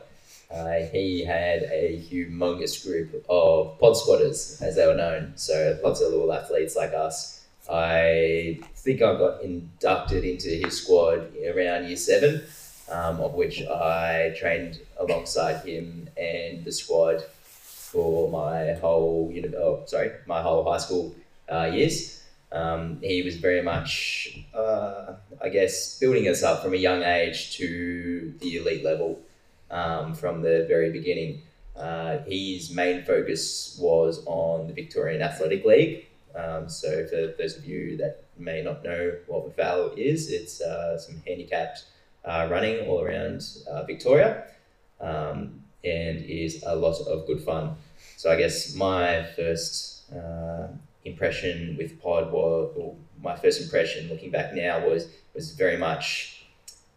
Uh, 0.50 0.80
he 0.92 1.24
had 1.24 1.62
a 1.64 1.98
humongous 2.10 2.84
group 2.84 3.24
of 3.28 3.78
pod 3.78 3.96
squatters, 3.96 4.60
as 4.60 4.76
they 4.76 4.86
were 4.86 4.94
known. 4.94 5.32
So 5.36 5.78
lots 5.82 6.00
of 6.00 6.12
little 6.12 6.32
athletes 6.32 6.76
like 6.76 6.92
us. 6.92 7.44
I 7.70 8.60
think 8.74 9.00
I 9.00 9.16
got 9.16 9.42
inducted 9.42 10.24
into 10.24 10.48
his 10.48 10.82
squad 10.82 11.32
around 11.46 11.86
year 11.86 11.96
seven, 11.96 12.42
um, 12.90 13.20
of 13.20 13.32
which 13.34 13.62
I 13.62 14.34
trained 14.38 14.80
alongside 14.98 15.64
him 15.64 16.08
and 16.16 16.64
the 16.64 16.72
squad 16.72 17.22
for 17.22 18.30
my 18.30 18.74
whole 18.74 19.30
uni- 19.32 19.54
oh, 19.56 19.82
sorry, 19.86 20.10
my 20.26 20.42
whole 20.42 20.64
high 20.70 20.78
school 20.78 21.14
uh, 21.50 21.70
years. 21.72 22.21
Um, 22.52 22.98
he 23.02 23.22
was 23.22 23.36
very 23.36 23.62
much, 23.62 24.38
uh, 24.54 25.14
I 25.40 25.48
guess, 25.48 25.98
building 25.98 26.28
us 26.28 26.42
up 26.42 26.62
from 26.62 26.74
a 26.74 26.76
young 26.76 27.02
age 27.02 27.56
to 27.56 28.34
the 28.40 28.56
elite 28.58 28.84
level 28.84 29.20
um, 29.70 30.14
from 30.14 30.42
the 30.42 30.66
very 30.68 30.90
beginning. 30.90 31.42
Uh, 31.74 32.18
his 32.26 32.70
main 32.70 33.02
focus 33.04 33.78
was 33.80 34.22
on 34.26 34.66
the 34.66 34.74
Victorian 34.74 35.22
Athletic 35.22 35.64
League. 35.64 36.06
Um, 36.34 36.68
so, 36.68 37.06
for 37.06 37.34
those 37.38 37.56
of 37.56 37.64
you 37.64 37.96
that 37.96 38.24
may 38.38 38.62
not 38.62 38.84
know 38.84 39.14
what 39.26 39.56
VAL 39.56 39.92
is, 39.96 40.30
it's 40.30 40.60
uh, 40.60 40.98
some 40.98 41.22
handicapped 41.26 41.84
uh, 42.24 42.48
running 42.50 42.86
all 42.86 43.02
around 43.02 43.44
uh, 43.70 43.82
Victoria 43.84 44.44
um, 45.00 45.62
and 45.84 46.24
is 46.24 46.62
a 46.66 46.76
lot 46.76 47.00
of 47.00 47.26
good 47.26 47.42
fun. 47.42 47.76
So, 48.16 48.30
I 48.30 48.36
guess 48.36 48.74
my 48.74 49.26
first 49.36 50.10
uh, 50.12 50.68
impression 51.04 51.76
with 51.78 52.00
Pod 52.00 52.32
was, 52.32 52.72
or 52.76 52.96
my 53.20 53.36
first 53.36 53.60
impression 53.60 54.08
looking 54.08 54.30
back 54.30 54.54
now 54.54 54.86
was 54.86 55.08
was 55.34 55.52
very 55.52 55.76
much 55.76 56.42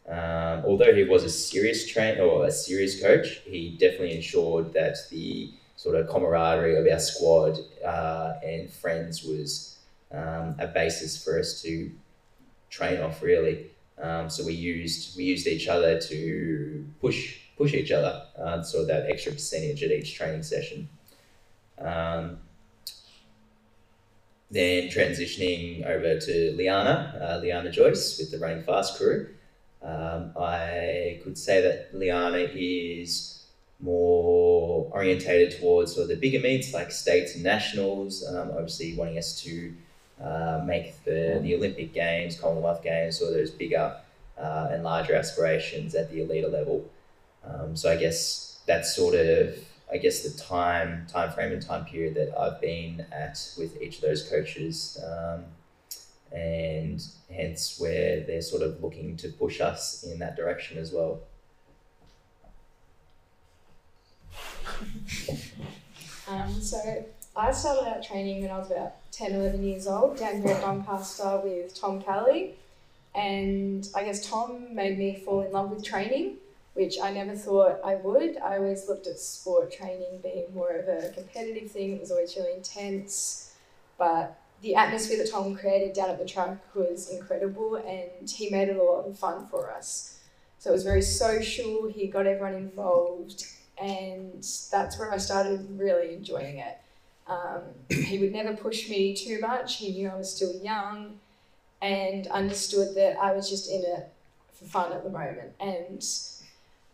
um, 0.08 0.64
although 0.66 0.94
he 0.94 1.04
was 1.04 1.24
a 1.24 1.30
serious 1.30 1.88
trainer 1.88 2.22
or 2.22 2.46
a 2.46 2.52
serious 2.52 3.02
coach, 3.02 3.42
he 3.46 3.76
definitely 3.80 4.16
ensured 4.16 4.74
that 4.74 4.98
the 5.10 5.52
sort 5.78 5.96
of 5.96 6.08
camaraderie 6.08 6.78
of 6.78 6.86
our 6.92 7.00
squad 7.00 7.58
uh, 7.84 8.34
and 8.44 8.72
friends 8.72 9.24
was 9.24 9.78
um, 10.12 10.56
a 10.60 10.68
basis 10.68 11.22
for 11.24 11.40
us 11.40 11.62
to 11.64 11.92
train 12.70 13.02
off 13.02 13.24
really. 13.24 13.72
Um, 14.00 14.30
so 14.30 14.46
we 14.46 14.54
used 14.54 15.18
we 15.18 15.24
used 15.24 15.48
each 15.48 15.68
other 15.68 16.00
to 16.00 16.86
push 17.02 17.40
push 17.58 17.74
each 17.74 17.92
other, 17.92 18.24
uh, 18.38 18.62
of 18.62 18.88
that 18.88 19.10
extra 19.10 19.32
percentage 19.32 19.82
at 19.82 19.92
each 19.92 20.16
training 20.16 20.44
session. 20.44 20.90
Um, 21.80 22.40
then 24.52 24.90
transitioning 24.90 25.86
over 25.86 26.20
to 26.20 26.54
Liana, 26.56 27.20
uh, 27.22 27.40
Liana 27.42 27.72
Joyce 27.72 28.20
with 28.20 28.32
the 28.32 28.38
Running 28.38 28.64
Fast 28.64 28.98
crew. 28.98 29.28
Um, 29.82 30.32
I 30.40 31.20
could 31.24 31.38
say 31.38 31.62
that 31.62 31.94
Liana 31.94 32.48
is 32.54 33.44
more 33.80 34.90
orientated 34.92 35.60
towards 35.60 35.94
sort 35.94 36.04
of 36.04 36.10
the 36.10 36.16
bigger 36.16 36.40
meets 36.40 36.74
like 36.74 36.92
states 36.92 37.36
and 37.36 37.44
nationals, 37.44 38.26
um, 38.28 38.52
obviously 38.52 38.96
wanting 38.96 39.18
us 39.18 39.40
to 39.42 39.74
uh, 40.24 40.62
make 40.66 41.04
the, 41.04 41.40
the 41.44 41.56
Olympic 41.56 41.94
Games, 41.94 42.40
Commonwealth 42.40 42.84
Games, 42.84 43.22
or 43.22 43.32
those 43.32 43.52
bigger 43.52 43.96
uh, 44.38 44.70
and 44.72 44.84
larger 44.84 45.16
aspirations 45.16 45.94
at 45.96 46.10
the 46.12 46.22
elite 46.22 46.50
level. 46.50 46.90
Um, 47.46 47.76
so 47.76 47.92
I 47.92 47.98
guess 47.98 48.60
that's 48.66 48.96
sort 48.96 49.16
of 49.16 49.56
I 49.96 49.98
guess 49.98 50.24
the 50.24 50.38
time 50.38 51.08
time 51.08 51.32
frame 51.32 51.54
and 51.54 51.62
time 51.62 51.86
period 51.86 52.16
that 52.16 52.38
I've 52.38 52.60
been 52.60 53.06
at 53.14 53.40
with 53.58 53.82
each 53.82 53.96
of 53.96 54.02
those 54.02 54.28
coaches, 54.28 55.02
um, 55.08 55.46
and 56.38 57.02
hence 57.34 57.78
where 57.80 58.20
they're 58.20 58.42
sort 58.42 58.62
of 58.62 58.84
looking 58.84 59.16
to 59.16 59.30
push 59.30 59.62
us 59.62 60.04
in 60.04 60.20
that 60.20 60.36
direction 60.36 60.78
as 60.78 60.92
well. 60.92 61.22
Um, 66.28 66.60
so 66.62 67.06
I 67.38 67.54
started 67.54 67.88
out 67.88 68.04
training 68.04 68.42
when 68.42 68.52
I 68.52 68.58
was 68.58 68.72
about 68.72 68.96
10, 69.14 69.32
11 69.32 69.64
years 69.64 69.88
old 69.88 70.18
down 70.18 70.42
here 70.42 70.56
at 70.56 70.62
Doncaster 70.62 71.40
with 71.42 71.80
Tom 71.80 72.02
Kelly. 72.02 72.56
And 73.14 73.88
I 73.96 74.04
guess 74.04 74.28
Tom 74.28 74.76
made 74.76 74.98
me 74.98 75.22
fall 75.24 75.42
in 75.42 75.54
love 75.54 75.70
with 75.70 75.86
training, 75.86 76.38
which 76.76 76.98
I 77.02 77.12
never 77.12 77.36
thought 77.36 77.80
I 77.84 77.96
would. 77.96 78.38
I 78.38 78.58
always 78.58 78.88
looked 78.88 79.08
at 79.08 79.18
sport 79.18 79.74
training 79.74 80.20
being 80.22 80.54
more 80.54 80.72
of 80.72 80.88
a 80.88 81.10
competitive 81.10 81.72
thing, 81.72 81.94
it 81.94 82.02
was 82.02 82.12
always 82.12 82.36
really 82.36 82.54
intense. 82.54 83.54
But 83.98 84.38
the 84.62 84.76
atmosphere 84.76 85.18
that 85.18 85.32
Tom 85.32 85.56
created 85.56 85.94
down 85.94 86.10
at 86.10 86.20
the 86.20 86.26
track 86.26 86.58
was 86.76 87.10
incredible 87.10 87.76
and 87.76 88.30
he 88.30 88.50
made 88.50 88.70
it 88.70 88.78
a 88.78 88.84
lot 88.84 89.06
of 89.06 89.18
fun 89.18 89.48
for 89.48 89.72
us. 89.72 90.20
So 90.60 90.72
it 90.72 90.74
was 90.74 90.84
very 90.84 91.02
social, 91.02 91.88
he 91.88 92.08
got 92.08 92.26
everyone 92.26 92.56
involved, 92.56 93.46
and 93.78 94.44
that's 94.72 94.98
where 94.98 95.12
I 95.12 95.18
started 95.18 95.68
really 95.80 96.14
enjoying 96.14 96.58
it. 96.58 96.78
Um, 97.28 97.62
he 97.90 98.20
would 98.20 98.32
never 98.32 98.56
push 98.56 98.90
me 98.90 99.16
too 99.16 99.40
much. 99.40 99.78
He 99.78 99.92
knew 99.92 100.10
I 100.10 100.16
was 100.16 100.34
still 100.36 100.56
young 100.62 101.20
and 101.82 102.28
understood 102.28 102.96
that 102.96 103.18
I 103.22 103.34
was 103.34 103.50
just 103.50 103.70
in 103.70 103.82
it 103.82 104.12
for 104.54 104.66
fun 104.66 104.92
at 104.92 105.04
the 105.04 105.10
moment. 105.10 105.54
And 105.60 106.04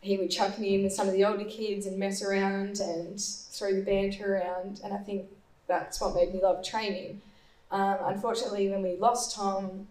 he 0.02 0.18
would 0.18 0.32
chuck 0.32 0.58
me 0.58 0.76
in 0.76 0.84
with 0.84 0.93
some 0.93 1.08
of 1.08 1.14
the 1.14 1.24
older 1.24 1.45
kids 1.45 1.86
and 1.86 1.97
mess 1.97 2.24
around 2.24 2.80
and 2.80 3.20
throw 3.22 3.74
the 3.74 3.82
banter 3.82 4.36
around. 4.36 4.82
And 4.84 4.93
I 4.93 4.97
think 4.97 5.28
that's 5.68 6.02
what 6.02 6.16
made 6.16 6.34
me 6.34 6.41
love 6.41 6.66
training. 6.66 7.22
Um, 7.72 7.97
unfortunately, 8.02 8.70
when 8.70 8.82
we 8.82 8.97
lost 8.97 9.36
Tom, 9.36 9.88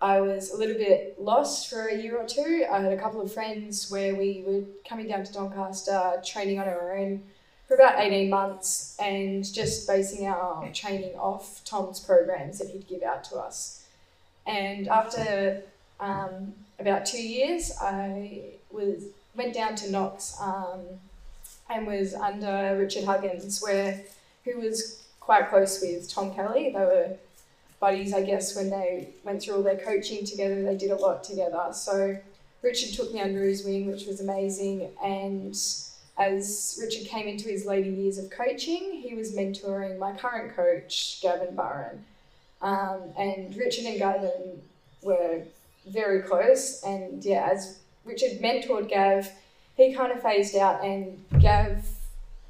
I 0.00 0.20
was 0.20 0.50
a 0.50 0.56
little 0.56 0.76
bit 0.76 1.20
lost 1.20 1.68
for 1.68 1.86
a 1.88 1.94
year 1.94 2.16
or 2.16 2.26
two. 2.26 2.64
I 2.70 2.80
had 2.80 2.92
a 2.92 2.96
couple 2.96 3.20
of 3.20 3.32
friends 3.32 3.90
where 3.90 4.14
we 4.14 4.42
were 4.46 4.62
coming 4.88 5.08
down 5.08 5.24
to 5.24 5.32
Doncaster, 5.32 6.22
training 6.24 6.58
on 6.58 6.66
our 6.66 6.96
own 6.96 7.22
for 7.68 7.74
about 7.74 8.00
18 8.00 8.30
months 8.30 8.96
and 8.98 9.44
just 9.44 9.86
basing 9.86 10.26
our 10.26 10.68
training 10.72 11.14
off 11.16 11.62
Tom's 11.64 12.00
programs 12.00 12.58
that 12.58 12.70
he'd 12.70 12.88
give 12.88 13.02
out 13.02 13.22
to 13.24 13.36
us. 13.36 13.84
And 14.46 14.88
after 14.88 15.62
um, 16.00 16.54
about 16.78 17.04
two 17.04 17.22
years, 17.22 17.70
I 17.80 18.54
was 18.72 19.04
went 19.34 19.54
down 19.54 19.74
to 19.76 19.90
Knox 19.90 20.36
um, 20.40 20.80
and 21.68 21.86
was 21.86 22.14
under 22.14 22.76
Richard 22.78 23.04
Huggins, 23.04 23.60
where 23.62 24.00
who 24.44 24.60
was 24.60 25.02
quite 25.20 25.48
close 25.48 25.80
with 25.80 26.12
Tom 26.12 26.34
Kelly. 26.34 26.70
They 26.70 26.80
were 26.80 27.16
buddies, 27.78 28.12
I 28.12 28.22
guess, 28.22 28.56
when 28.56 28.70
they 28.70 29.10
went 29.24 29.42
through 29.42 29.56
all 29.56 29.62
their 29.62 29.78
coaching 29.78 30.24
together. 30.24 30.62
They 30.62 30.76
did 30.76 30.90
a 30.90 30.96
lot 30.96 31.24
together. 31.24 31.68
So 31.72 32.18
Richard 32.62 32.94
took 32.94 33.12
me 33.12 33.20
under 33.20 33.42
his 33.42 33.64
wing, 33.64 33.90
which 33.90 34.06
was 34.06 34.20
amazing. 34.20 34.90
And 35.02 35.54
as 36.18 36.78
Richard 36.80 37.06
came 37.06 37.26
into 37.26 37.48
his 37.48 37.64
later 37.64 37.88
years 37.88 38.18
of 38.18 38.30
coaching, 38.30 39.00
he 39.02 39.14
was 39.14 39.34
mentoring 39.34 39.98
my 39.98 40.12
current 40.12 40.54
coach, 40.54 41.20
Gavin 41.22 41.54
Barron. 41.54 42.04
Um, 42.60 43.00
and 43.18 43.56
Richard 43.56 43.86
and 43.86 43.98
Gavin 43.98 44.62
were 45.02 45.42
very 45.88 46.20
close. 46.22 46.82
And 46.82 47.24
yeah, 47.24 47.48
as 47.50 47.78
Richard 48.04 48.40
mentored 48.40 48.88
Gav, 48.88 49.30
he 49.76 49.94
kind 49.94 50.12
of 50.12 50.22
phased 50.22 50.56
out, 50.56 50.84
and 50.84 51.24
Gav 51.38 51.84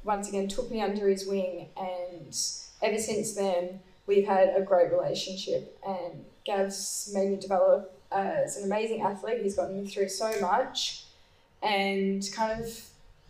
once 0.03 0.27
again 0.29 0.47
took 0.47 0.71
me 0.71 0.81
under 0.81 1.07
his 1.07 1.25
wing. 1.25 1.67
And 1.77 2.35
ever 2.81 2.97
since 2.97 3.33
then, 3.33 3.79
we've 4.07 4.27
had 4.27 4.53
a 4.55 4.61
great 4.61 4.91
relationship. 4.91 5.77
And 5.85 6.25
Gav's 6.45 7.11
made 7.13 7.29
me 7.29 7.37
develop 7.37 7.97
as 8.11 8.57
an 8.57 8.65
amazing 8.65 9.01
athlete. 9.01 9.41
He's 9.41 9.55
gotten 9.55 9.81
me 9.81 9.87
through 9.87 10.09
so 10.09 10.33
much 10.41 11.05
and 11.61 12.27
kind 12.33 12.61
of 12.61 12.81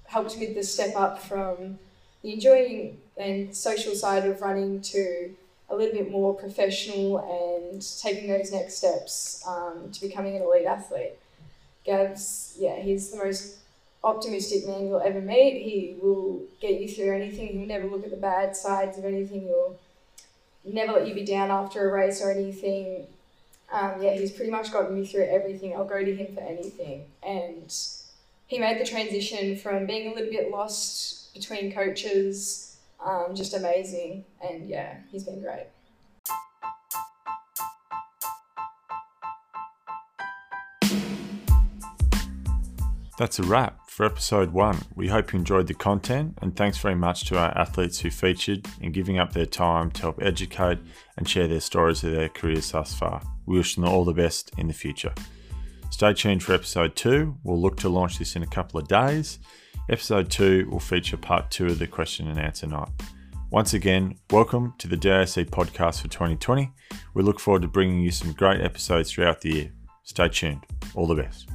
helped 0.06 0.38
me 0.38 0.54
the 0.54 0.64
step 0.64 0.96
up 0.96 1.22
from 1.22 1.80
the 2.22 2.34
enjoying 2.34 3.00
and 3.18 3.56
social 3.56 3.94
side 3.94 4.26
of 4.26 4.42
running 4.42 4.82
to 4.82 5.36
a 5.70 5.76
little 5.76 5.94
bit 5.94 6.12
more 6.12 6.34
professional 6.34 7.20
and 7.20 7.82
taking 8.02 8.30
those 8.30 8.52
next 8.52 8.76
steps 8.76 9.44
um, 9.48 9.90
to 9.92 10.02
becoming 10.02 10.36
an 10.36 10.42
elite 10.42 10.66
athlete. 10.66 11.14
Gav's, 11.86 12.56
yeah, 12.60 12.80
he's 12.80 13.12
the 13.12 13.18
most 13.18 13.58
optimistic 14.04 14.68
man 14.68 14.88
you'll 14.88 15.02
ever 15.02 15.22
meet. 15.22 15.62
He 15.62 15.98
will 16.02 16.44
get 16.60 16.80
you 16.80 16.88
through 16.88 17.16
anything. 17.16 17.60
He'll 17.60 17.68
never 17.68 17.88
look 17.88 18.04
at 18.04 18.12
the 18.12 18.18
bad 18.18 18.56
sides 18.56 18.98
of 18.98 19.06
anything. 19.06 19.42
He'll 19.42 19.78
never 20.66 20.94
let 20.94 21.08
you 21.08 21.14
be 21.14 21.26
down 21.26 21.52
after 21.52 21.90
a 21.90 21.94
race 21.94 22.22
or 22.22 22.32
anything. 22.32 23.08
Um, 23.72 24.02
yeah, 24.02 24.14
he's 24.14 24.32
pretty 24.32 24.52
much 24.52 24.72
gotten 24.72 25.00
me 25.00 25.06
through 25.06 25.26
everything. 25.26 25.74
I'll 25.74 25.86
go 25.86 26.04
to 26.04 26.16
him 26.16 26.36
for 26.36 26.42
anything. 26.42 27.06
And 27.24 27.74
he 28.48 28.60
made 28.60 28.80
the 28.80 28.86
transition 28.86 29.56
from 29.56 29.86
being 29.86 30.12
a 30.12 30.16
little 30.16 30.32
bit 30.32 30.52
lost 30.52 31.34
between 31.34 31.72
coaches, 31.72 32.78
um, 33.04 33.34
just 33.34 33.54
amazing. 33.54 34.26
And 34.44 34.68
yeah, 34.68 34.98
he's 35.12 35.24
been 35.24 35.42
great. 35.42 35.68
That's 43.22 43.38
a 43.38 43.44
wrap 43.44 43.88
for 43.88 44.08
episode 44.08 44.52
one. 44.52 44.80
We 44.96 45.08
hope 45.08 45.32
you 45.32 45.38
enjoyed 45.38 45.68
the 45.68 45.76
content, 45.76 46.40
and 46.42 46.56
thanks 46.56 46.80
very 46.80 46.96
much 46.96 47.26
to 47.26 47.38
our 47.38 47.56
athletes 47.56 48.00
who 48.00 48.10
featured 48.10 48.66
in 48.82 48.92
giving 48.92 49.20
up 49.20 49.32
their 49.32 49.46
time 49.46 49.92
to 49.92 50.02
help 50.02 50.24
educate 50.24 50.80
and 51.18 51.30
share 51.30 51.48
their 51.48 51.60
stories 51.60 52.04
of 52.04 52.14
their 52.14 52.30
careers 52.30 52.72
thus 52.72 52.96
far. 52.96 53.22
We 53.46 53.58
wish 53.58 53.76
them 53.76 53.86
all 53.86 54.06
the 54.06 54.12
best 54.12 54.50
in 54.58 54.68
the 54.68 54.74
future. 54.74 55.14
Stay 55.92 56.16
tuned 56.16 56.42
for 56.42 56.54
episode 56.54 56.96
two. 56.96 57.38
We'll 57.44 57.62
look 57.62 57.78
to 57.82 57.90
launch 57.90 58.18
this 58.18 58.36
in 58.36 58.42
a 58.42 58.48
couple 58.48 58.80
of 58.80 58.88
days. 58.88 59.38
Episode 59.88 60.32
two 60.32 60.68
will 60.72 60.80
feature 60.80 61.16
part 61.16 61.52
two 61.52 61.68
of 61.68 61.78
the 61.78 61.86
question 61.86 62.28
and 62.28 62.40
answer 62.40 62.66
night. 62.66 62.90
Once 63.52 63.76
again, 63.76 64.16
welcome 64.32 64.74
to 64.80 64.88
the 64.88 64.98
DAC 64.98 65.48
podcast 65.52 66.02
for 66.02 66.08
2020. 66.08 66.72
We 67.14 67.22
look 67.22 67.40
forward 67.40 67.62
to 67.62 67.68
bringing 67.68 68.02
you 68.02 68.10
some 68.10 68.34
great 68.34 68.62
episodes 68.62 69.12
throughout 69.12 69.42
the 69.42 69.54
year. 69.54 69.72
Stay 70.06 70.28
tuned. 70.28 70.66
All 70.96 71.06
the 71.06 71.14
best. 71.14 71.52